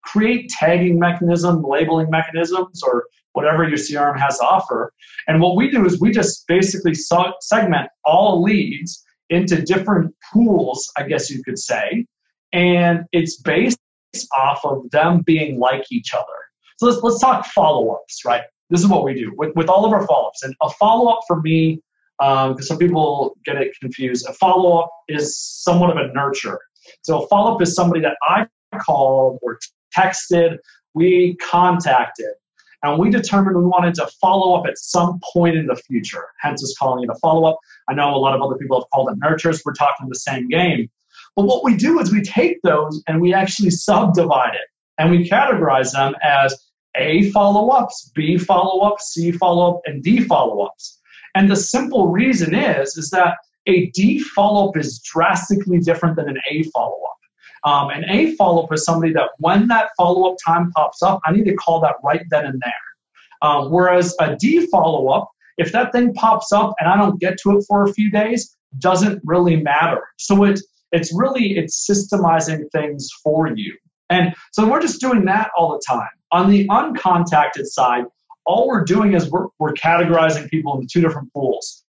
create 0.03 0.49
tagging 0.49 0.97
mechanism, 0.97 1.63
labeling 1.63 2.09
mechanisms, 2.09 2.81
or 2.83 3.05
whatever 3.33 3.67
your 3.67 3.77
CRM 3.77 4.17
has 4.17 4.39
to 4.39 4.45
offer. 4.45 4.93
And 5.27 5.41
what 5.41 5.55
we 5.57 5.69
do 5.69 5.85
is 5.85 5.99
we 5.99 6.11
just 6.11 6.47
basically 6.47 6.93
segment 6.93 7.89
all 8.05 8.41
leads 8.41 9.04
into 9.29 9.61
different 9.61 10.13
pools, 10.31 10.91
I 10.97 11.03
guess 11.03 11.29
you 11.29 11.43
could 11.43 11.59
say, 11.59 12.05
and 12.53 13.05
it's 13.11 13.41
based 13.41 13.79
off 14.37 14.63
of 14.63 14.89
them 14.91 15.21
being 15.25 15.59
like 15.59 15.85
each 15.91 16.13
other. 16.13 16.25
So 16.77 16.87
let's, 16.87 17.01
let's 17.03 17.19
talk 17.19 17.45
follow 17.45 17.91
ups, 17.91 18.23
right? 18.25 18.43
This 18.69 18.81
is 18.81 18.87
what 18.87 19.03
we 19.03 19.13
do 19.13 19.33
with, 19.35 19.55
with 19.55 19.69
all 19.69 19.85
of 19.85 19.93
our 19.93 20.05
follow 20.07 20.27
ups. 20.27 20.43
And 20.43 20.55
a 20.61 20.69
follow 20.69 21.11
up 21.11 21.21
for 21.27 21.41
me, 21.41 21.81
because 22.17 22.49
um, 22.49 22.61
some 22.61 22.77
people 22.77 23.37
get 23.45 23.57
it 23.57 23.75
confused, 23.81 24.25
a 24.27 24.33
follow 24.33 24.79
up 24.79 24.91
is 25.07 25.37
somewhat 25.37 25.89
of 25.89 25.97
a 25.97 26.13
nurture. 26.13 26.59
So 27.01 27.23
a 27.23 27.27
follow 27.27 27.55
up 27.55 27.61
is 27.61 27.75
somebody 27.75 28.01
that 28.01 28.17
I 28.23 28.47
called 28.79 29.39
or 29.41 29.59
texted, 29.97 30.57
we 30.93 31.35
contacted, 31.37 32.33
and 32.83 32.99
we 32.99 33.09
determined 33.09 33.57
we 33.57 33.65
wanted 33.65 33.95
to 33.95 34.07
follow 34.21 34.55
up 34.55 34.65
at 34.67 34.77
some 34.77 35.19
point 35.33 35.55
in 35.55 35.67
the 35.67 35.75
future. 35.75 36.25
Hence, 36.39 36.61
is 36.61 36.75
calling 36.77 37.03
it 37.03 37.09
a 37.09 37.15
follow 37.15 37.49
up. 37.49 37.57
I 37.89 37.93
know 37.93 38.13
a 38.13 38.17
lot 38.17 38.35
of 38.35 38.41
other 38.41 38.55
people 38.55 38.79
have 38.79 38.89
called 38.93 39.09
it 39.11 39.17
nurtures. 39.17 39.61
We're 39.65 39.73
talking 39.73 40.07
the 40.09 40.15
same 40.15 40.47
game. 40.47 40.89
But 41.35 41.45
what 41.45 41.63
we 41.63 41.75
do 41.75 41.99
is 41.99 42.11
we 42.11 42.21
take 42.21 42.61
those 42.63 43.01
and 43.07 43.21
we 43.21 43.33
actually 43.33 43.71
subdivide 43.71 44.53
it 44.53 44.67
and 44.97 45.11
we 45.11 45.29
categorize 45.29 45.91
them 45.91 46.13
as 46.21 46.55
A 46.95 47.29
follow 47.31 47.69
ups, 47.69 48.11
B 48.15 48.37
follow 48.37 48.85
ups, 48.87 49.13
C 49.13 49.31
follow 49.31 49.75
up, 49.75 49.81
and 49.85 50.03
D 50.03 50.21
follow 50.21 50.65
ups. 50.65 50.99
And 51.35 51.51
the 51.51 51.55
simple 51.55 52.09
reason 52.09 52.55
is, 52.55 52.95
is 52.95 53.09
that 53.09 53.37
a 53.67 53.87
D 53.87 54.19
follow 54.19 54.69
up 54.69 54.77
is 54.77 54.99
drastically 54.99 55.79
different 55.79 56.15
than 56.15 56.29
an 56.29 56.37
A 56.49 56.63
follow 56.63 56.97
up. 57.03 57.04
Um, 57.65 57.89
an 57.89 58.05
A 58.09 58.35
follow 58.35 58.63
up 58.63 58.73
is 58.73 58.85
somebody 58.85 59.11
that 59.13 59.31
when 59.39 59.67
that 59.67 59.89
follow 59.97 60.31
up 60.31 60.37
time 60.45 60.71
pops 60.71 61.01
up, 61.01 61.19
I 61.25 61.31
need 61.31 61.45
to 61.45 61.55
call 61.55 61.81
that 61.81 61.95
right 62.03 62.21
then 62.29 62.45
and 62.45 62.61
there. 62.63 62.73
Um, 63.41 63.71
whereas 63.71 64.15
a 64.19 64.35
D 64.35 64.67
follow 64.67 65.09
up, 65.09 65.29
if 65.57 65.71
that 65.71 65.91
thing 65.91 66.13
pops 66.13 66.51
up 66.51 66.73
and 66.79 66.89
I 66.89 66.95
don't 66.95 67.19
get 67.19 67.37
to 67.39 67.57
it 67.57 67.65
for 67.67 67.83
a 67.83 67.93
few 67.93 68.11
days, 68.11 68.55
doesn't 68.79 69.21
really 69.25 69.55
matter. 69.57 70.01
So 70.17 70.43
it, 70.43 70.59
it's 70.91 71.13
really 71.13 71.57
it's 71.57 71.87
systemizing 71.89 72.71
things 72.71 73.09
for 73.23 73.49
you. 73.55 73.75
And 74.09 74.35
so 74.51 74.69
we're 74.69 74.81
just 74.81 75.01
doing 75.01 75.25
that 75.25 75.49
all 75.57 75.71
the 75.71 75.81
time. 75.87 76.09
On 76.31 76.49
the 76.49 76.67
uncontacted 76.67 77.65
side, 77.65 78.05
all 78.45 78.67
we're 78.67 78.83
doing 78.83 79.13
is 79.13 79.29
we're, 79.31 79.47
we're 79.57 79.73
categorizing 79.73 80.49
people 80.49 80.75
into 80.75 80.87
two 80.91 81.01
different 81.01 81.33
pools 81.33 81.83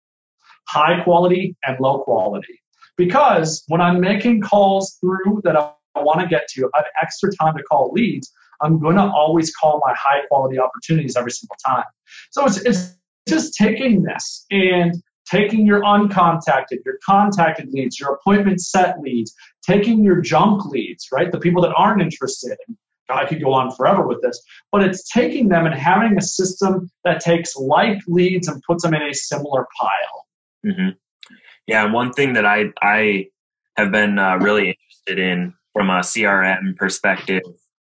high 0.67 1.03
quality 1.03 1.55
and 1.63 1.79
low 1.79 1.99
quality. 1.99 2.59
Because 2.97 3.63
when 3.67 3.81
I'm 3.81 3.99
making 3.99 4.41
calls 4.41 4.97
through 5.01 5.41
that 5.43 5.57
I 5.57 6.01
want 6.01 6.21
to 6.21 6.27
get 6.27 6.47
to, 6.49 6.69
I 6.73 6.79
have 6.79 6.85
extra 7.01 7.31
time 7.33 7.57
to 7.57 7.63
call 7.63 7.91
leads. 7.93 8.31
I'm 8.61 8.79
going 8.79 8.95
to 8.95 9.03
always 9.03 9.53
call 9.53 9.81
my 9.85 9.93
high 9.97 10.25
quality 10.27 10.59
opportunities 10.59 11.15
every 11.17 11.31
single 11.31 11.57
time. 11.65 11.83
So 12.31 12.45
it's, 12.45 12.57
it's 12.57 12.95
just 13.27 13.53
taking 13.55 14.03
this 14.03 14.45
and 14.49 14.95
taking 15.29 15.65
your 15.65 15.81
uncontacted, 15.81 16.83
your 16.85 16.97
contacted 17.05 17.69
leads, 17.71 17.99
your 17.99 18.13
appointment 18.13 18.61
set 18.61 18.99
leads, 18.99 19.33
taking 19.67 20.03
your 20.03 20.21
junk 20.21 20.65
leads, 20.65 21.07
right? 21.11 21.31
The 21.31 21.39
people 21.39 21.61
that 21.63 21.73
aren't 21.75 22.01
interested. 22.01 22.57
I 23.09 23.25
could 23.25 23.41
go 23.41 23.53
on 23.53 23.71
forever 23.71 24.07
with 24.07 24.21
this, 24.23 24.41
but 24.71 24.83
it's 24.83 25.07
taking 25.11 25.49
them 25.49 25.67
and 25.67 25.75
having 25.75 26.17
a 26.17 26.21
system 26.21 26.89
that 27.03 27.19
takes 27.19 27.55
like 27.55 27.99
leads 28.07 28.47
and 28.47 28.61
puts 28.67 28.83
them 28.83 28.95
in 28.95 29.01
a 29.03 29.13
similar 29.13 29.67
pile. 29.79 30.25
Mm-hmm. 30.65 30.89
Yeah, 31.67 31.83
and 31.83 31.93
one 31.93 32.13
thing 32.13 32.33
that 32.33 32.45
I 32.45 32.71
I 32.81 33.27
have 33.77 33.91
been 33.91 34.19
uh, 34.19 34.37
really 34.37 34.69
interested 34.69 35.19
in 35.19 35.53
from 35.73 35.89
a 35.89 35.99
CRM 35.99 36.75
perspective 36.77 37.41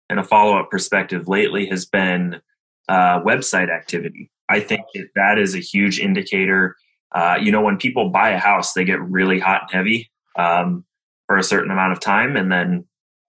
and 0.09 0.19
a 0.19 0.25
follow 0.25 0.59
up 0.59 0.71
perspective 0.71 1.29
lately 1.29 1.67
has 1.67 1.87
been 1.87 2.41
uh, 2.89 3.21
website 3.21 3.71
activity. 3.71 4.31
I 4.49 4.61
think 4.61 4.83
that, 4.95 5.09
that 5.15 5.39
is 5.39 5.55
a 5.55 5.59
huge 5.59 5.99
indicator. 5.99 6.77
Uh, 7.15 7.37
you 7.41 7.51
know, 7.51 7.63
when 7.63 7.77
people 7.77 8.11
buy 8.11 8.31
a 8.31 8.39
house, 8.39 8.73
they 8.73 8.85
get 8.85 9.01
really 9.01 9.39
hot 9.39 9.63
and 9.63 9.71
heavy 9.71 10.11
um, 10.37 10.85
for 11.27 11.37
a 11.37 11.43
certain 11.43 11.71
amount 11.71 11.93
of 11.93 12.01
time, 12.01 12.37
and 12.37 12.51
then 12.53 12.85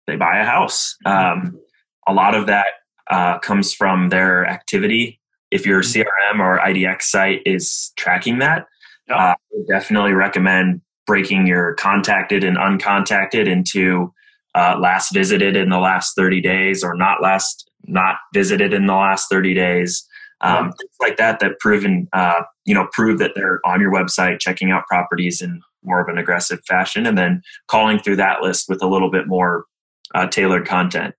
they 0.08 0.16
buy 0.16 0.40
a 0.40 0.46
house. 0.46 0.96
Um, 1.06 1.60
a 2.08 2.14
lot 2.14 2.36
of 2.36 2.48
that 2.48 2.68
uh, 3.10 3.40
comes 3.40 3.74
from 3.74 4.10
their 4.10 4.46
activity. 4.46 5.20
If 5.52 5.66
your 5.66 5.82
CRM 5.82 6.40
or 6.40 6.60
IDX 6.60 7.04
site 7.04 7.42
is 7.46 7.94
tracking 7.96 8.40
that, 8.40 8.68
uh, 9.10 9.14
I 9.14 9.36
would 9.52 9.68
definitely 9.68 10.14
recommend 10.14 10.82
breaking 11.06 11.48
your 11.48 11.76
contacted 11.76 12.44
and 12.44 12.58
uncontacted 12.58 13.48
into 13.48 14.14
uh, 14.56 14.78
last 14.80 15.14
visited 15.14 15.56
in 15.56 15.70
the 15.70 15.78
last 15.78 16.16
30 16.16 16.42
days 16.42 16.84
or 16.84 16.96
not 16.96 17.22
last 17.22 17.70
not 17.88 18.16
visited 18.34 18.74
in 18.74 18.88
the 18.88 18.94
last 18.94 19.30
30 19.30 19.54
days. 19.54 20.08
Um, 20.42 20.72
things 20.74 20.92
like 21.00 21.18
that 21.18 21.40
that 21.40 21.60
proven 21.60 22.08
uh, 22.14 22.42
you 22.66 22.74
know 22.74 22.88
prove 22.92 23.20
that 23.20 23.32
they're 23.36 23.62
on 23.66 23.80
your 23.80 23.92
website 23.92 24.40
checking 24.40 24.72
out 24.72 24.86
properties 24.88 25.42
in 25.42 25.62
more 25.84 26.02
of 26.02 26.08
an 26.08 26.18
aggressive 26.18 26.60
fashion 26.68 27.06
and 27.06 27.18
then 27.18 27.42
calling 27.68 28.00
through 28.00 28.18
that 28.18 28.42
list 28.42 28.68
with 28.68 28.82
a 28.82 28.88
little 28.88 29.10
bit 29.10 29.28
more 29.28 29.66
uh, 30.14 30.28
tailored 30.28 30.68
content. 30.68 31.16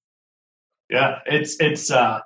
Yeah 0.91 1.21
it's 1.27 1.57
it's 1.61 1.91
uh 1.91 2.21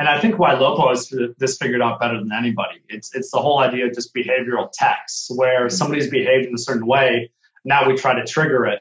and 0.00 0.08
I 0.08 0.18
think 0.18 0.36
Ylopo 0.36 0.88
has 0.88 1.12
this 1.36 1.58
figured 1.58 1.82
out 1.82 2.00
better 2.00 2.18
than 2.18 2.32
anybody. 2.32 2.80
It's 2.88 3.14
it's 3.14 3.30
the 3.30 3.36
whole 3.36 3.58
idea 3.58 3.86
of 3.86 3.92
just 3.92 4.14
behavioral 4.14 4.70
text, 4.72 5.30
where 5.36 5.66
mm-hmm. 5.66 5.76
somebody's 5.76 6.08
behaved 6.08 6.46
in 6.48 6.54
a 6.54 6.58
certain 6.58 6.86
way. 6.86 7.30
Now 7.66 7.86
we 7.86 7.96
try 7.96 8.14
to 8.14 8.24
trigger 8.24 8.64
it, 8.64 8.80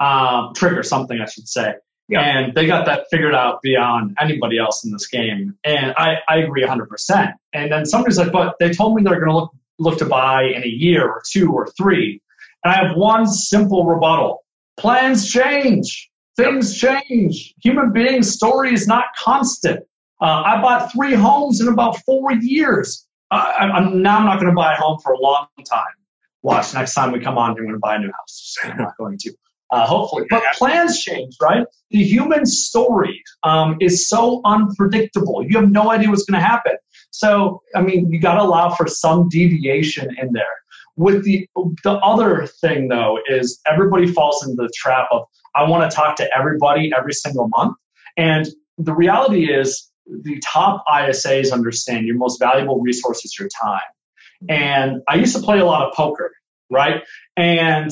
um, 0.00 0.52
trigger 0.56 0.82
something, 0.82 1.20
I 1.20 1.26
should 1.26 1.46
say. 1.46 1.74
Yeah. 2.08 2.22
And 2.22 2.52
they 2.52 2.66
got 2.66 2.86
that 2.86 3.06
figured 3.12 3.36
out 3.36 3.62
beyond 3.62 4.16
anybody 4.20 4.58
else 4.58 4.84
in 4.84 4.90
this 4.90 5.06
game. 5.06 5.56
And 5.62 5.94
I, 5.96 6.16
I 6.28 6.38
agree 6.38 6.64
100%. 6.64 7.32
And 7.52 7.70
then 7.70 7.86
somebody's 7.86 8.18
like, 8.18 8.32
but 8.32 8.56
they 8.58 8.72
told 8.72 8.96
me 8.96 9.04
they're 9.04 9.20
going 9.20 9.30
to 9.30 9.36
look, 9.36 9.52
look 9.78 9.98
to 9.98 10.06
buy 10.06 10.42
in 10.42 10.64
a 10.64 10.68
year 10.68 11.08
or 11.08 11.22
two 11.30 11.52
or 11.52 11.68
three. 11.78 12.20
And 12.64 12.74
I 12.74 12.84
have 12.84 12.96
one 12.96 13.28
simple 13.28 13.86
rebuttal 13.86 14.44
plans 14.76 15.30
change, 15.30 16.10
things 16.36 16.76
change. 16.76 17.54
Human 17.62 17.92
beings' 17.92 18.32
story 18.32 18.74
is 18.74 18.88
not 18.88 19.04
constant. 19.16 19.84
Uh, 20.20 20.42
I 20.44 20.60
bought 20.60 20.92
three 20.92 21.14
homes 21.14 21.60
in 21.60 21.68
about 21.68 21.98
four 22.04 22.32
years. 22.32 23.06
Uh, 23.30 23.52
I'm, 23.58 24.02
now 24.02 24.18
I'm 24.18 24.26
not 24.26 24.40
going 24.40 24.50
to 24.50 24.56
buy 24.56 24.74
a 24.74 24.76
home 24.76 24.98
for 25.02 25.12
a 25.12 25.18
long 25.18 25.46
time. 25.68 25.84
Watch, 26.42 26.74
next 26.74 26.94
time 26.94 27.12
we 27.12 27.20
come 27.20 27.38
on, 27.38 27.54
you're 27.56 27.64
going 27.64 27.74
to 27.74 27.80
buy 27.80 27.96
a 27.96 27.98
new 27.98 28.10
house. 28.12 28.56
I'm 28.64 28.76
not 28.76 28.96
going 28.98 29.18
to. 29.18 29.32
Uh, 29.70 29.86
hopefully. 29.86 30.24
But 30.28 30.42
plans 30.54 31.00
change, 31.00 31.36
right? 31.40 31.64
The 31.90 32.02
human 32.02 32.44
story 32.44 33.22
um, 33.44 33.76
is 33.80 34.08
so 34.08 34.40
unpredictable. 34.44 35.44
You 35.46 35.60
have 35.60 35.70
no 35.70 35.90
idea 35.90 36.08
what's 36.08 36.24
going 36.24 36.40
to 36.40 36.46
happen. 36.46 36.72
So, 37.12 37.62
I 37.74 37.82
mean, 37.82 38.10
you 38.10 38.18
got 38.20 38.34
to 38.34 38.42
allow 38.42 38.70
for 38.70 38.88
some 38.88 39.28
deviation 39.28 40.08
in 40.20 40.32
there. 40.32 40.44
With 40.96 41.24
the 41.24 41.48
the 41.84 41.92
other 41.92 42.46
thing 42.60 42.88
though 42.88 43.18
is 43.28 43.60
everybody 43.66 44.06
falls 44.12 44.44
into 44.46 44.56
the 44.56 44.70
trap 44.74 45.08
of 45.12 45.22
I 45.54 45.62
want 45.62 45.88
to 45.88 45.94
talk 45.94 46.16
to 46.16 46.28
everybody 46.36 46.92
every 46.96 47.14
single 47.14 47.48
month, 47.48 47.76
and 48.18 48.46
the 48.76 48.92
reality 48.92 49.50
is 49.50 49.89
the 50.22 50.40
top 50.40 50.84
ISAs 50.88 51.52
understand 51.52 52.06
your 52.06 52.16
most 52.16 52.38
valuable 52.38 52.80
resource 52.80 53.24
is 53.24 53.38
your 53.38 53.48
time. 53.62 53.80
And 54.48 55.02
I 55.08 55.16
used 55.16 55.36
to 55.36 55.42
play 55.42 55.58
a 55.58 55.64
lot 55.64 55.86
of 55.86 55.94
poker, 55.94 56.32
right? 56.70 57.02
And 57.36 57.90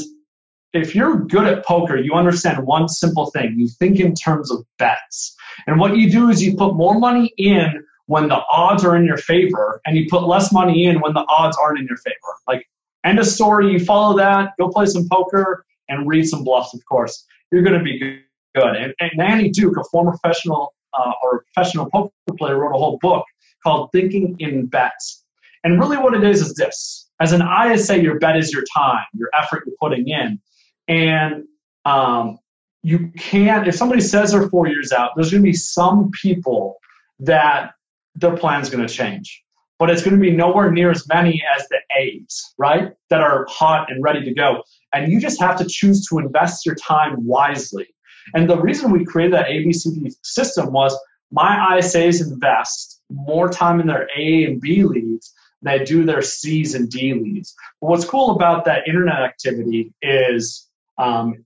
if 0.72 0.94
you're 0.94 1.18
good 1.20 1.46
at 1.46 1.64
poker, 1.64 1.96
you 1.96 2.14
understand 2.14 2.66
one 2.66 2.88
simple 2.88 3.30
thing. 3.30 3.54
You 3.58 3.68
think 3.68 4.00
in 4.00 4.14
terms 4.14 4.50
of 4.50 4.64
bets. 4.78 5.34
And 5.66 5.78
what 5.78 5.96
you 5.96 6.10
do 6.10 6.30
is 6.30 6.42
you 6.42 6.56
put 6.56 6.74
more 6.74 6.98
money 6.98 7.32
in 7.36 7.84
when 8.06 8.28
the 8.28 8.40
odds 8.50 8.84
are 8.84 8.96
in 8.96 9.04
your 9.04 9.18
favor 9.18 9.80
and 9.84 9.96
you 9.96 10.06
put 10.08 10.26
less 10.26 10.52
money 10.52 10.86
in 10.86 11.00
when 11.00 11.12
the 11.12 11.24
odds 11.28 11.56
aren't 11.62 11.78
in 11.78 11.86
your 11.86 11.98
favor. 11.98 12.16
Like, 12.46 12.66
end 13.04 13.18
of 13.18 13.26
story. 13.26 13.72
You 13.72 13.80
follow 13.80 14.16
that, 14.16 14.52
go 14.58 14.68
play 14.68 14.86
some 14.86 15.06
poker 15.10 15.64
and 15.88 16.08
read 16.08 16.26
some 16.26 16.44
bluffs, 16.44 16.74
of 16.74 16.84
course. 16.86 17.26
You're 17.52 17.62
going 17.62 17.78
to 17.78 17.84
be 17.84 17.98
good. 18.54 18.94
And, 19.00 19.20
Annie 19.20 19.50
Duke, 19.50 19.76
a 19.78 19.84
former 19.84 20.12
professional 20.12 20.74
uh, 20.92 21.12
or 21.22 21.36
a 21.38 21.42
professional 21.54 21.88
poker 21.90 22.12
player, 22.36 22.58
wrote 22.58 22.74
a 22.74 22.78
whole 22.78 22.98
book 23.00 23.24
called 23.62 23.90
Thinking 23.92 24.36
in 24.38 24.66
Bets. 24.66 25.24
And 25.64 25.78
really, 25.78 25.96
what 25.96 26.14
it 26.14 26.24
is 26.24 26.42
is 26.42 26.54
this 26.54 27.08
as 27.20 27.32
an 27.32 27.42
ISA, 27.42 28.00
your 28.00 28.18
bet 28.18 28.36
is 28.36 28.52
your 28.52 28.64
time, 28.76 29.04
your 29.14 29.28
effort 29.34 29.64
you're 29.66 29.74
putting 29.80 30.08
in. 30.08 30.40
And 30.86 31.44
um, 31.84 32.38
you 32.82 33.10
can't, 33.18 33.66
if 33.66 33.74
somebody 33.74 34.00
says 34.00 34.32
they're 34.32 34.48
four 34.48 34.68
years 34.68 34.92
out, 34.92 35.12
there's 35.16 35.30
going 35.30 35.42
to 35.42 35.46
be 35.46 35.54
some 35.54 36.10
people 36.10 36.76
that 37.20 37.72
their 38.14 38.36
plan's 38.36 38.70
going 38.70 38.86
to 38.86 38.92
change. 38.92 39.42
But 39.78 39.90
it's 39.90 40.02
going 40.02 40.16
to 40.16 40.20
be 40.20 40.32
nowhere 40.32 40.72
near 40.72 40.90
as 40.90 41.06
many 41.08 41.42
as 41.56 41.68
the 41.68 41.78
A's, 41.96 42.52
right? 42.58 42.94
That 43.10 43.20
are 43.20 43.46
hot 43.48 43.90
and 43.90 44.02
ready 44.02 44.24
to 44.24 44.34
go. 44.34 44.64
And 44.92 45.12
you 45.12 45.20
just 45.20 45.40
have 45.40 45.58
to 45.58 45.66
choose 45.68 46.06
to 46.08 46.18
invest 46.18 46.66
your 46.66 46.74
time 46.74 47.24
wisely. 47.26 47.86
And 48.34 48.48
the 48.48 48.60
reason 48.60 48.90
we 48.90 49.04
created 49.04 49.34
that 49.34 49.46
ABCD 49.46 50.14
system 50.22 50.72
was 50.72 50.98
my 51.30 51.78
ISAs 51.78 52.22
invest 52.22 53.00
more 53.10 53.48
time 53.48 53.80
in 53.80 53.86
their 53.86 54.08
A 54.16 54.44
and 54.44 54.60
B 54.60 54.84
leads 54.84 55.32
than 55.62 55.78
they 55.78 55.84
do 55.84 56.04
their 56.04 56.22
C's 56.22 56.74
and 56.74 56.90
D 56.90 57.14
leads. 57.14 57.54
But 57.80 57.88
what's 57.88 58.04
cool 58.04 58.30
about 58.30 58.64
that 58.64 58.86
internet 58.86 59.20
activity 59.20 59.92
is 60.02 60.68
um, 60.98 61.44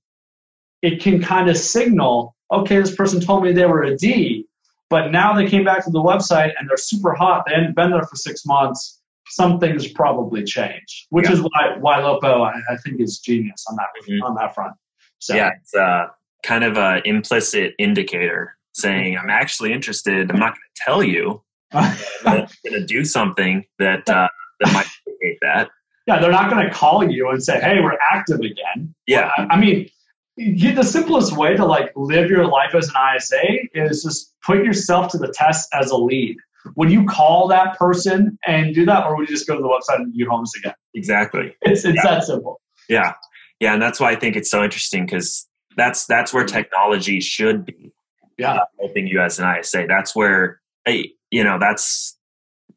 it 0.82 1.00
can 1.00 1.22
kind 1.22 1.48
of 1.48 1.56
signal, 1.56 2.34
okay, 2.50 2.78
this 2.78 2.94
person 2.94 3.20
told 3.20 3.44
me 3.44 3.52
they 3.52 3.66
were 3.66 3.82
a 3.82 3.96
D, 3.96 4.46
but 4.90 5.10
now 5.10 5.34
they 5.34 5.48
came 5.48 5.64
back 5.64 5.84
to 5.84 5.90
the 5.90 6.02
website 6.02 6.52
and 6.58 6.68
they're 6.68 6.76
super 6.76 7.14
hot. 7.14 7.44
They 7.46 7.54
hadn't 7.54 7.74
been 7.74 7.90
there 7.90 8.02
for 8.02 8.16
six 8.16 8.44
months. 8.44 9.00
Some 9.28 9.58
things 9.58 9.90
probably 9.90 10.44
changed, 10.44 11.06
which 11.08 11.26
yeah. 11.26 11.32
is 11.32 11.40
why 11.40 12.00
Ylopo 12.00 12.46
I, 12.46 12.60
I, 12.70 12.76
think 12.76 13.00
is 13.00 13.18
genius 13.18 13.64
on 13.70 13.76
that 13.76 13.86
mm-hmm. 14.06 14.22
on 14.22 14.34
that 14.34 14.54
front. 14.54 14.74
So 15.20 15.34
yeah, 15.34 15.52
it's 15.58 15.74
uh, 15.74 16.08
kind 16.42 16.64
of 16.64 16.76
an 16.76 17.02
implicit 17.04 17.74
indicator 17.78 18.56
saying 18.74 19.16
I'm 19.16 19.30
actually 19.30 19.72
interested. 19.72 20.30
I'm 20.30 20.38
not 20.38 20.54
going 20.54 20.60
to 20.74 20.82
tell 20.84 21.02
you. 21.02 21.42
I'm 21.72 21.96
going 22.24 22.48
to 22.72 22.84
do 22.84 23.04
something 23.04 23.64
that 23.78 24.08
uh, 24.08 24.28
that 24.60 24.72
might 24.72 24.86
indicate 25.06 25.38
that 25.42 25.70
yeah, 26.06 26.20
they're 26.20 26.32
not 26.32 26.50
going 26.50 26.66
to 26.66 26.72
call 26.72 27.08
you 27.08 27.30
and 27.30 27.42
say, 27.42 27.60
"Hey, 27.60 27.80
we're 27.80 27.98
active 28.10 28.40
again." 28.40 28.94
Yeah, 29.06 29.30
I, 29.38 29.58
mean, 29.58 29.88
the 30.36 30.82
simplest 30.82 31.36
way 31.36 31.54
to 31.56 31.64
like 31.64 31.92
live 31.94 32.28
your 32.28 32.46
life 32.46 32.74
as 32.74 32.90
an 32.94 33.16
ISA 33.16 33.42
is 33.74 34.02
just 34.02 34.34
put 34.44 34.64
yourself 34.64 35.12
to 35.12 35.18
the 35.18 35.32
test 35.32 35.68
as 35.72 35.90
a 35.90 35.96
lead. 35.96 36.36
Would 36.76 36.90
you 36.90 37.04
call 37.06 37.48
that 37.48 37.78
person 37.78 38.38
and 38.46 38.74
do 38.74 38.84
that, 38.86 39.04
or 39.04 39.16
would 39.16 39.28
you 39.28 39.34
just 39.34 39.46
go 39.46 39.56
to 39.56 39.62
the 39.62 39.68
website 39.68 40.00
and 40.00 40.12
view 40.12 40.28
homes 40.28 40.52
again? 40.58 40.74
Exactly. 40.94 41.54
It's 41.62 41.84
it's 41.84 41.96
yeah. 41.96 42.14
that 42.14 42.24
simple. 42.24 42.60
Yeah, 42.88 43.12
yeah, 43.60 43.74
and 43.74 43.82
that's 43.82 44.00
why 44.00 44.10
I 44.10 44.16
think 44.16 44.34
it's 44.34 44.50
so 44.50 44.64
interesting 44.64 45.06
because 45.06 45.46
that's 45.76 46.06
that's 46.06 46.32
where 46.32 46.44
technology 46.44 47.20
should 47.20 47.64
be. 47.64 47.92
Yeah, 48.38 48.54
uh, 48.54 48.64
helping 48.80 49.06
you 49.06 49.20
as 49.20 49.38
an 49.38 49.56
ISA. 49.58 49.86
That's 49.88 50.16
where 50.16 50.60
hey, 50.84 51.12
you 51.30 51.44
know, 51.44 51.58
that's 51.58 52.16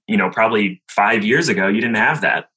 you 0.07 0.17
know, 0.17 0.29
probably 0.29 0.81
five 0.87 1.23
years 1.23 1.49
ago 1.49 1.67
you 1.67 1.81
didn't 1.81 1.95
have 1.95 2.21
that 2.21 2.49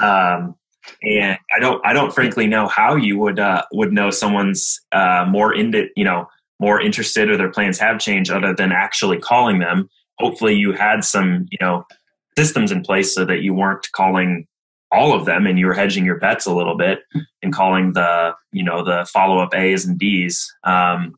um, 0.00 0.54
and 1.02 1.38
I 1.54 1.60
don't, 1.60 1.84
I 1.86 1.92
don't 1.92 2.14
frankly 2.14 2.46
know 2.46 2.66
how 2.66 2.96
you 2.96 3.18
would 3.18 3.38
uh, 3.38 3.64
would 3.72 3.92
know 3.92 4.10
someone's 4.10 4.80
uh, 4.92 5.26
more 5.28 5.54
into, 5.54 5.88
you 5.96 6.04
know, 6.04 6.26
more 6.60 6.80
interested 6.80 7.30
or 7.30 7.36
their 7.36 7.50
plans 7.50 7.78
have 7.78 7.98
changed 7.98 8.30
other 8.30 8.54
than 8.54 8.72
actually 8.72 9.18
calling 9.18 9.58
them. 9.58 9.88
Hopefully, 10.18 10.54
you 10.54 10.72
had 10.72 11.04
some, 11.04 11.46
you 11.50 11.58
know, 11.60 11.84
systems 12.36 12.72
in 12.72 12.82
place 12.82 13.14
so 13.14 13.24
that 13.24 13.42
you 13.42 13.54
weren't 13.54 13.86
calling 13.92 14.46
all 14.92 15.14
of 15.14 15.24
them 15.24 15.46
and 15.46 15.58
you 15.58 15.66
were 15.66 15.74
hedging 15.74 16.04
your 16.04 16.18
bets 16.18 16.46
a 16.46 16.54
little 16.54 16.76
bit 16.76 17.00
and 17.42 17.52
calling 17.52 17.94
the, 17.94 18.32
you 18.52 18.62
know, 18.62 18.84
the 18.84 19.08
follow 19.12 19.38
up 19.38 19.54
A's 19.54 19.86
and 19.86 19.98
D's. 19.98 20.54
Um, 20.64 21.14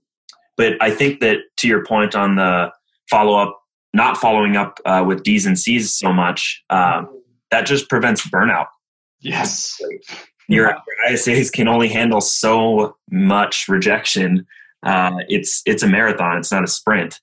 but 0.56 0.74
I 0.80 0.90
think 0.92 1.20
that 1.20 1.38
to 1.58 1.68
your 1.68 1.84
point 1.84 2.14
on 2.14 2.36
the 2.36 2.70
follow 3.10 3.36
up, 3.36 3.60
not 3.92 4.16
following 4.16 4.56
up 4.56 4.78
uh, 4.84 5.04
with 5.06 5.24
D's 5.24 5.44
and 5.44 5.58
C's 5.58 5.94
so 5.94 6.12
much. 6.12 6.62
Um, 6.70 7.08
that 7.50 7.66
just 7.66 7.88
prevents 7.88 8.28
burnout. 8.28 8.66
Yes. 9.20 9.76
Your, 10.48 10.66
your 10.66 10.76
ISAs 11.10 11.52
can 11.52 11.68
only 11.68 11.88
handle 11.88 12.20
so 12.20 12.96
much 13.10 13.66
rejection. 13.68 14.46
Uh, 14.84 15.16
it's 15.28 15.62
it's 15.64 15.82
a 15.82 15.88
marathon. 15.88 16.38
It's 16.38 16.52
not 16.52 16.62
a 16.62 16.66
sprint. 16.66 17.20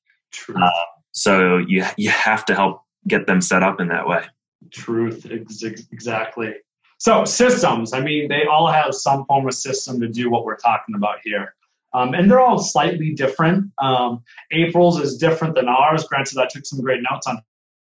Uh, 0.53 0.69
so 1.11 1.57
you 1.57 1.85
you 1.97 2.09
have 2.09 2.43
to 2.45 2.55
help 2.55 2.81
get 3.07 3.27
them 3.27 3.41
set 3.41 3.61
up 3.61 3.79
in 3.79 3.89
that 3.89 4.07
way. 4.07 4.25
Truth, 4.69 5.25
exactly. 5.25 6.53
So 6.97 7.25
systems. 7.25 7.93
I 7.93 8.01
mean, 8.01 8.27
they 8.27 8.45
all 8.45 8.67
have 8.67 8.93
some 8.93 9.25
form 9.25 9.47
of 9.47 9.55
system 9.55 9.99
to 10.01 10.07
do 10.07 10.29
what 10.29 10.45
we're 10.45 10.57
talking 10.57 10.93
about 10.95 11.17
here. 11.23 11.55
Um, 11.93 12.13
and 12.13 12.29
they're 12.29 12.39
all 12.39 12.59
slightly 12.59 13.13
different. 13.13 13.71
Um, 13.79 14.23
April's 14.51 14.99
is 14.99 15.17
different 15.17 15.55
than 15.55 15.67
ours. 15.67 16.05
Granted, 16.05 16.37
I 16.37 16.47
took 16.47 16.65
some 16.65 16.79
great 16.79 17.01
notes 17.09 17.27
on 17.27 17.41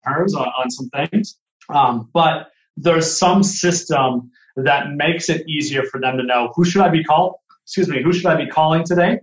hers 0.03 0.35
on, 0.35 0.49
on 0.49 0.71
some 0.71 0.89
things. 0.89 1.39
Um, 1.69 2.09
but 2.13 2.49
there's 2.77 3.19
some 3.19 3.43
system 3.43 4.31
that 4.57 4.93
makes 4.93 5.29
it 5.29 5.49
easier 5.49 5.85
for 5.85 6.01
them 6.01 6.17
to 6.17 6.23
know 6.23 6.53
who 6.55 6.65
should 6.65 6.83
I 6.83 6.89
be 6.89 7.05
called? 7.05 7.35
Excuse 7.65 7.89
me, 7.89 8.03
who 8.03 8.13
should 8.13 8.27
I 8.27 8.43
be 8.43 8.51
calling 8.51 8.85
today? 8.85 9.21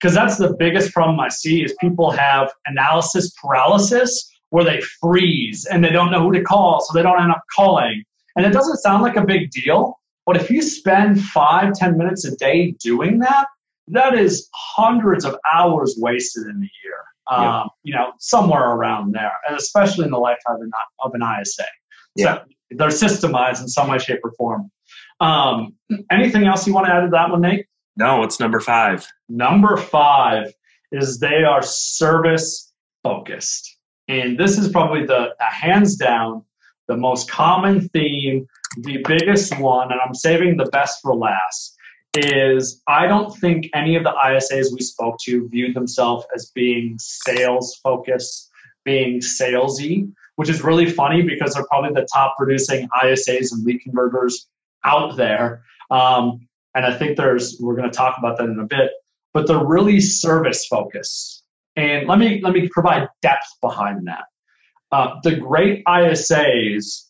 Because 0.00 0.14
that's 0.14 0.36
the 0.36 0.54
biggest 0.58 0.92
problem 0.92 1.20
I 1.20 1.28
see 1.28 1.62
is 1.62 1.74
people 1.80 2.10
have 2.10 2.52
analysis 2.66 3.32
paralysis 3.42 4.30
where 4.50 4.64
they 4.64 4.80
freeze 5.00 5.66
and 5.66 5.82
they 5.82 5.90
don't 5.90 6.10
know 6.10 6.22
who 6.22 6.32
to 6.32 6.42
call, 6.42 6.80
so 6.80 6.92
they 6.94 7.02
don't 7.02 7.20
end 7.20 7.30
up 7.30 7.42
calling. 7.54 8.02
And 8.36 8.44
it 8.46 8.52
doesn't 8.52 8.78
sound 8.78 9.02
like 9.02 9.16
a 9.16 9.24
big 9.24 9.50
deal, 9.50 9.98
but 10.24 10.36
if 10.36 10.50
you 10.50 10.62
spend 10.62 11.22
five, 11.22 11.72
ten 11.74 11.96
minutes 11.96 12.24
a 12.24 12.36
day 12.36 12.72
doing 12.82 13.20
that, 13.20 13.46
that 13.88 14.14
is 14.14 14.48
hundreds 14.54 15.24
of 15.24 15.36
hours 15.52 15.96
wasted 15.98 16.44
in 16.46 16.56
a 16.56 16.70
year. 16.84 17.04
Um, 17.28 17.70
You 17.82 17.94
know, 17.94 18.12
somewhere 18.18 18.64
around 18.70 19.12
there, 19.12 19.32
and 19.48 19.56
especially 19.56 20.04
in 20.04 20.10
the 20.10 20.18
lifetime 20.18 20.58
of 21.02 21.12
an 21.14 21.22
ISA. 21.22 21.64
Yeah. 22.14 22.34
So 22.36 22.44
they're 22.70 22.88
systemized 22.88 23.60
in 23.60 23.68
some 23.68 23.88
way, 23.88 23.98
shape, 23.98 24.20
or 24.24 24.32
form. 24.32 24.70
Um, 25.20 25.74
anything 26.10 26.46
else 26.46 26.66
you 26.66 26.74
want 26.74 26.86
to 26.86 26.92
add 26.92 27.02
to 27.02 27.08
that 27.10 27.30
one, 27.30 27.40
Nate? 27.40 27.66
No, 27.96 28.22
it's 28.22 28.38
number 28.38 28.60
five. 28.60 29.06
Number 29.28 29.76
five 29.76 30.52
is 30.92 31.18
they 31.18 31.44
are 31.44 31.62
service 31.62 32.72
focused. 33.02 33.75
And 34.08 34.38
this 34.38 34.58
is 34.58 34.68
probably 34.68 35.06
the, 35.06 35.34
the 35.38 35.44
hands 35.44 35.96
down 35.96 36.44
the 36.86 36.96
most 36.96 37.30
common 37.30 37.88
theme, 37.88 38.46
the 38.76 39.02
biggest 39.06 39.58
one, 39.58 39.90
and 39.90 40.00
I'm 40.00 40.14
saving 40.14 40.56
the 40.56 40.66
best 40.66 41.02
for 41.02 41.14
last 41.14 41.76
is 42.16 42.82
I 42.88 43.06
don't 43.06 43.36
think 43.36 43.68
any 43.74 43.96
of 43.96 44.04
the 44.04 44.12
ISAs 44.12 44.72
we 44.72 44.80
spoke 44.80 45.18
to 45.24 45.48
viewed 45.48 45.74
themselves 45.74 46.24
as 46.34 46.50
being 46.54 46.96
sales 46.98 47.78
focused, 47.82 48.50
being 48.84 49.20
salesy, 49.20 50.12
which 50.36 50.48
is 50.48 50.62
really 50.62 50.90
funny 50.90 51.22
because 51.22 51.54
they're 51.54 51.66
probably 51.66 51.90
the 51.92 52.08
top 52.12 52.36
producing 52.38 52.88
ISAs 53.02 53.52
and 53.52 53.64
lead 53.64 53.80
converters 53.80 54.48
out 54.84 55.16
there. 55.16 55.62
Um, 55.90 56.48
and 56.74 56.86
I 56.86 56.96
think 56.96 57.16
there's 57.16 57.58
we're 57.60 57.76
going 57.76 57.90
to 57.90 57.96
talk 57.96 58.16
about 58.18 58.38
that 58.38 58.44
in 58.44 58.58
a 58.58 58.66
bit, 58.66 58.90
but 59.34 59.46
they're 59.46 59.64
really 59.64 60.00
service 60.00 60.66
focused. 60.66 61.35
And 61.76 62.08
let 62.08 62.18
me 62.18 62.40
let 62.42 62.52
me 62.54 62.68
provide 62.70 63.08
depth 63.22 63.46
behind 63.60 64.06
that. 64.06 64.24
Uh, 64.90 65.16
the 65.22 65.36
great 65.36 65.84
ISAs 65.84 67.02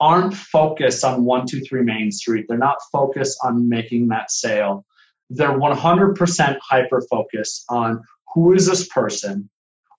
aren't 0.00 0.34
focused 0.34 1.04
on 1.04 1.24
123 1.24 1.82
Main 1.82 2.10
Street. 2.10 2.46
They're 2.48 2.58
not 2.58 2.78
focused 2.92 3.38
on 3.42 3.68
making 3.68 4.08
that 4.08 4.30
sale. 4.30 4.84
They're 5.30 5.58
100% 5.58 6.58
hyper 6.60 7.02
focused 7.10 7.64
on 7.68 8.02
who 8.34 8.52
is 8.52 8.66
this 8.66 8.86
person? 8.88 9.48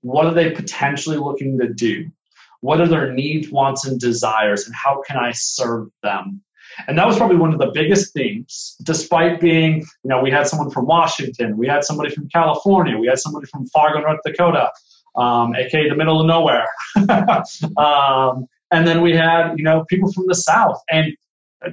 what 0.03 0.25
are 0.25 0.33
they 0.33 0.51
potentially 0.51 1.17
looking 1.17 1.57
to 1.59 1.73
do? 1.73 2.11
What 2.59 2.79
are 2.81 2.87
their 2.87 3.11
needs, 3.11 3.49
wants, 3.49 3.85
and 3.85 3.99
desires, 3.99 4.65
and 4.65 4.75
how 4.75 5.01
can 5.01 5.17
I 5.17 5.31
serve 5.31 5.87
them? 6.03 6.43
And 6.87 6.97
that 6.97 7.07
was 7.07 7.17
probably 7.17 7.37
one 7.37 7.53
of 7.53 7.59
the 7.59 7.71
biggest 7.73 8.13
themes, 8.13 8.75
despite 8.83 9.39
being, 9.39 9.79
you 10.03 10.09
know, 10.09 10.21
we 10.21 10.31
had 10.31 10.47
someone 10.47 10.69
from 10.69 10.85
Washington, 10.85 11.57
we 11.57 11.67
had 11.67 11.83
somebody 11.83 12.09
from 12.09 12.27
California, 12.29 12.97
we 12.97 13.07
had 13.07 13.19
somebody 13.19 13.47
from 13.47 13.65
Fargo, 13.67 13.99
North 13.99 14.19
Dakota, 14.25 14.71
um, 15.15 15.55
aka 15.55 15.89
the 15.89 15.95
middle 15.95 16.21
of 16.21 16.27
nowhere. 16.27 16.67
um, 17.77 18.47
and 18.71 18.87
then 18.87 19.01
we 19.01 19.15
had, 19.15 19.53
you 19.57 19.63
know, 19.63 19.85
people 19.89 20.11
from 20.11 20.25
the 20.27 20.35
South. 20.35 20.81
And 20.89 21.13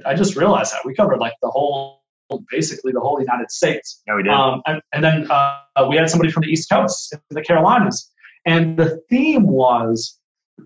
I 0.05 0.13
just 0.13 0.35
realized 0.35 0.73
that 0.73 0.81
we 0.85 0.93
covered 0.93 1.19
like 1.19 1.33
the 1.41 1.49
whole, 1.49 2.01
basically 2.49 2.91
the 2.91 2.99
whole 2.99 3.19
United 3.19 3.51
States. 3.51 4.01
Yeah, 4.07 4.15
we 4.15 4.23
did. 4.23 4.31
Um, 4.31 4.61
and, 4.65 4.81
and, 4.93 5.03
then 5.03 5.27
uh, 5.29 5.87
we 5.89 5.97
had 5.97 6.09
somebody 6.09 6.31
from 6.31 6.43
the 6.43 6.49
East 6.49 6.69
Coast, 6.69 7.15
the 7.29 7.41
Carolinas. 7.41 8.09
And 8.45 8.77
the 8.77 9.01
theme 9.09 9.47
was 9.47 10.17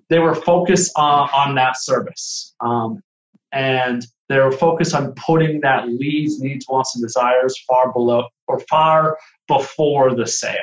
they 0.09 0.19
were 0.19 0.35
focused 0.35 0.91
on, 0.95 1.29
on 1.33 1.55
that 1.55 1.75
service. 1.79 2.53
Um, 2.59 3.01
and 3.51 4.05
they're 4.29 4.51
focused 4.51 4.95
on 4.95 5.13
putting 5.13 5.61
that 5.61 5.87
leads, 5.87 6.39
needs, 6.39 6.65
wants, 6.67 6.95
and 6.95 7.03
desires 7.03 7.57
far 7.67 7.91
below 7.93 8.27
or 8.47 8.59
far 8.69 9.17
before 9.47 10.15
the 10.15 10.25
sale. 10.25 10.55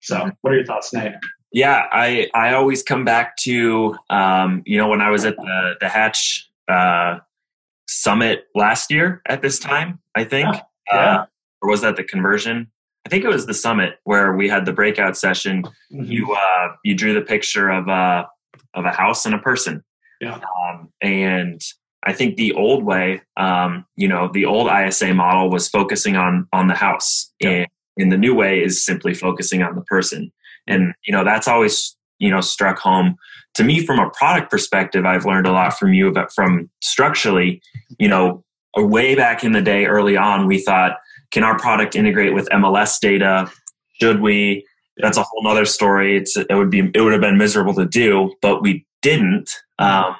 So, 0.00 0.30
what 0.42 0.52
are 0.52 0.56
your 0.56 0.66
thoughts, 0.66 0.92
Nate? 0.92 1.14
Yeah, 1.52 1.86
I 1.90 2.28
I 2.34 2.52
always 2.52 2.82
come 2.82 3.04
back 3.04 3.36
to 3.38 3.96
um, 4.10 4.62
you 4.66 4.76
know 4.76 4.88
when 4.88 5.00
I 5.00 5.10
was 5.10 5.24
at 5.24 5.36
the 5.36 5.74
the 5.80 5.88
Hatch 5.88 6.48
uh, 6.68 7.18
summit 7.86 8.46
last 8.54 8.90
year 8.90 9.22
at 9.26 9.42
this 9.42 9.58
time, 9.58 10.00
I 10.14 10.24
think, 10.24 10.54
yeah. 10.54 10.62
Yeah. 10.92 11.18
Uh, 11.20 11.26
or 11.62 11.70
was 11.70 11.80
that 11.82 11.96
the 11.96 12.04
conversion? 12.04 12.70
I 13.06 13.08
think 13.08 13.24
it 13.24 13.28
was 13.28 13.46
the 13.46 13.54
summit 13.54 13.98
where 14.04 14.34
we 14.34 14.48
had 14.48 14.66
the 14.66 14.72
breakout 14.72 15.16
session. 15.16 15.62
Mm-hmm. 15.62 16.04
You 16.04 16.32
uh, 16.32 16.68
you 16.84 16.94
drew 16.94 17.14
the 17.14 17.22
picture 17.22 17.70
of 17.70 17.88
a 17.88 17.90
uh, 17.90 18.24
of 18.74 18.84
a 18.84 18.92
house 18.92 19.24
and 19.24 19.34
a 19.34 19.38
person. 19.38 19.82
Yeah. 20.20 20.34
Um, 20.34 20.90
and 21.00 21.60
I 22.04 22.12
think 22.12 22.36
the 22.36 22.52
old 22.52 22.84
way, 22.84 23.22
um, 23.36 23.84
you 23.96 24.08
know, 24.08 24.30
the 24.32 24.44
old 24.44 24.70
ISA 24.70 25.14
model 25.14 25.50
was 25.50 25.68
focusing 25.68 26.16
on 26.16 26.46
on 26.52 26.68
the 26.68 26.74
house, 26.74 27.32
yeah. 27.40 27.50
and, 27.50 27.66
and 27.96 28.12
the 28.12 28.16
new 28.16 28.34
way 28.34 28.62
is 28.62 28.84
simply 28.84 29.14
focusing 29.14 29.62
on 29.62 29.74
the 29.74 29.82
person. 29.82 30.32
And 30.66 30.94
you 31.06 31.12
know, 31.12 31.24
that's 31.24 31.48
always 31.48 31.96
you 32.18 32.30
know 32.30 32.40
struck 32.40 32.78
home 32.78 33.16
to 33.54 33.64
me 33.64 33.84
from 33.84 33.98
a 33.98 34.10
product 34.10 34.50
perspective. 34.50 35.04
I've 35.04 35.26
learned 35.26 35.46
a 35.46 35.52
lot 35.52 35.76
from 35.78 35.92
you, 35.92 36.12
but 36.12 36.32
from 36.32 36.70
Structurally, 36.80 37.60
you 37.98 38.08
know, 38.08 38.44
way 38.76 39.14
back 39.14 39.42
in 39.42 39.52
the 39.52 39.62
day, 39.62 39.86
early 39.86 40.16
on, 40.16 40.46
we 40.46 40.58
thought, 40.58 40.98
can 41.32 41.42
our 41.42 41.58
product 41.58 41.96
integrate 41.96 42.34
with 42.34 42.48
MLS 42.50 43.00
data? 43.00 43.50
Should 44.00 44.20
we? 44.20 44.64
That's 44.98 45.16
a 45.16 45.22
whole 45.22 45.46
other 45.46 45.64
story. 45.64 46.16
It's 46.16 46.36
it 46.36 46.54
would 46.54 46.70
be 46.70 46.90
it 46.94 47.00
would 47.00 47.12
have 47.12 47.20
been 47.20 47.38
miserable 47.38 47.74
to 47.74 47.86
do, 47.86 48.34
but 48.40 48.62
we 48.62 48.86
didn't. 49.02 49.50
Um, 49.78 50.16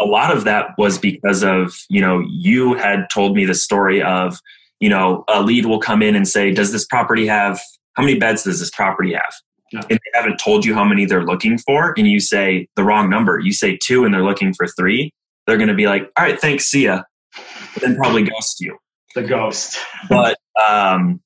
a 0.00 0.04
lot 0.04 0.34
of 0.34 0.44
that 0.44 0.70
was 0.78 0.98
because 0.98 1.42
of 1.42 1.74
you 1.88 2.00
know 2.00 2.24
you 2.28 2.74
had 2.74 3.06
told 3.12 3.34
me 3.34 3.44
the 3.44 3.54
story 3.54 4.02
of 4.02 4.40
you 4.80 4.88
know 4.88 5.24
a 5.28 5.42
lead 5.42 5.66
will 5.66 5.80
come 5.80 6.02
in 6.02 6.14
and 6.14 6.28
say 6.28 6.50
does 6.50 6.72
this 6.72 6.84
property 6.86 7.26
have 7.26 7.60
how 7.94 8.02
many 8.02 8.18
beds 8.18 8.42
does 8.42 8.60
this 8.60 8.70
property 8.70 9.14
have? 9.14 9.34
Yeah. 9.72 9.80
and 9.90 9.98
they 9.98 10.10
haven't 10.18 10.38
told 10.38 10.64
you 10.64 10.74
how 10.74 10.84
many 10.84 11.06
they're 11.06 11.24
looking 11.24 11.58
for 11.58 11.92
and 11.96 12.06
you 12.06 12.20
say 12.20 12.68
the 12.76 12.84
wrong 12.84 13.10
number. 13.10 13.40
You 13.40 13.52
say 13.52 13.76
two 13.82 14.04
and 14.04 14.14
they're 14.14 14.22
looking 14.22 14.54
for 14.54 14.68
three. 14.68 15.12
They're 15.46 15.56
going 15.56 15.68
to 15.68 15.74
be 15.74 15.86
like 15.86 16.02
all 16.16 16.24
right 16.24 16.40
thanks 16.40 16.66
see 16.66 16.84
ya. 16.84 17.02
Then 17.80 17.96
probably 17.96 18.22
ghost 18.22 18.60
you. 18.60 18.78
The 19.14 19.22
ghost. 19.22 19.78
But 20.08 20.38
um 20.68 21.20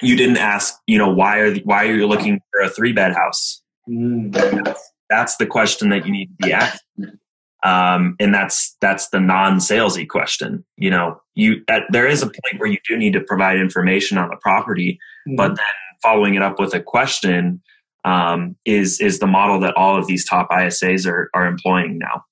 you 0.00 0.16
didn't 0.16 0.36
ask 0.36 0.74
you 0.86 0.98
know 0.98 1.12
why 1.12 1.38
are 1.38 1.50
the, 1.50 1.62
why 1.64 1.86
are 1.86 1.94
you 1.94 2.06
looking 2.06 2.40
for 2.52 2.60
a 2.60 2.68
three 2.68 2.92
bed 2.92 3.14
house? 3.14 3.62
Mm. 3.88 4.32
that's, 4.64 4.92
that's 5.10 5.36
the 5.38 5.46
question 5.46 5.88
that 5.88 6.06
you 6.06 6.12
need 6.12 6.26
to 6.26 6.46
be 6.46 6.52
asking 6.52 7.18
um, 7.62 8.16
and 8.18 8.34
that's 8.34 8.76
that's 8.80 9.08
the 9.10 9.20
non-salesy 9.20 10.08
question. 10.08 10.64
You 10.76 10.90
know 10.90 11.22
you 11.34 11.62
at, 11.68 11.84
there 11.90 12.06
is 12.06 12.22
a 12.22 12.26
point 12.26 12.58
where 12.58 12.68
you 12.68 12.78
do 12.88 12.96
need 12.96 13.12
to 13.14 13.20
provide 13.20 13.58
information 13.58 14.18
on 14.18 14.28
the 14.28 14.36
property 14.36 14.98
mm-hmm. 15.26 15.36
but 15.36 15.48
then 15.48 15.66
following 16.02 16.34
it 16.34 16.42
up 16.42 16.58
with 16.58 16.74
a 16.74 16.80
question 16.80 17.62
um, 18.04 18.56
is 18.64 19.00
is 19.00 19.18
the 19.18 19.26
model 19.26 19.60
that 19.60 19.76
all 19.76 19.96
of 19.96 20.06
these 20.06 20.28
top 20.28 20.50
ISAs 20.50 21.06
are, 21.06 21.30
are 21.34 21.46
employing 21.46 21.98
now. 21.98 22.24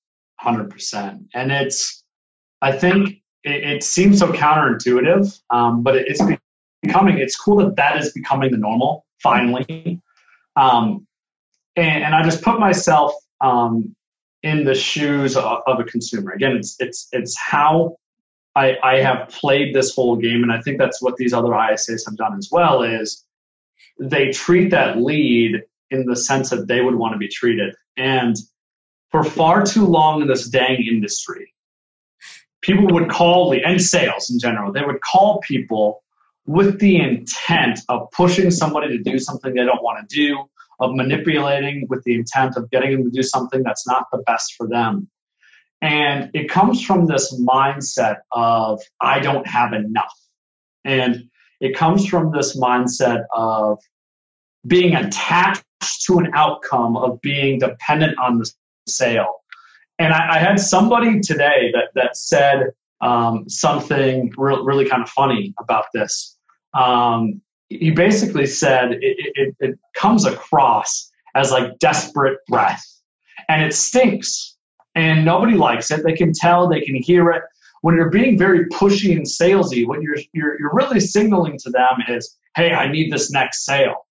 100% 0.45 1.27
and 1.35 1.53
it's 1.53 2.03
i 2.63 2.73
think 2.73 3.11
it, 3.45 3.63
it 3.63 3.83
seems 3.83 4.21
so 4.21 4.33
counterintuitive 4.33 5.39
um, 5.51 5.83
but 5.83 5.97
it's 5.97 6.23
becoming 6.81 7.19
it's 7.19 7.37
cool 7.37 7.57
that 7.57 7.77
that 7.77 7.99
is 7.99 8.11
becoming 8.13 8.51
the 8.51 8.57
normal 8.57 9.05
finally. 9.23 10.01
Um, 10.57 11.07
and, 11.77 12.05
and 12.05 12.15
i 12.15 12.23
just 12.23 12.43
put 12.43 12.59
myself 12.59 13.13
um, 13.43 13.95
in 14.43 14.65
the 14.65 14.75
shoes 14.75 15.37
of, 15.37 15.63
a 15.67 15.85
consumer. 15.85 16.33
Again, 16.33 16.57
it's 16.57 16.77
it's 16.81 17.09
it's 17.13 17.37
how 17.39 17.97
I, 18.55 18.77
I 18.83 18.97
have 19.01 19.29
played 19.29 19.75
this 19.75 19.95
whole 19.95 20.17
game, 20.17 20.43
and 20.43 20.53
I 20.53 20.61
think 20.61 20.79
that's 20.79 21.03
what 21.03 21.17
these 21.17 21.33
other 21.33 21.51
ISAs 21.51 22.07
have 22.07 22.17
done 22.17 22.37
as 22.37 22.49
well. 22.51 22.83
Is 22.83 23.25
they 23.99 24.31
treat 24.31 24.71
that 24.71 24.99
lead 24.99 25.63
in 25.91 26.07
the 26.07 26.17
sense 26.17 26.51
that 26.51 26.69
they 26.69 26.81
would 26.81 26.95
want 26.95 27.13
to 27.13 27.19
be 27.19 27.29
treated, 27.29 27.75
and 27.97 28.37
for 29.11 29.25
far 29.25 29.65
too 29.65 29.87
long 29.87 30.23
in 30.23 30.29
this 30.29 30.49
dang 30.49 30.87
industry, 30.87 31.53
people 32.61 32.87
would 32.95 33.11
call 33.11 33.51
the 33.51 33.63
and 33.65 33.81
sales 33.81 34.31
in 34.31 34.39
general, 34.39 34.73
they 34.73 34.85
would 34.85 35.01
call 35.01 35.41
people 35.41 36.03
with 36.47 36.81
the 36.81 36.97
intent 36.97 37.81
of 37.89 38.11
pushing 38.13 38.51
somebody 38.51 38.97
to 38.97 39.03
do 39.03 39.19
something 39.19 39.55
they 39.55 39.65
don't 39.65 39.83
want 39.83 40.09
to 40.09 40.15
do 40.15 40.49
of 40.81 40.95
manipulating 40.95 41.87
with 41.89 42.03
the 42.05 42.15
intent 42.15 42.57
of 42.57 42.71
getting 42.71 42.93
them 42.93 43.05
to 43.05 43.11
do 43.11 43.23
something 43.23 43.63
that's 43.63 43.87
not 43.87 44.07
the 44.11 44.19
best 44.27 44.55
for 44.57 44.67
them. 44.67 45.09
And 45.83 46.31
it 46.35 46.49
comes 46.51 46.85
from 46.85 47.07
this 47.07 47.39
mindset 47.39 48.19
of, 48.33 48.81
I 49.01 49.21
don't 49.21 49.47
have 49.47 49.73
enough. 49.73 50.19
And 50.85 51.31
it 51.61 51.77
comes 51.77 52.07
from 52.07 52.33
this 52.33 52.59
mindset 52.59 53.25
of 53.35 53.79
being 54.67 54.95
attached 54.95 55.65
to 56.07 56.19
an 56.19 56.31
outcome 56.35 56.97
of 56.97 57.21
being 57.21 57.59
dependent 57.59 58.19
on 58.19 58.39
the 58.39 58.51
sale. 58.87 59.37
And 59.99 60.13
I, 60.13 60.37
I 60.37 60.39
had 60.39 60.59
somebody 60.59 61.21
today 61.21 61.73
that, 61.73 61.91
that 61.95 62.17
said 62.17 62.71
um, 63.01 63.49
something 63.49 64.33
re- 64.37 64.61
really 64.63 64.89
kind 64.89 65.03
of 65.03 65.09
funny 65.09 65.55
about 65.59 65.87
this. 65.95 66.37
Um, 66.75 67.43
he 67.71 67.93
basically 67.93 68.47
said 68.47 68.93
it, 68.95 68.99
it, 69.01 69.57
it 69.61 69.79
comes 69.95 70.27
across 70.27 71.11
as 71.35 71.53
like 71.53 71.79
desperate 71.79 72.39
breath 72.49 72.85
and 73.49 73.63
it 73.63 73.73
stinks 73.73 74.57
and 74.97 75.25
nobody 75.25 75.55
likes 75.55 75.91
it. 75.93 76.03
They 76.05 76.15
can 76.15 76.33
tell, 76.35 76.69
they 76.69 76.81
can 76.81 76.97
hear 76.97 77.31
it. 77.31 77.45
When 77.83 77.95
you're 77.95 78.11
being 78.11 78.37
very 78.37 78.67
pushy 78.67 79.17
and 79.17 79.25
salesy, 79.25 79.87
what 79.87 80.03
you're, 80.03 80.17
you're, 80.33 80.59
you're 80.59 80.75
really 80.75 81.01
signaling 81.01 81.59
to 81.63 81.71
them 81.71 82.03
is, 82.09 82.37
hey, 82.57 82.73
I 82.73 82.91
need 82.91 83.13
this 83.13 83.31
next 83.31 83.65
sale. 83.65 84.07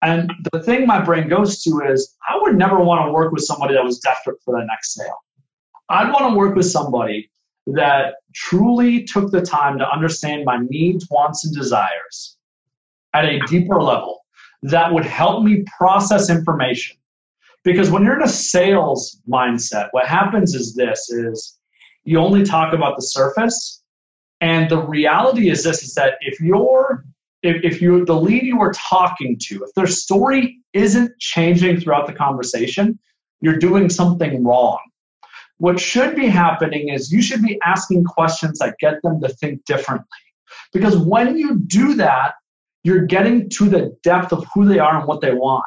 And 0.00 0.32
the 0.52 0.62
thing 0.62 0.86
my 0.86 1.00
brain 1.00 1.28
goes 1.28 1.62
to 1.64 1.82
is, 1.88 2.16
I 2.28 2.38
would 2.40 2.56
never 2.56 2.78
want 2.80 3.06
to 3.06 3.12
work 3.12 3.32
with 3.32 3.42
somebody 3.42 3.74
that 3.74 3.84
was 3.84 3.98
desperate 3.98 4.38
for 4.44 4.56
that 4.56 4.66
next 4.66 4.94
sale. 4.94 5.18
I'd 5.88 6.12
want 6.12 6.32
to 6.32 6.38
work 6.38 6.54
with 6.54 6.66
somebody 6.66 7.30
that 7.66 8.14
truly 8.34 9.04
took 9.04 9.30
the 9.30 9.42
time 9.42 9.78
to 9.78 9.88
understand 9.88 10.44
my 10.44 10.58
needs, 10.58 11.06
wants, 11.10 11.44
and 11.44 11.54
desires 11.54 12.36
at 13.14 13.24
a 13.24 13.40
deeper 13.46 13.82
level 13.82 14.20
that 14.62 14.92
would 14.92 15.04
help 15.04 15.42
me 15.42 15.64
process 15.78 16.30
information. 16.30 16.96
Because 17.64 17.90
when 17.90 18.04
you're 18.04 18.16
in 18.16 18.22
a 18.22 18.28
sales 18.28 19.20
mindset, 19.28 19.88
what 19.92 20.06
happens 20.06 20.54
is 20.54 20.74
this 20.74 21.10
is 21.10 21.58
you 22.04 22.18
only 22.18 22.42
talk 22.42 22.72
about 22.72 22.96
the 22.96 23.02
surface. 23.02 23.82
And 24.40 24.68
the 24.68 24.78
reality 24.78 25.48
is 25.48 25.62
this 25.62 25.82
is 25.82 25.94
that 25.94 26.14
if 26.20 26.40
you're 26.40 27.04
if, 27.42 27.64
if 27.64 27.82
you 27.82 28.04
the 28.04 28.14
lead 28.14 28.44
you 28.44 28.60
are 28.60 28.72
talking 28.72 29.36
to, 29.46 29.64
if 29.64 29.74
their 29.74 29.86
story 29.86 30.58
isn't 30.72 31.18
changing 31.18 31.80
throughout 31.80 32.06
the 32.06 32.12
conversation, 32.12 32.98
you're 33.40 33.58
doing 33.58 33.88
something 33.88 34.44
wrong. 34.44 34.78
What 35.58 35.78
should 35.78 36.16
be 36.16 36.26
happening 36.26 36.88
is 36.88 37.12
you 37.12 37.22
should 37.22 37.42
be 37.42 37.60
asking 37.64 38.04
questions 38.04 38.58
that 38.58 38.76
get 38.80 39.02
them 39.02 39.20
to 39.20 39.28
think 39.28 39.64
differently. 39.64 40.06
Because 40.72 40.96
when 40.96 41.36
you 41.36 41.58
do 41.58 41.94
that, 41.94 42.34
you're 42.84 43.06
getting 43.06 43.48
to 43.50 43.68
the 43.68 43.96
depth 44.02 44.32
of 44.32 44.46
who 44.54 44.64
they 44.64 44.78
are 44.78 44.98
and 44.98 45.06
what 45.06 45.20
they 45.20 45.32
want. 45.32 45.64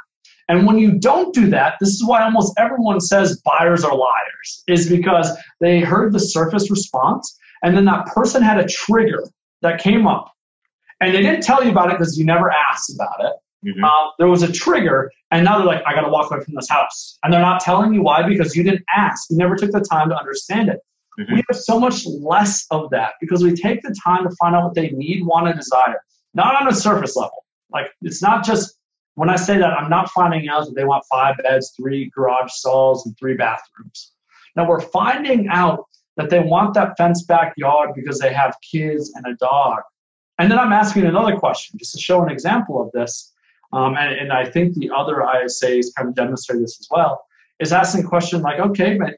And 0.48 0.68
when 0.68 0.78
you 0.78 1.00
don't 1.00 1.34
do 1.34 1.50
that, 1.50 1.76
this 1.80 1.90
is 1.90 2.06
why 2.06 2.24
almost 2.24 2.54
everyone 2.58 3.02
says 3.02 3.42
buyers 3.42 3.84
are 3.84 3.96
liars, 3.96 4.64
is 4.68 4.90
because 4.90 5.36
they 5.60 5.80
heard 5.80 6.14
the 6.14 6.20
surface 6.20 6.70
response 6.70 7.38
and 7.64 7.76
then 7.76 7.86
that 7.86 8.06
person 8.08 8.44
had 8.44 8.60
a 8.60 8.68
trigger 8.68 9.24
that 9.64 9.82
came 9.82 10.06
up. 10.06 10.32
And 11.02 11.14
they 11.14 11.22
didn't 11.24 11.42
tell 11.42 11.64
you 11.64 11.72
about 11.72 11.90
it 11.90 11.98
because 11.98 12.18
you 12.18 12.24
never 12.24 12.52
asked 12.52 12.94
about 12.94 13.26
it. 13.26 13.34
Mm-hmm. 13.68 13.84
Uh, 13.84 14.12
there 14.20 14.28
was 14.28 14.44
a 14.44 14.52
trigger, 14.52 15.12
and 15.32 15.44
now 15.44 15.58
they're 15.58 15.66
like, 15.66 15.82
I 15.88 15.96
got 15.96 16.02
to 16.02 16.10
walk 16.10 16.32
away 16.32 16.44
from 16.44 16.54
this 16.54 16.70
house. 16.70 17.18
And 17.24 17.34
they're 17.34 17.42
not 17.42 17.62
telling 17.62 17.94
you 17.94 18.04
why 18.04 18.28
because 18.28 18.56
you 18.56 18.64
didn't 18.64 18.84
ask. 18.96 19.30
You 19.32 19.38
never 19.38 19.56
took 19.56 19.72
the 19.72 19.82
time 19.82 20.10
to 20.10 20.16
understand 20.16 20.70
it. 20.70 20.80
Mm-hmm. 21.20 21.34
We 21.34 21.44
have 21.50 21.58
so 21.58 21.80
much 21.80 22.06
less 22.06 22.68
of 22.70 22.92
that 22.92 23.14
because 23.20 23.44
we 23.44 23.56
take 23.56 23.82
the 23.82 23.96
time 24.04 24.30
to 24.30 24.36
find 24.40 24.56
out 24.56 24.66
what 24.66 24.76
they 24.76 24.90
need, 24.90 25.26
want, 25.26 25.48
and 25.48 25.58
desire 25.58 26.00
not 26.36 26.62
on 26.62 26.68
a 26.68 26.76
surface 26.76 27.16
level. 27.16 27.46
Like 27.72 27.88
it's 28.02 28.22
not 28.22 28.46
just 28.46 28.78
when 29.16 29.30
I 29.30 29.38
say 29.38 29.58
that, 29.58 29.72
I'm 29.72 29.90
not 29.90 30.12
finding 30.12 30.48
out 30.50 30.66
that 30.66 30.76
they 30.76 30.84
want 30.84 31.06
five 31.10 31.38
beds, 31.42 31.74
three 31.76 32.12
garage 32.14 32.52
stalls, 32.52 33.06
and 33.06 33.18
three 33.18 33.36
bathrooms. 33.36 34.12
Now 34.56 34.68
we're 34.68 34.82
finding 34.82 35.48
out 35.48 35.86
that 36.18 36.30
they 36.30 36.40
want 36.40 36.74
that 36.76 36.96
fenced 36.98 37.28
backyard 37.28 37.92
because 37.96 38.20
they 38.20 38.34
have 38.34 38.56
kids 38.62 39.12
and 39.16 39.26
a 39.26 39.36
dog. 39.36 39.82
And 40.38 40.52
then 40.52 40.60
I'm 40.60 40.74
asking 40.74 41.06
another 41.06 41.38
question 41.38 41.80
just 41.80 41.94
to 41.94 42.00
show 42.00 42.22
an 42.24 42.30
example 42.30 42.82
of 42.82 42.92
this. 42.92 43.32
Um, 43.74 43.96
and, 43.98 44.14
and, 44.14 44.32
I 44.32 44.46
think 44.46 44.76
the 44.76 44.92
other 44.96 45.16
ISAs 45.16 45.88
kind 45.98 46.08
of 46.08 46.16
demonstrate 46.16 46.62
this 46.62 46.78
as 46.80 46.88
well, 46.90 47.26
is 47.60 47.74
asking 47.74 48.06
a 48.06 48.08
question 48.08 48.42
like, 48.42 48.60
okay, 48.60 48.98
but 48.98 49.16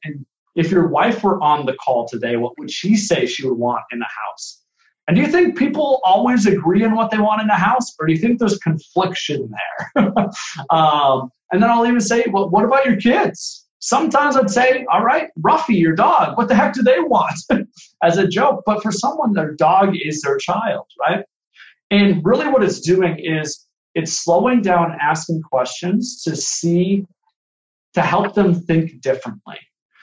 if 0.55 0.71
your 0.71 0.87
wife 0.87 1.23
were 1.23 1.39
on 1.43 1.65
the 1.65 1.73
call 1.73 2.07
today, 2.07 2.37
what 2.37 2.57
would 2.57 2.71
she 2.71 2.95
say 2.95 3.25
she 3.25 3.45
would 3.47 3.57
want 3.57 3.83
in 3.91 3.99
the 3.99 4.05
house? 4.05 4.63
And 5.07 5.15
do 5.15 5.21
you 5.21 5.29
think 5.29 5.57
people 5.57 6.01
always 6.03 6.45
agree 6.45 6.83
on 6.83 6.93
what 6.93 7.11
they 7.11 7.17
want 7.17 7.41
in 7.41 7.47
the 7.47 7.53
house, 7.53 7.95
or 7.97 8.07
do 8.07 8.13
you 8.13 8.19
think 8.19 8.39
there's 8.39 8.57
confliction 8.57 9.49
there? 9.95 10.03
um, 10.69 11.31
and 11.51 11.63
then 11.63 11.69
I'll 11.69 11.87
even 11.87 12.01
say, 12.01 12.25
well, 12.29 12.49
what 12.49 12.65
about 12.65 12.85
your 12.85 12.97
kids? 12.97 13.65
Sometimes 13.79 14.35
I'd 14.35 14.49
say, 14.49 14.85
all 14.91 15.03
right, 15.03 15.29
Ruffy, 15.39 15.79
your 15.79 15.95
dog, 15.95 16.37
what 16.37 16.49
the 16.49 16.55
heck 16.55 16.73
do 16.73 16.83
they 16.83 16.99
want? 16.99 17.39
As 18.03 18.17
a 18.17 18.27
joke. 18.27 18.63
But 18.65 18.83
for 18.83 18.91
someone, 18.91 19.33
their 19.33 19.53
dog 19.53 19.95
is 19.95 20.21
their 20.21 20.37
child, 20.37 20.87
right? 20.99 21.23
And 21.89 22.25
really 22.25 22.47
what 22.47 22.63
it's 22.63 22.81
doing 22.81 23.17
is 23.17 23.65
it's 23.95 24.11
slowing 24.11 24.61
down 24.61 24.97
asking 25.01 25.41
questions 25.41 26.21
to 26.23 26.35
see, 26.35 27.05
to 27.93 28.01
help 28.01 28.33
them 28.33 28.53
think 28.53 28.99
differently. 29.01 29.57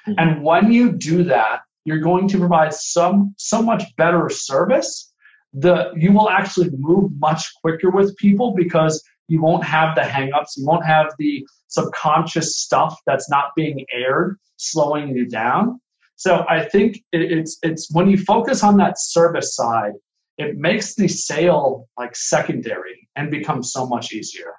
Mm-hmm. 0.09 0.19
And 0.19 0.43
when 0.43 0.73
you 0.73 0.93
do 0.93 1.25
that, 1.25 1.61
you're 1.85 2.01
going 2.01 2.29
to 2.29 2.39
provide 2.39 2.75
some 2.75 3.35
so 3.37 3.63
much 3.63 3.85
better 3.97 4.29
service. 4.29 5.13
The 5.53 5.93
you 5.97 6.13
will 6.13 6.29
actually 6.29 6.71
move 6.77 7.13
much 7.19 7.53
quicker 7.61 7.91
with 7.91 8.17
people 8.17 8.55
because 8.57 9.03
you 9.29 9.41
won't 9.41 9.65
have 9.65 9.95
the 9.95 10.03
hangups, 10.03 10.57
you 10.57 10.67
won't 10.67 10.85
have 10.85 11.13
the 11.19 11.47
subconscious 11.69 12.57
stuff 12.57 12.99
that's 13.07 13.31
not 13.31 13.51
being 13.57 13.85
aired 13.93 14.39
slowing 14.57 15.09
you 15.09 15.27
down. 15.27 15.81
So 16.17 16.45
I 16.49 16.65
think 16.65 16.99
it's 17.13 17.59
it's 17.63 17.93
when 17.93 18.09
you 18.09 18.17
focus 18.17 18.63
on 18.63 18.77
that 18.79 18.95
service 18.99 19.55
side, 19.55 19.93
it 20.39 20.57
makes 20.57 20.95
the 20.95 21.09
sale 21.09 21.89
like 21.99 22.17
secondary 22.17 23.09
and 23.17 23.31
becomes 23.31 23.73
so 23.73 23.87
much 23.87 24.13
easier. 24.13 24.55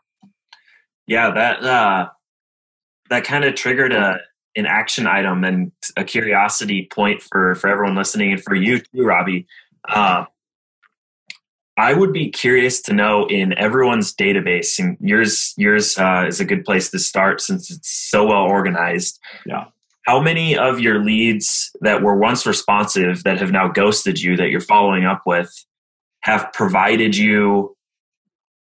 Yeah, 1.07 1.31
that 1.31 1.63
uh, 1.63 2.09
that 3.09 3.23
kind 3.23 3.45
of 3.45 3.55
triggered 3.55 3.93
a 3.93 4.19
an 4.55 4.65
action 4.65 5.07
item 5.07 5.43
and 5.43 5.71
a 5.97 6.03
curiosity 6.03 6.87
point 6.91 7.21
for 7.21 7.55
for 7.55 7.69
everyone 7.69 7.95
listening 7.95 8.31
and 8.33 8.43
for 8.43 8.55
you 8.55 8.79
too, 8.79 9.03
Robbie. 9.03 9.47
Uh, 9.87 10.25
I 11.77 11.93
would 11.93 12.13
be 12.13 12.29
curious 12.29 12.81
to 12.83 12.93
know 12.93 13.27
in 13.27 13.57
everyone's 13.57 14.15
database, 14.15 14.79
and 14.79 14.97
yours 15.01 15.53
yours 15.57 15.97
uh, 15.97 16.25
is 16.27 16.39
a 16.39 16.45
good 16.45 16.63
place 16.63 16.89
to 16.91 16.99
start 16.99 17.41
since 17.41 17.69
it's 17.69 17.89
so 17.89 18.25
well 18.25 18.43
organized. 18.43 19.19
Yeah. 19.45 19.65
How 20.05 20.21
many 20.21 20.55
of 20.55 20.79
your 20.79 21.03
leads 21.03 21.71
that 21.81 22.01
were 22.01 22.15
once 22.15 22.45
responsive 22.45 23.23
that 23.23 23.39
have 23.39 23.51
now 23.51 23.67
ghosted 23.67 24.21
you 24.21 24.37
that 24.37 24.49
you're 24.49 24.61
following 24.61 25.03
up 25.03 25.23
with 25.25 25.51
have 26.21 26.53
provided 26.53 27.17
you 27.17 27.75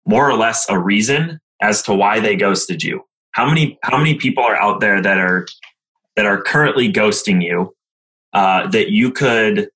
more 0.05 0.28
or 0.28 0.36
less 0.36 0.68
a 0.68 0.78
reason 0.78 1.41
as 1.62 1.82
to 1.82 1.95
why 1.95 2.20
they 2.20 2.36
ghosted 2.36 2.82
you? 2.82 3.05
How 3.30 3.49
many 3.49 3.78
how 3.82 3.97
many 3.97 4.16
people 4.16 4.45
are 4.45 4.61
out 4.61 4.80
there 4.80 5.01
that 5.01 5.16
are 5.16 5.47
that 6.19 6.27
are 6.27 6.43
currently 6.43 6.93
ghosting 6.93 7.41
you 7.41 7.73
uh, 8.33 8.66
that 8.71 8.91
you 8.91 9.12
could 9.12 9.71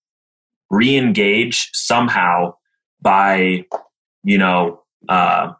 re-engage 0.70 1.70
somehow 1.72 2.52
by 3.00 3.64
you 4.24 4.38
know 4.38 4.82
uh, 5.08 5.52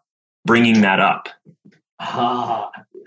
bringing 0.45 0.81
that 0.81 0.99
up. 0.99 1.29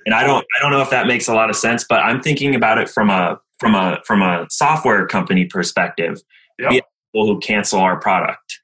And 0.05 0.13
i 0.15 0.23
don't 0.23 0.45
i 0.57 0.61
don't 0.61 0.71
know 0.71 0.82
if 0.82 0.89
that 0.91 1.05
makes 1.07 1.28
a 1.28 1.34
lot 1.34 1.49
of 1.49 1.55
sense 1.55 1.84
but 1.84 1.99
i'm 1.99 2.21
thinking 2.21 2.53
about 2.53 2.78
it 2.78 2.88
from 2.88 3.09
a 3.09 3.39
from 3.59 3.76
a 3.76 3.99
from 4.05 4.21
a 4.21 4.45
software 4.49 5.05
company 5.07 5.45
perspective. 5.45 6.21
Yep. 6.59 6.69
we 6.69 6.76
have 6.76 6.86
people 7.11 7.28
who 7.28 7.39
cancel 7.39 7.80
our 7.80 7.99
product. 7.99 8.59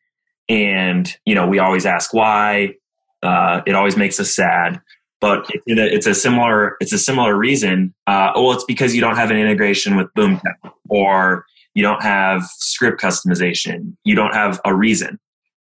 And 0.49 1.13
you 1.25 1.35
know 1.35 1.47
we 1.47 1.59
always 1.59 1.85
ask 1.85 2.13
why. 2.13 2.75
Uh, 3.23 3.61
it 3.67 3.75
always 3.75 3.95
makes 3.95 4.19
us 4.19 4.35
sad 4.35 4.81
but 5.21 5.47
it's 5.65 5.79
a, 5.79 5.95
it's 5.95 6.07
a 6.07 6.15
similar 6.15 6.75
it's 6.81 6.91
a 6.91 6.97
similar 6.97 7.37
reason. 7.37 7.93
Uh, 8.07 8.31
well, 8.35 8.51
it's 8.51 8.65
because 8.65 8.93
you 8.93 9.01
don't 9.01 9.15
have 9.15 9.31
an 9.31 9.37
integration 9.37 9.95
with 9.95 10.07
Boomtown, 10.17 10.73
or 10.89 11.45
you 11.75 11.83
don't 11.83 12.01
have 12.01 12.43
script 12.57 12.99
customization. 12.99 13.95
You 14.03 14.15
don't 14.15 14.33
have 14.33 14.59
a 14.65 14.75
reason, 14.75 15.19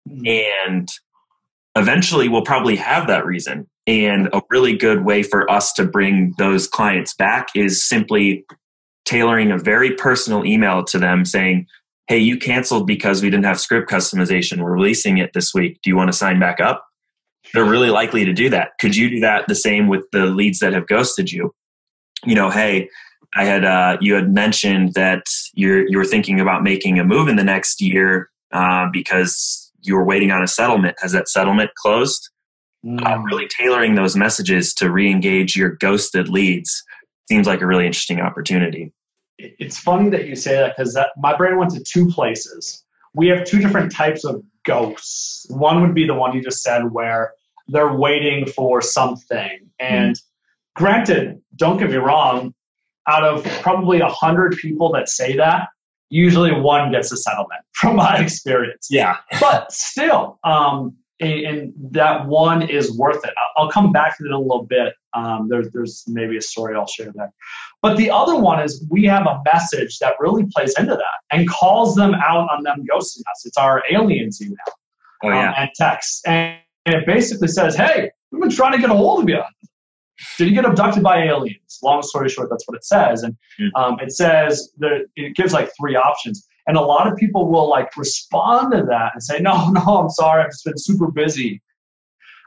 mm-hmm. 0.08 0.26
and 0.70 0.88
eventually 1.76 2.30
we'll 2.30 2.44
probably 2.44 2.76
have 2.78 3.08
that 3.08 3.26
reason. 3.26 3.68
And 3.88 4.28
a 4.34 4.42
really 4.50 4.76
good 4.76 5.06
way 5.06 5.24
for 5.24 5.50
us 5.50 5.74
to 5.74 5.86
bring 5.86 6.34
those 6.38 6.68
clients 6.68 7.14
back 7.14 7.50
is 7.56 7.84
simply 7.84 8.46
tailoring 9.06 9.52
a 9.52 9.58
very 9.58 9.96
personal 9.96 10.46
email 10.46 10.84
to 10.84 11.00
them 11.00 11.24
saying, 11.24 11.68
Hey, 12.08 12.20
you 12.20 12.38
canceled 12.38 12.86
because 12.86 13.22
we 13.22 13.30
didn't 13.30 13.46
have 13.46 13.60
script 13.60 13.90
customization. 13.90 14.62
We're 14.62 14.74
releasing 14.74 15.18
it 15.18 15.32
this 15.34 15.54
week. 15.54 15.80
Do 15.82 15.90
you 15.90 15.96
want 15.96 16.10
to 16.10 16.18
sign 16.18 16.40
back 16.40 16.60
up? 16.60 16.87
They're 17.54 17.66
really 17.66 17.90
likely 17.90 18.26
to 18.26 18.34
do 18.34 18.50
that. 18.50 18.78
Could 18.80 18.96
you 18.96 19.10
do 19.10 19.20
that 19.22 19.48
the 19.48 19.56
same 19.56 19.88
with 19.88 20.06
the 20.12 20.26
leads 20.26 20.60
that 20.60 20.74
have 20.74 20.88
ghosted 20.88 21.32
you? 21.32 21.54
You 22.26 22.36
know, 22.36 22.50
hey, 22.50 22.90
I 23.36 23.46
had 23.46 23.66
uh, 23.66 23.98
you 24.02 24.16
had 24.16 24.34
mentioned 24.34 24.94
that 24.94 25.24
you're 25.54 25.88
you 25.88 25.98
were 25.98 26.06
thinking 26.06 26.40
about 26.40 26.64
making 26.64 27.00
a 27.00 27.04
move 27.04 27.28
in 27.28 27.36
the 27.36 27.44
next 27.44 27.82
year 27.82 28.30
uh, 28.52 28.88
because 28.92 29.72
you 29.82 29.96
were 29.96 30.06
waiting 30.06 30.32
on 30.32 30.42
a 30.42 30.48
settlement. 30.48 30.98
Has 31.02 31.12
that 31.12 31.30
settlement 31.30 31.72
closed? 31.76 32.30
Mm. 32.86 33.06
Uh, 33.06 33.20
really 33.22 33.48
tailoring 33.48 33.96
those 33.96 34.16
messages 34.16 34.74
to 34.76 34.92
re-engage 34.92 35.56
your 35.56 35.72
ghosted 35.72 36.30
leads 36.30 36.84
seems 37.28 37.48
like 37.48 37.62
a 37.62 37.68
really 37.68 37.86
interesting 37.86 38.20
opportunity. 38.22 38.94
It's 39.38 39.78
funny 39.78 40.10
that 40.12 40.28
you 40.28 40.36
say 40.36 40.56
that 40.56 40.76
because 40.76 40.98
my 41.18 41.36
brain 41.36 41.58
went 41.58 41.72
to 41.72 41.84
two 41.84 42.08
places. 42.08 42.84
We 43.14 43.28
have 43.28 43.46
two 43.46 43.60
different 43.60 43.92
types 43.92 44.24
of 44.24 44.44
ghosts. 44.64 45.46
One 45.50 45.82
would 45.82 45.94
be 45.94 46.06
the 46.06 46.14
one 46.14 46.36
you 46.36 46.42
just 46.42 46.62
said, 46.64 46.92
where 46.92 47.34
they're 47.68 47.94
waiting 47.94 48.46
for 48.46 48.82
something. 48.82 49.70
And 49.80 50.16
mm. 50.16 50.22
granted, 50.76 51.42
don't 51.56 51.78
get 51.78 51.90
me 51.90 51.98
wrong, 51.98 52.54
out 53.08 53.24
of 53.24 53.44
probably 53.62 54.00
a 54.00 54.10
hundred 54.10 54.58
people 54.58 54.92
that 54.92 55.10
say 55.10 55.36
that, 55.38 55.70
usually 56.10 56.52
one 56.52 56.92
gets 56.92 57.12
a 57.12 57.18
settlement 57.18 57.62
from 57.74 57.96
my 57.96 58.18
experience. 58.18 58.88
Yeah. 58.90 59.18
but 59.40 59.72
still, 59.72 60.40
um, 60.44 60.96
and, 61.20 61.74
that 61.92 62.28
one 62.28 62.62
is 62.62 62.96
worth 62.96 63.26
it. 63.26 63.34
I'll 63.56 63.72
come 63.72 63.92
back 63.92 64.18
to 64.18 64.24
it 64.24 64.28
in 64.28 64.34
a 64.34 64.40
little 64.40 64.64
bit. 64.64 64.94
Um, 65.14 65.48
there, 65.50 65.64
there's 65.74 66.04
maybe 66.06 66.38
a 66.38 66.42
story 66.42 66.76
I'll 66.76 66.86
share 66.86 67.12
there. 67.16 67.34
But 67.82 67.98
the 67.98 68.12
other 68.12 68.36
one 68.36 68.62
is 68.62 68.86
we 68.92 69.06
have 69.06 69.26
a 69.26 69.42
message 69.52 69.98
that 70.00 70.14
really 70.20 70.46
plays 70.54 70.76
into 70.78 70.94
that 70.94 71.36
and 71.36 71.50
calls 71.50 71.96
them 71.96 72.14
out 72.14 72.48
on 72.52 72.64
them 72.64 72.86
ghosting 72.92 73.22
us. 73.32 73.46
It's 73.46 73.58
our 73.58 73.84
aliens 73.90 74.42
email 74.42 74.58
oh, 75.24 75.30
yeah. 75.30 75.50
um, 75.50 75.54
and 75.58 75.70
text. 75.76 76.28
And 76.28 76.60
it 76.94 77.06
basically 77.06 77.48
says, 77.48 77.76
hey, 77.76 78.12
we've 78.32 78.42
been 78.42 78.52
trying 78.52 78.74
to 78.74 78.80
get 78.80 78.90
a 78.90 78.96
hold 78.96 79.24
of 79.24 79.30
you. 79.30 79.42
Did 80.38 80.48
you 80.48 80.56
get 80.56 80.66
abducted 80.66 81.04
by 81.04 81.24
aliens? 81.24 81.80
Long 81.84 82.02
story 82.02 82.30
short, 82.30 82.50
that's 82.50 82.68
what 82.68 82.76
it 82.76 82.84
says. 82.84 83.24
And 83.24 83.38
hmm. 83.60 83.68
um, 83.76 84.00
it 84.00 84.12
says 84.12 84.72
that 84.80 85.06
it 85.16 85.36
gives 85.36 85.54
like 85.54 85.72
three 85.80 85.96
options. 85.96 86.48
And 86.66 86.76
a 86.76 86.82
lot 86.82 87.08
of 87.12 87.18
people 87.18 87.50
will 87.50 87.70
like 87.70 87.96
respond 87.96 88.74
to 88.74 88.84
that 88.90 89.12
and 89.14 89.24
say, 89.24 89.40
no, 89.40 89.70
no, 89.72 89.82
I'm 89.82 90.10
sorry, 90.10 90.44
I've 90.44 90.52
just 90.52 90.66
been 90.66 90.78
super 90.78 91.12
busy. 91.12 91.62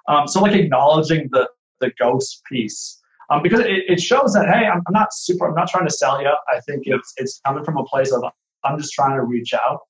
Um, 0.09 0.27
so 0.27 0.41
like 0.41 0.55
acknowledging 0.55 1.29
the 1.31 1.49
the 1.81 1.93
ghost 1.99 2.43
piece. 2.51 3.01
Um, 3.31 3.43
because 3.43 3.61
it, 3.61 3.85
it, 3.89 4.01
shows 4.01 4.33
that 4.35 4.47
hey, 4.47 4.67
I'm, 4.67 4.83
I'm, 4.87 4.93
not 4.93 5.15
super. 5.15 5.49
I'm 5.49 5.55
not 5.55 5.69
trying 5.69 5.87
to 5.87 5.93
sell 5.93 6.21
you. 6.21 6.29
I 6.29 6.61
think 6.61 6.83
it's 6.85 7.15
it's 7.17 7.41
coming 7.47 7.65
from 7.65 7.77
a 7.77 7.85
place 7.85 8.13
of 8.13 8.25
I'm 8.65 8.77
just 8.77 8.93
trying 8.93 9.17
to 9.17 9.23
reach 9.23 9.55
out. 9.55 9.81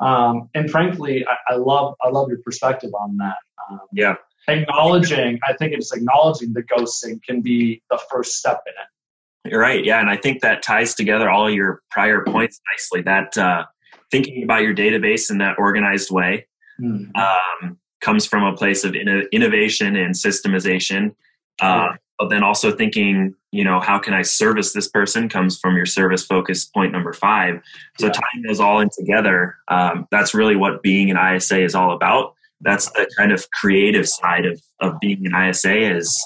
Um, 0.00 0.50
and 0.54 0.70
frankly, 0.70 1.26
I, 1.26 1.54
I, 1.54 1.56
love 1.56 1.94
I 2.02 2.10
love 2.10 2.28
your 2.28 2.38
perspective 2.38 2.90
on 2.94 3.16
that. 3.18 3.36
Um, 3.70 3.80
yeah. 3.92 4.16
Acknowledging, 4.48 5.40
I 5.46 5.54
think 5.54 5.72
it's 5.72 5.92
acknowledging 5.92 6.52
the 6.52 6.62
ghosting 6.62 7.22
can 7.22 7.40
be 7.40 7.82
the 7.90 7.98
first 8.10 8.36
step 8.36 8.62
in 8.66 8.72
it. 8.72 9.50
You're 9.50 9.60
right. 9.60 9.84
Yeah. 9.84 10.00
And 10.00 10.10
I 10.10 10.16
think 10.16 10.42
that 10.42 10.62
ties 10.62 10.94
together 10.94 11.30
all 11.30 11.50
your 11.50 11.82
prior 11.90 12.22
points 12.24 12.60
nicely. 12.72 13.02
That 13.02 13.36
uh, 13.38 13.64
thinking 14.10 14.42
about 14.42 14.62
your 14.62 14.74
database 14.74 15.30
in 15.30 15.38
that 15.38 15.58
organized 15.58 16.10
way 16.10 16.46
mm-hmm. 16.80 17.10
um, 17.16 17.78
comes 18.00 18.26
from 18.26 18.44
a 18.44 18.56
place 18.56 18.84
of 18.84 18.92
inno- 18.92 19.30
innovation 19.32 19.96
and 19.96 20.14
systemization. 20.14 21.14
Uh, 21.60 21.88
but 22.18 22.28
then 22.28 22.42
also 22.42 22.70
thinking, 22.70 23.34
you 23.56 23.64
know, 23.64 23.80
how 23.80 23.98
can 23.98 24.14
I 24.14 24.22
service 24.22 24.72
this 24.72 24.88
person 24.88 25.28
comes 25.28 25.58
from 25.58 25.76
your 25.76 25.86
service 25.86 26.24
focus 26.24 26.64
point 26.64 26.92
number 26.92 27.12
five. 27.12 27.60
So 27.98 28.06
yeah. 28.06 28.12
tying 28.12 28.44
those 28.46 28.60
all 28.60 28.80
in 28.80 28.90
together, 28.96 29.56
um, 29.68 30.06
that's 30.10 30.34
really 30.34 30.56
what 30.56 30.82
being 30.82 31.10
an 31.10 31.16
ISA 31.16 31.62
is 31.62 31.74
all 31.74 31.92
about 31.92 32.34
that's 32.60 32.90
the 32.92 33.08
kind 33.16 33.32
of 33.32 33.50
creative 33.50 34.08
side 34.08 34.46
of, 34.46 34.60
of 34.80 34.98
being 35.00 35.26
an 35.26 35.34
ISA 35.34 35.96
is 35.96 36.16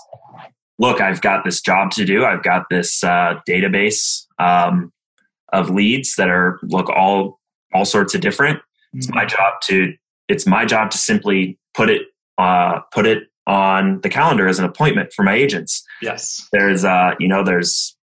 look, 0.79 1.01
I've 1.01 1.21
got 1.21 1.45
this 1.45 1.61
job 1.61 1.91
to 1.93 2.05
do. 2.05 2.25
I've 2.25 2.43
got 2.43 2.67
this 2.71 3.05
uh, 3.05 3.41
database 3.49 4.27
um, 4.39 4.93
of 5.53 5.71
leads 5.71 6.17
that 6.17 6.29
are 6.29 6.59
look 6.63 6.89
all 6.89 7.41
all 7.75 7.85
sorts 7.85 8.15
of 8.15 8.21
different. 8.21 8.61
It's 8.95 9.09
my 9.09 9.25
mm-hmm. 9.25 9.29
job 9.29 9.61
to 9.65 9.95
it's 10.29 10.47
my 10.47 10.65
job 10.65 10.91
to 10.93 10.99
simply 10.99 11.59
put 11.75 11.91
it 11.91 12.03
uh, 12.39 12.81
put 12.93 13.07
it 13.07 13.25
on 13.51 14.01
the 14.03 14.09
calendar 14.09 14.47
as 14.47 14.61
an 14.61 14.65
appointment 14.65 15.13
for 15.13 15.25
my 15.25 15.35
agents. 15.35 15.85
Yes. 16.01 16.47
There's, 16.53 16.85
uh, 16.85 17.15
you 17.19 17.27
know, 17.27 17.43
there's 17.43 17.97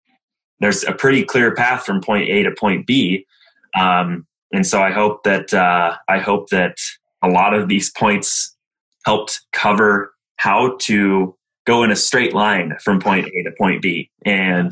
there's 0.59 0.83
a 0.83 0.93
pretty 0.93 1.23
clear 1.23 1.53
path 1.53 1.85
from 1.85 2.01
point 2.01 2.29
A 2.29 2.41
to 2.43 2.51
point 2.51 2.87
B, 2.87 3.27
um, 3.79 4.25
and 4.51 4.65
so 4.65 4.81
I 4.81 4.91
hope 4.91 5.23
that 5.23 5.53
uh, 5.53 5.97
I 6.07 6.17
hope 6.17 6.49
that 6.49 6.77
a 7.21 7.27
lot 7.27 7.53
of 7.53 7.67
these 7.67 7.91
points 7.91 8.55
helped 9.05 9.41
cover 9.51 10.13
how 10.37 10.77
to 10.83 11.35
go 11.67 11.83
in 11.83 11.91
a 11.91 11.95
straight 11.95 12.33
line 12.33 12.73
from 12.81 12.99
point 12.99 13.27
A 13.27 13.43
to 13.43 13.51
point 13.57 13.81
B, 13.81 14.09
and 14.25 14.71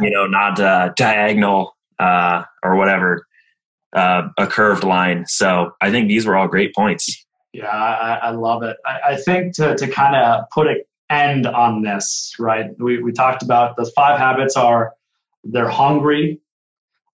you 0.00 0.10
know, 0.10 0.26
not 0.26 0.60
uh, 0.60 0.92
diagonal 0.96 1.76
uh, 1.98 2.44
or 2.62 2.76
whatever, 2.76 3.26
uh, 3.92 4.28
a 4.38 4.46
curved 4.46 4.84
line. 4.84 5.26
So 5.26 5.72
I 5.80 5.90
think 5.90 6.08
these 6.08 6.26
were 6.26 6.36
all 6.36 6.48
great 6.48 6.74
points. 6.74 7.23
Yeah, 7.54 7.68
I, 7.68 8.14
I 8.16 8.30
love 8.30 8.64
it. 8.64 8.76
I, 8.84 9.12
I 9.12 9.16
think 9.16 9.54
to 9.54 9.76
to 9.76 9.86
kind 9.86 10.16
of 10.16 10.50
put 10.50 10.66
an 10.66 10.82
end 11.08 11.46
on 11.46 11.82
this, 11.82 12.34
right? 12.40 12.70
We 12.80 13.00
we 13.00 13.12
talked 13.12 13.44
about 13.44 13.76
the 13.76 13.90
five 13.94 14.18
habits 14.18 14.56
are 14.56 14.92
they're 15.44 15.68
hungry, 15.68 16.40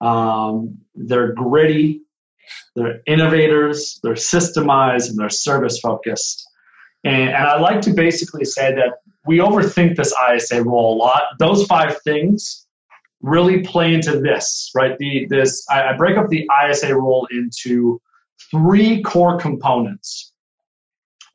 um, 0.01 0.78
they're 0.95 1.32
gritty, 1.32 2.03
they're 2.76 3.01
innovators, 3.05 3.99
they're 4.05 4.14
systemized, 4.14 5.11
and 5.11 5.18
they're 5.18 5.28
service 5.28 5.80
focused. 5.80 6.49
And, 7.03 7.30
and 7.30 7.47
I 7.49 7.59
like 7.59 7.80
to 7.82 7.93
basically 7.93 8.45
say 8.45 8.72
that 8.76 8.99
we 9.26 9.39
overthink 9.39 9.97
this 9.97 10.14
ISA 10.32 10.62
role 10.62 10.95
a 10.95 10.99
lot. 10.99 11.22
Those 11.41 11.66
five 11.66 12.01
things 12.03 12.64
really 13.22 13.62
play 13.62 13.93
into 13.93 14.20
this, 14.20 14.70
right? 14.72 14.97
The 14.99 15.26
this 15.28 15.66
I, 15.68 15.89
I 15.89 15.97
break 15.97 16.16
up 16.16 16.28
the 16.28 16.49
ISA 16.64 16.95
role 16.95 17.26
into 17.32 18.01
three 18.51 19.03
core 19.03 19.39
components. 19.39 20.27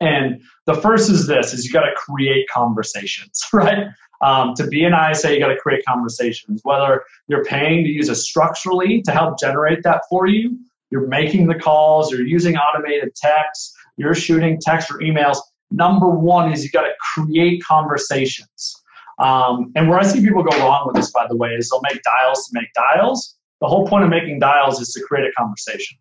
And 0.00 0.42
the 0.66 0.74
first 0.74 1.10
is 1.10 1.26
this: 1.26 1.52
is 1.52 1.64
you 1.64 1.72
got 1.72 1.82
to 1.82 1.94
create 1.96 2.46
conversations, 2.52 3.42
right? 3.52 3.88
Um, 4.22 4.54
to 4.54 4.66
be 4.66 4.84
an 4.84 4.94
ISA, 4.94 5.34
you 5.34 5.38
got 5.38 5.48
to 5.48 5.56
create 5.56 5.84
conversations. 5.86 6.60
Whether 6.64 7.04
you're 7.28 7.44
paying 7.44 7.84
to 7.84 7.90
use 7.90 8.08
a 8.08 8.14
Structurally 8.14 9.02
to 9.02 9.10
help 9.10 9.38
generate 9.38 9.82
that 9.82 10.02
for 10.08 10.26
you, 10.26 10.58
you're 10.90 11.06
making 11.08 11.48
the 11.48 11.54
calls, 11.54 12.10
you're 12.10 12.26
using 12.26 12.56
automated 12.56 13.14
text, 13.16 13.74
you're 13.96 14.14
shooting 14.14 14.58
text 14.60 14.90
or 14.90 14.98
emails. 14.98 15.38
Number 15.70 16.08
one 16.08 16.52
is 16.52 16.64
you 16.64 16.70
got 16.70 16.82
to 16.82 16.92
create 17.14 17.62
conversations. 17.64 18.76
Um, 19.18 19.72
and 19.74 19.88
where 19.88 19.98
I 19.98 20.04
see 20.04 20.20
people 20.20 20.42
go 20.42 20.56
wrong 20.58 20.84
with 20.86 20.96
this, 20.96 21.10
by 21.10 21.26
the 21.28 21.36
way, 21.36 21.50
is 21.50 21.70
they'll 21.70 21.80
make 21.82 22.02
dials 22.02 22.46
to 22.46 22.50
make 22.52 22.72
dials. 22.74 23.36
The 23.60 23.66
whole 23.66 23.86
point 23.86 24.04
of 24.04 24.10
making 24.10 24.40
dials 24.40 24.80
is 24.80 24.92
to 24.94 25.04
create 25.04 25.26
a 25.26 25.32
conversation. 25.32 25.98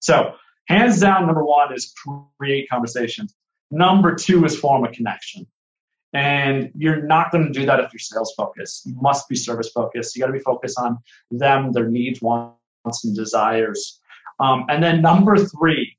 So, 0.00 0.34
hands 0.66 1.00
down, 1.00 1.26
number 1.26 1.44
one 1.44 1.72
is 1.72 1.92
create 2.38 2.68
conversations. 2.68 3.34
Number 3.70 4.14
two 4.14 4.44
is 4.44 4.56
form 4.56 4.84
a 4.84 4.90
connection. 4.90 5.46
And 6.12 6.70
you're 6.76 7.02
not 7.02 7.32
going 7.32 7.46
to 7.46 7.52
do 7.52 7.66
that 7.66 7.80
if 7.80 7.92
you're 7.92 7.98
sales 7.98 8.32
focused. 8.36 8.86
You 8.86 8.94
must 9.00 9.28
be 9.28 9.34
service 9.34 9.70
focused. 9.74 10.14
You 10.14 10.20
got 10.20 10.28
to 10.28 10.32
be 10.32 10.38
focused 10.38 10.78
on 10.78 10.98
them, 11.32 11.72
their 11.72 11.88
needs, 11.88 12.22
wants, 12.22 13.04
and 13.04 13.16
desires. 13.16 14.00
Um, 14.38 14.66
and 14.68 14.82
then 14.82 15.02
number 15.02 15.36
three, 15.36 15.96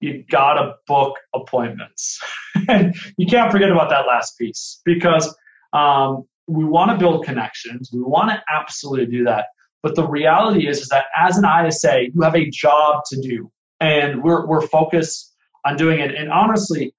you 0.00 0.24
got 0.28 0.54
to 0.54 0.74
book 0.88 1.16
appointments. 1.32 2.20
and 2.68 2.96
you 3.16 3.26
can't 3.26 3.52
forget 3.52 3.70
about 3.70 3.90
that 3.90 4.06
last 4.06 4.36
piece 4.36 4.80
because 4.84 5.34
um, 5.72 6.24
we 6.48 6.64
want 6.64 6.90
to 6.90 6.98
build 6.98 7.24
connections. 7.24 7.90
We 7.92 8.00
want 8.00 8.30
to 8.30 8.42
absolutely 8.52 9.06
do 9.06 9.24
that. 9.24 9.46
But 9.82 9.94
the 9.94 10.06
reality 10.06 10.66
is, 10.66 10.80
is 10.80 10.88
that 10.88 11.04
as 11.16 11.38
an 11.38 11.44
ISA, 11.44 12.08
you 12.12 12.22
have 12.22 12.34
a 12.34 12.50
job 12.50 13.04
to 13.10 13.20
do. 13.20 13.50
And 13.80 14.22
we're, 14.22 14.46
we're 14.46 14.66
focused 14.66 15.34
on 15.64 15.76
doing 15.76 16.00
it. 16.00 16.14
And 16.14 16.30
honestly, 16.30 16.94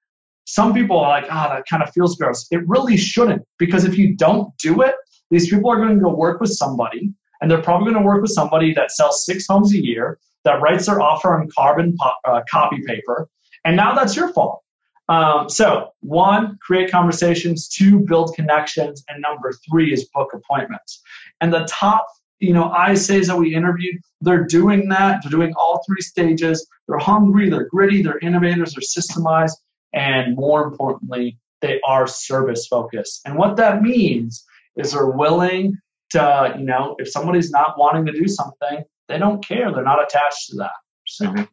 some 0.45 0.73
people 0.73 0.99
are 0.99 1.09
like, 1.09 1.25
ah, 1.30 1.49
oh, 1.49 1.55
that 1.55 1.63
kind 1.69 1.84
of 1.84 1.91
feels 1.91 2.15
gross. 2.15 2.47
It 2.51 2.67
really 2.67 2.97
shouldn't, 2.97 3.43
because 3.57 3.84
if 3.84 3.97
you 3.97 4.15
don't 4.15 4.55
do 4.57 4.82
it, 4.82 4.95
these 5.30 5.49
people 5.49 5.69
are 5.69 5.78
going 5.78 5.95
to 5.95 6.01
go 6.01 6.13
work 6.13 6.39
with 6.39 6.51
somebody, 6.51 7.11
and 7.41 7.51
they're 7.51 7.61
probably 7.61 7.91
going 7.91 8.01
to 8.01 8.07
work 8.07 8.21
with 8.21 8.32
somebody 8.32 8.73
that 8.75 8.91
sells 8.91 9.25
six 9.25 9.45
homes 9.47 9.73
a 9.73 9.84
year, 9.84 10.19
that 10.45 10.61
writes 10.61 10.86
their 10.86 11.01
offer 11.01 11.38
on 11.38 11.49
carbon 11.53 11.97
uh, 12.25 12.41
copy 12.49 12.82
paper, 12.86 13.28
and 13.65 13.75
now 13.75 13.93
that's 13.93 14.15
your 14.15 14.32
fault. 14.32 14.63
Um, 15.09 15.49
so, 15.49 15.89
one, 16.01 16.57
create 16.61 16.91
conversations. 16.91 17.67
Two, 17.67 17.99
build 17.99 18.36
connections, 18.36 19.03
and 19.07 19.21
number 19.21 19.53
three 19.69 19.91
is 19.91 20.05
book 20.13 20.30
appointments. 20.34 21.01
And 21.41 21.53
the 21.53 21.65
top, 21.69 22.05
you 22.39 22.53
know, 22.53 22.69
ISAs 22.69 23.27
that 23.27 23.38
we 23.38 23.55
interviewed, 23.55 23.99
they're 24.21 24.45
doing 24.45 24.89
that. 24.89 25.21
They're 25.21 25.31
doing 25.31 25.53
all 25.55 25.81
three 25.85 26.01
stages. 26.01 26.67
They're 26.88 26.97
hungry. 26.97 27.49
They're 27.49 27.67
gritty. 27.67 28.01
They're 28.01 28.19
innovators. 28.19 28.73
They're 28.73 29.03
systemized 29.03 29.53
and 29.93 30.35
more 30.35 30.63
importantly, 30.63 31.39
they 31.61 31.81
are 31.85 32.07
service 32.07 32.67
focused. 32.67 33.21
And 33.25 33.35
what 33.35 33.55
that 33.57 33.81
means 33.81 34.45
is 34.75 34.91
they're 34.91 35.07
willing 35.07 35.77
to, 36.11 36.53
you 36.57 36.65
know, 36.65 36.95
if 36.99 37.09
somebody's 37.09 37.51
not 37.51 37.77
wanting 37.77 38.05
to 38.05 38.11
do 38.11 38.27
something, 38.27 38.83
they 39.07 39.17
don't 39.17 39.45
care. 39.45 39.71
They're 39.71 39.83
not 39.83 40.03
attached 40.03 40.49
to 40.49 40.57
that. 40.57 40.71
So 41.07 41.25
mm-hmm. 41.25 41.43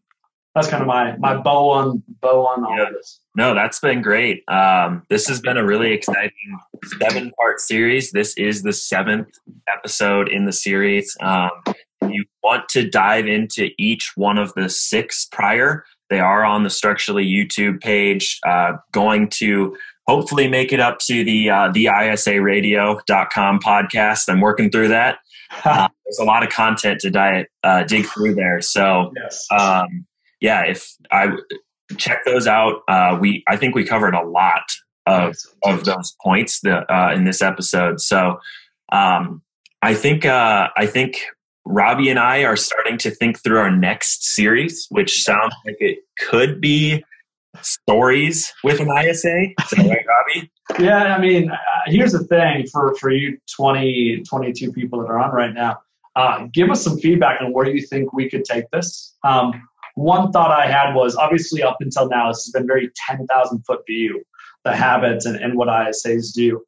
That's 0.54 0.68
kind 0.68 0.82
of 0.82 0.86
my 0.86 1.16
my 1.16 1.36
bow 1.36 1.70
on 1.70 2.02
bow 2.20 2.46
on 2.46 2.64
all 2.64 2.76
yeah. 2.76 2.90
this. 2.92 3.20
No, 3.36 3.54
that's 3.54 3.80
been 3.80 4.02
great. 4.02 4.48
Um, 4.48 5.02
this 5.08 5.26
has 5.28 5.40
been 5.40 5.56
a 5.56 5.64
really 5.64 5.92
exciting 5.92 6.58
seven 7.00 7.32
part 7.32 7.60
series. 7.60 8.12
This 8.12 8.36
is 8.36 8.62
the 8.62 8.72
seventh 8.72 9.28
episode 9.68 10.28
in 10.28 10.44
the 10.44 10.52
series. 10.52 11.16
Um, 11.20 11.50
you 12.08 12.24
want 12.42 12.68
to 12.70 12.88
dive 12.88 13.26
into 13.26 13.70
each 13.78 14.12
one 14.14 14.38
of 14.38 14.52
the 14.54 14.68
six 14.68 15.26
prior, 15.32 15.84
they 16.10 16.20
are 16.20 16.44
on 16.44 16.62
the 16.62 16.70
Structurally 16.70 17.26
YouTube 17.26 17.80
page. 17.80 18.38
Uh, 18.46 18.74
going 18.92 19.28
to 19.30 19.76
hopefully 20.06 20.46
make 20.48 20.72
it 20.72 20.80
up 20.80 20.98
to 21.00 21.24
the 21.24 21.50
uh, 21.50 21.70
the 21.72 21.86
isaradio.com 21.86 23.60
podcast. 23.60 24.28
I'm 24.28 24.40
working 24.40 24.70
through 24.70 24.88
that. 24.88 25.18
Uh, 25.64 25.88
there's 26.04 26.18
a 26.18 26.24
lot 26.24 26.42
of 26.42 26.48
content 26.48 26.98
to 27.00 27.10
diet, 27.10 27.48
uh, 27.62 27.84
dig 27.84 28.06
through 28.06 28.34
there. 28.34 28.60
So, 28.60 29.12
yes. 29.14 29.46
um, 29.52 30.04
yeah, 30.44 30.60
if 30.66 30.94
I 31.10 31.28
check 31.96 32.26
those 32.26 32.46
out, 32.46 32.82
uh, 32.86 33.16
we 33.18 33.42
I 33.48 33.56
think 33.56 33.74
we 33.74 33.82
covered 33.82 34.14
a 34.14 34.22
lot 34.22 34.64
of 35.06 35.34
of 35.64 35.86
those 35.86 36.14
points 36.22 36.60
that, 36.60 36.84
uh, 36.90 37.14
in 37.14 37.24
this 37.24 37.40
episode. 37.40 37.98
So, 38.02 38.38
um, 38.92 39.40
I 39.80 39.94
think 39.94 40.26
uh, 40.26 40.68
I 40.76 40.84
think 40.84 41.24
Robbie 41.64 42.10
and 42.10 42.18
I 42.18 42.44
are 42.44 42.56
starting 42.56 42.98
to 42.98 43.10
think 43.10 43.42
through 43.42 43.58
our 43.58 43.74
next 43.74 44.34
series, 44.34 44.86
which 44.90 45.22
sounds 45.22 45.54
like 45.64 45.76
it 45.80 46.00
could 46.18 46.60
be 46.60 47.02
stories 47.62 48.52
with 48.62 48.80
an 48.80 48.88
ISA. 48.88 49.46
Is 49.62 49.70
that 49.70 49.78
right, 49.78 50.04
Robbie? 50.06 50.50
Yeah, 50.78 51.16
I 51.16 51.18
mean, 51.18 51.50
uh, 51.50 51.56
here's 51.86 52.12
the 52.12 52.24
thing 52.24 52.66
for, 52.66 52.94
for 52.96 53.10
you 53.10 53.38
20, 53.56 54.24
22 54.28 54.72
people 54.72 55.00
that 55.00 55.06
are 55.06 55.18
on 55.18 55.30
right 55.30 55.54
now. 55.54 55.78
Uh, 56.16 56.46
give 56.52 56.70
us 56.70 56.82
some 56.82 56.98
feedback 56.98 57.40
on 57.40 57.52
where 57.52 57.66
you 57.66 57.80
think 57.86 58.12
we 58.12 58.28
could 58.28 58.44
take 58.44 58.68
this. 58.72 59.16
Um, 59.24 59.68
one 59.94 60.32
thought 60.32 60.50
I 60.50 60.66
had 60.66 60.94
was 60.94 61.16
obviously 61.16 61.62
up 61.62 61.78
until 61.80 62.08
now, 62.08 62.28
this 62.28 62.44
has 62.44 62.52
been 62.52 62.66
very 62.66 62.90
10,000 63.08 63.62
foot 63.64 63.80
view, 63.86 64.22
the 64.64 64.74
habits 64.74 65.26
and, 65.26 65.36
and 65.36 65.56
what 65.56 65.68
ISAs 65.68 66.32
do. 66.32 66.62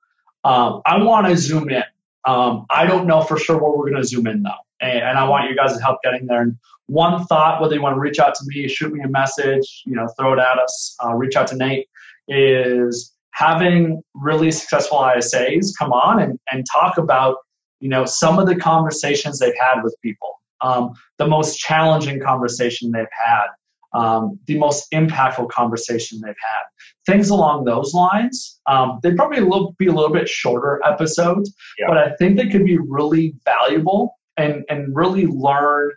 Um, 0.44 0.82
I 0.86 1.02
want 1.02 1.26
to 1.26 1.36
zoom 1.36 1.68
in. 1.70 1.82
Um, 2.24 2.66
I 2.70 2.86
don't 2.86 3.06
know 3.06 3.20
for 3.20 3.38
sure 3.38 3.56
where 3.56 3.70
we're 3.70 3.90
going 3.90 4.02
to 4.02 4.08
zoom 4.08 4.26
in 4.26 4.42
though 4.42 4.50
and, 4.80 4.98
and 4.98 5.18
I 5.18 5.28
want 5.28 5.48
you 5.50 5.56
guys' 5.56 5.76
to 5.76 5.82
help 5.82 6.02
getting 6.02 6.26
there. 6.26 6.42
And 6.42 6.56
one 6.86 7.24
thought, 7.26 7.60
whether 7.60 7.74
you 7.74 7.82
want 7.82 7.96
to 7.96 8.00
reach 8.00 8.18
out 8.18 8.34
to 8.34 8.44
me, 8.46 8.68
shoot 8.68 8.92
me 8.92 9.00
a 9.04 9.08
message, 9.08 9.82
you 9.84 9.94
know, 9.94 10.08
throw 10.18 10.34
it 10.34 10.38
at 10.38 10.58
us, 10.58 10.96
uh, 11.04 11.14
reach 11.14 11.36
out 11.36 11.48
to 11.48 11.56
Nate, 11.56 11.88
is 12.28 13.12
having 13.30 14.02
really 14.14 14.50
successful 14.50 14.98
ISAs 14.98 15.72
come 15.78 15.92
on 15.92 16.20
and, 16.20 16.38
and 16.50 16.64
talk 16.72 16.98
about, 16.98 17.36
you 17.80 17.88
know, 17.88 18.04
some 18.04 18.38
of 18.38 18.46
the 18.46 18.56
conversations 18.56 19.38
they've 19.38 19.58
had 19.58 19.82
with 19.82 19.96
people, 20.02 20.40
um, 20.60 20.92
the 21.18 21.26
most 21.26 21.58
challenging 21.58 22.20
conversation 22.20 22.90
they've 22.90 23.06
had, 23.24 23.46
um, 23.94 24.38
the 24.46 24.58
most 24.58 24.90
impactful 24.92 25.48
conversation 25.50 26.20
they've 26.22 26.34
had. 26.34 27.12
Things 27.12 27.30
along 27.30 27.64
those 27.64 27.94
lines. 27.94 28.60
Um, 28.66 28.98
they'd 29.02 29.16
probably 29.16 29.40
be 29.78 29.86
a 29.86 29.92
little 29.92 30.12
bit 30.12 30.28
shorter 30.28 30.80
episodes, 30.84 31.54
yeah. 31.78 31.86
but 31.88 31.98
I 31.98 32.14
think 32.16 32.36
they 32.36 32.48
could 32.48 32.64
be 32.64 32.78
really 32.78 33.34
valuable 33.44 34.16
and 34.36 34.64
and 34.68 34.94
really 34.94 35.26
learn 35.26 35.92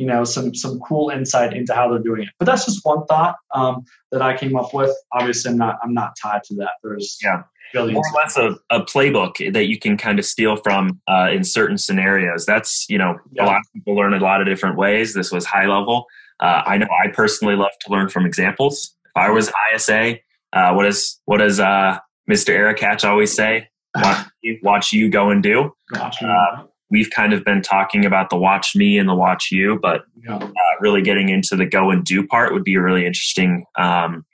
you 0.00 0.06
know 0.06 0.24
some 0.24 0.54
some 0.54 0.80
cool 0.80 1.10
insight 1.10 1.52
into 1.52 1.74
how 1.74 1.90
they're 1.90 2.02
doing 2.02 2.22
it. 2.22 2.30
But 2.38 2.46
that's 2.46 2.64
just 2.64 2.80
one 2.84 3.04
thought 3.04 3.36
um, 3.54 3.84
that 4.10 4.22
i 4.22 4.34
came 4.34 4.56
up 4.56 4.72
with. 4.72 4.90
Obviously 5.12 5.50
i'm 5.50 5.58
not 5.58 5.78
i'm 5.84 5.92
not 5.92 6.16
tied 6.20 6.42
to 6.44 6.54
that. 6.56 6.70
There's 6.82 7.18
yeah. 7.22 7.42
more 7.74 7.86
or 7.86 8.16
less 8.16 8.38
a, 8.38 8.56
a 8.70 8.80
playbook 8.80 9.52
that 9.52 9.66
you 9.66 9.78
can 9.78 9.98
kind 9.98 10.18
of 10.18 10.24
steal 10.24 10.56
from 10.56 11.02
uh, 11.06 11.28
in 11.30 11.44
certain 11.44 11.76
scenarios. 11.76 12.46
That's 12.46 12.86
you 12.88 12.96
know 12.96 13.18
yeah. 13.32 13.44
a 13.44 13.46
lot 13.46 13.58
of 13.58 13.72
people 13.74 13.94
learn 13.94 14.14
a 14.14 14.18
lot 14.18 14.40
of 14.40 14.46
different 14.46 14.78
ways. 14.78 15.12
This 15.12 15.30
was 15.30 15.44
high 15.44 15.66
level. 15.66 16.06
Uh, 16.40 16.62
i 16.64 16.78
know 16.78 16.86
i 17.04 17.08
personally 17.08 17.54
love 17.54 17.72
to 17.82 17.92
learn 17.92 18.08
from 18.08 18.24
examples. 18.24 18.96
If 19.04 19.22
i 19.22 19.28
was 19.28 19.52
ISA 19.74 20.16
uh, 20.54 20.72
what 20.72 20.86
is 20.86 21.20
what 21.26 21.38
does 21.38 21.60
uh, 21.60 21.98
mr 22.30 22.48
eric 22.48 22.80
hatch 22.80 23.04
always 23.04 23.34
say? 23.34 23.68
Watch 23.94 24.26
you, 24.40 24.58
watch 24.62 24.92
you 24.94 25.10
go 25.10 25.28
and 25.28 25.42
do. 25.42 25.72
Uh, 25.94 26.64
we've 26.90 27.10
kind 27.10 27.32
of 27.32 27.44
been 27.44 27.62
talking 27.62 28.04
about 28.04 28.30
the 28.30 28.36
watch 28.36 28.74
me 28.74 28.98
and 28.98 29.08
the 29.08 29.14
watch 29.14 29.50
you, 29.50 29.78
but 29.80 30.02
yeah. 30.22 30.36
uh, 30.36 30.50
really 30.80 31.02
getting 31.02 31.28
into 31.28 31.56
the 31.56 31.66
go 31.66 31.90
and 31.90 32.04
do 32.04 32.26
part 32.26 32.52
would 32.52 32.64
be 32.64 32.74
a 32.74 32.82
really 32.82 33.06
interesting 33.06 33.64
um, 33.78 34.24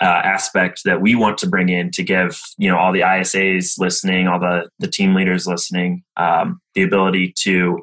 uh, 0.00 0.04
aspect 0.04 0.82
that 0.84 1.00
we 1.00 1.14
want 1.14 1.38
to 1.38 1.46
bring 1.48 1.68
in 1.68 1.90
to 1.90 2.02
give 2.02 2.40
you 2.56 2.70
know 2.70 2.78
all 2.78 2.92
the 2.92 3.00
ISAs 3.00 3.78
listening, 3.78 4.28
all 4.28 4.38
the 4.38 4.68
the 4.78 4.88
team 4.88 5.14
leaders 5.14 5.46
listening, 5.46 6.04
um, 6.16 6.60
the 6.74 6.82
ability 6.82 7.34
to 7.38 7.82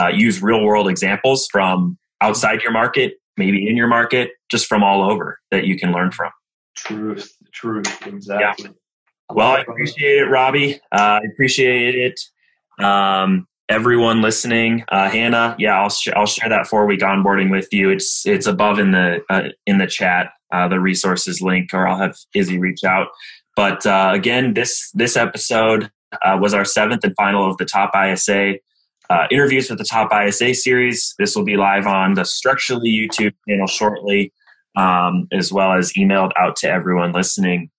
uh, 0.00 0.08
use 0.08 0.42
real 0.42 0.62
world 0.62 0.88
examples 0.88 1.48
from 1.50 1.98
outside 2.20 2.62
your 2.62 2.72
market, 2.72 3.14
maybe 3.36 3.68
in 3.68 3.76
your 3.76 3.88
market, 3.88 4.30
just 4.50 4.66
from 4.66 4.84
all 4.84 5.10
over 5.10 5.40
that 5.50 5.64
you 5.64 5.76
can 5.76 5.92
learn 5.92 6.12
from. 6.12 6.30
Truth, 6.76 7.34
truth, 7.52 8.06
exactly. 8.06 8.66
Yeah. 8.66 8.72
Well, 9.34 9.56
I 9.56 9.60
appreciate 9.62 10.18
it, 10.18 10.26
Robbie. 10.26 10.76
Uh, 10.92 11.20
I 11.20 11.26
appreciate 11.32 11.96
it. 11.96 12.20
Um, 12.84 13.48
everyone 13.68 14.22
listening, 14.22 14.84
uh, 14.88 15.08
Hannah, 15.10 15.56
yeah, 15.58 15.80
I'll 15.80 15.90
sh- 15.90 16.08
I'll 16.14 16.26
share 16.26 16.48
that 16.48 16.66
four 16.66 16.86
week 16.86 17.00
onboarding 17.00 17.50
with 17.50 17.72
you. 17.72 17.90
It's 17.90 18.26
it's 18.26 18.46
above 18.46 18.78
in 18.78 18.92
the 18.92 19.20
uh, 19.28 19.48
in 19.66 19.78
the 19.78 19.86
chat, 19.86 20.32
uh, 20.52 20.68
the 20.68 20.80
resources 20.80 21.40
link, 21.40 21.72
or 21.72 21.86
I'll 21.86 21.98
have 21.98 22.16
Izzy 22.34 22.58
reach 22.58 22.84
out. 22.84 23.08
But 23.56 23.86
uh, 23.86 24.10
again, 24.14 24.54
this 24.54 24.90
this 24.92 25.16
episode 25.16 25.90
uh, 26.24 26.38
was 26.40 26.54
our 26.54 26.64
seventh 26.64 27.04
and 27.04 27.14
final 27.16 27.48
of 27.48 27.56
the 27.56 27.64
Top 27.64 27.92
ISA 27.96 28.56
uh, 29.10 29.26
interviews 29.30 29.68
with 29.70 29.78
the 29.78 29.84
Top 29.84 30.10
ISA 30.12 30.54
series. 30.54 31.14
This 31.18 31.36
will 31.36 31.44
be 31.44 31.56
live 31.56 31.86
on 31.86 32.14
the 32.14 32.24
Structurally 32.24 32.90
YouTube 32.90 33.34
channel 33.48 33.66
shortly, 33.66 34.32
um, 34.76 35.28
as 35.32 35.52
well 35.52 35.72
as 35.72 35.92
emailed 35.94 36.32
out 36.38 36.56
to 36.56 36.68
everyone 36.68 37.12
listening. 37.12 37.70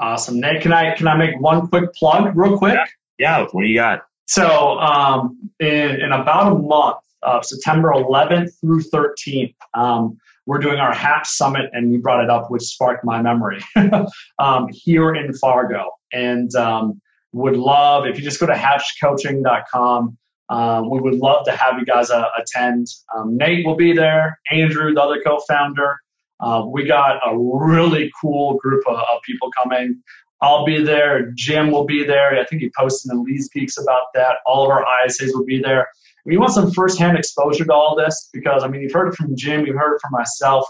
Awesome, 0.00 0.38
Nate. 0.40 0.62
Can 0.62 0.72
I 0.72 0.94
can 0.94 1.08
I 1.08 1.16
make 1.16 1.40
one 1.40 1.66
quick 1.68 1.92
plug, 1.94 2.36
real 2.36 2.56
quick? 2.56 2.74
Yeah. 2.74 3.40
yeah. 3.40 3.46
What 3.50 3.62
do 3.62 3.68
you 3.68 3.76
got? 3.76 4.07
So, 4.28 4.78
um, 4.78 5.50
in, 5.58 6.00
in 6.00 6.12
about 6.12 6.52
a 6.52 6.58
month, 6.58 6.98
uh, 7.22 7.42
September 7.42 7.92
11th 7.92 8.60
through 8.60 8.82
13th, 8.82 9.54
um, 9.74 10.18
we're 10.46 10.58
doing 10.58 10.78
our 10.78 10.94
Hatch 10.94 11.28
Summit, 11.28 11.70
and 11.72 11.92
you 11.92 11.98
brought 11.98 12.22
it 12.22 12.30
up, 12.30 12.50
which 12.50 12.62
sparked 12.62 13.04
my 13.04 13.20
memory 13.20 13.62
um, 14.38 14.68
here 14.70 15.14
in 15.14 15.32
Fargo. 15.34 15.90
And 16.12 16.54
um, 16.54 17.00
would 17.32 17.56
love 17.56 18.06
if 18.06 18.16
you 18.16 18.22
just 18.22 18.40
go 18.40 18.46
to 18.46 18.54
hatchcoaching.com. 18.54 20.16
Um, 20.50 20.90
we 20.90 21.00
would 21.00 21.16
love 21.16 21.44
to 21.44 21.52
have 21.52 21.78
you 21.78 21.84
guys 21.84 22.10
uh, 22.10 22.24
attend. 22.38 22.86
Um, 23.14 23.36
Nate 23.36 23.66
will 23.66 23.76
be 23.76 23.92
there. 23.92 24.38
Andrew, 24.50 24.94
the 24.94 25.02
other 25.02 25.20
co-founder. 25.22 25.98
Uh, 26.40 26.64
we 26.66 26.84
got 26.84 27.20
a 27.26 27.36
really 27.36 28.10
cool 28.20 28.54
group 28.58 28.84
of, 28.86 28.96
of 28.96 29.22
people 29.26 29.50
coming. 29.50 30.02
I'll 30.40 30.64
be 30.64 30.82
there. 30.82 31.32
Jim 31.32 31.70
will 31.70 31.84
be 31.84 32.04
there. 32.04 32.38
I 32.38 32.44
think 32.44 32.62
he 32.62 32.70
posted 32.78 33.10
in 33.12 33.24
Lee's 33.24 33.48
Peaks 33.48 33.76
about 33.76 34.04
that. 34.14 34.36
All 34.46 34.64
of 34.64 34.70
our 34.70 34.84
ISAs 35.04 35.30
will 35.34 35.44
be 35.44 35.60
there. 35.60 35.88
We 36.24 36.36
want 36.36 36.52
some 36.52 36.70
firsthand 36.70 37.16
exposure 37.18 37.64
to 37.64 37.72
all 37.72 37.96
this 37.96 38.28
because, 38.32 38.62
I 38.62 38.68
mean, 38.68 38.82
you've 38.82 38.92
heard 38.92 39.08
it 39.08 39.14
from 39.14 39.34
Jim, 39.34 39.66
you've 39.66 39.76
heard 39.76 39.94
it 39.94 40.00
from 40.00 40.12
myself. 40.12 40.66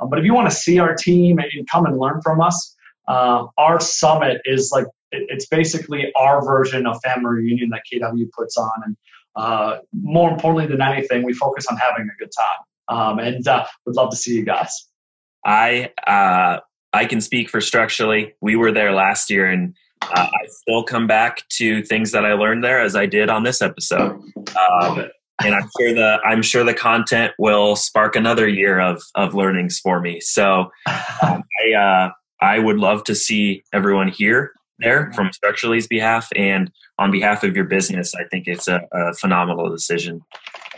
Um, 0.00 0.10
but 0.10 0.18
if 0.18 0.24
you 0.24 0.34
want 0.34 0.50
to 0.50 0.54
see 0.54 0.78
our 0.78 0.94
team 0.94 1.38
and, 1.38 1.66
come 1.68 1.86
and 1.86 1.98
learn 1.98 2.20
from 2.22 2.40
us, 2.40 2.76
uh, 3.08 3.46
our 3.56 3.80
summit 3.80 4.42
is 4.44 4.70
like, 4.72 4.84
it, 5.10 5.26
it's 5.30 5.46
basically 5.46 6.12
our 6.14 6.44
version 6.44 6.86
of 6.86 7.00
family 7.02 7.30
reunion 7.30 7.70
that 7.70 7.82
KW 7.90 8.30
puts 8.30 8.56
on. 8.56 8.70
And 8.84 8.96
uh, 9.34 9.78
more 9.92 10.30
importantly 10.30 10.66
than 10.66 10.82
anything, 10.82 11.24
we 11.24 11.32
focus 11.32 11.66
on 11.66 11.76
having 11.76 12.08
a 12.08 12.16
good 12.18 12.30
time. 12.36 12.96
Um, 12.96 13.18
and 13.18 13.46
uh, 13.48 13.66
would 13.86 13.96
love 13.96 14.10
to 14.10 14.16
see 14.16 14.34
you 14.34 14.44
guys. 14.44 14.88
I 15.44 15.90
uh, 16.06 16.60
I 16.92 17.04
can 17.04 17.20
speak 17.20 17.50
for 17.50 17.60
Structurally. 17.60 18.34
We 18.40 18.56
were 18.56 18.72
there 18.72 18.92
last 18.92 19.30
year, 19.30 19.46
and 19.46 19.74
uh, 20.02 20.28
I 20.32 20.46
still 20.48 20.82
come 20.82 21.06
back 21.06 21.46
to 21.50 21.82
things 21.82 22.12
that 22.12 22.24
I 22.24 22.32
learned 22.32 22.64
there 22.64 22.80
as 22.80 22.96
I 22.96 23.06
did 23.06 23.30
on 23.30 23.42
this 23.42 23.60
episode. 23.60 24.20
Um, 24.36 25.10
and 25.44 25.54
I'm 25.54 25.68
sure 25.78 25.94
the 25.94 26.18
I'm 26.24 26.42
sure 26.42 26.64
the 26.64 26.74
content 26.74 27.32
will 27.38 27.76
spark 27.76 28.16
another 28.16 28.48
year 28.48 28.80
of 28.80 29.02
of 29.14 29.34
learnings 29.34 29.78
for 29.78 30.00
me. 30.00 30.20
So 30.20 30.70
um, 31.22 31.44
I 31.62 31.72
uh, 31.74 32.10
I 32.40 32.58
would 32.58 32.78
love 32.78 33.04
to 33.04 33.14
see 33.14 33.62
everyone 33.72 34.08
here 34.08 34.52
there 34.80 35.12
from 35.12 35.30
Structurally's 35.30 35.86
behalf 35.86 36.28
and 36.36 36.70
on 36.98 37.10
behalf 37.10 37.42
of 37.42 37.54
your 37.54 37.64
business. 37.64 38.14
I 38.14 38.24
think 38.30 38.46
it's 38.46 38.68
a, 38.68 38.80
a 38.92 39.12
phenomenal 39.14 39.68
decision 39.70 40.20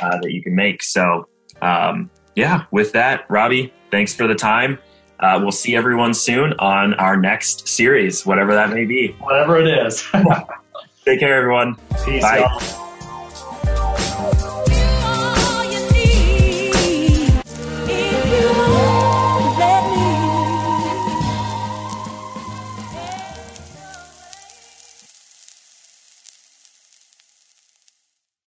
uh, 0.01 0.19
that 0.23 0.33
you 0.33 0.43
can 0.43 0.55
make. 0.55 0.83
So 0.83 1.27
um, 1.63 2.11
yeah, 2.35 2.65
with 2.71 2.93
that, 2.93 3.25
Robbie, 3.29 3.73
thanks 3.91 4.15
for 4.15 4.27
the 4.27 4.35
time. 4.35 4.79
Uh, 5.21 5.39
we'll 5.43 5.53
see 5.53 5.77
everyone 5.77 6.15
soon 6.15 6.55
on 6.59 6.95
our 6.95 7.17
next 7.17 7.69
series, 7.69 8.25
whatever 8.25 8.55
that 8.55 8.71
may 8.71 8.85
be. 8.87 9.13
Whatever 9.21 9.59
it 9.59 9.67
is. 9.87 10.03
Take 11.05 11.21
care, 11.21 11.35
everyone. 11.35 11.77
Peace. 12.05 12.23
Bye. 12.23 12.39
Y'all. 12.39 12.90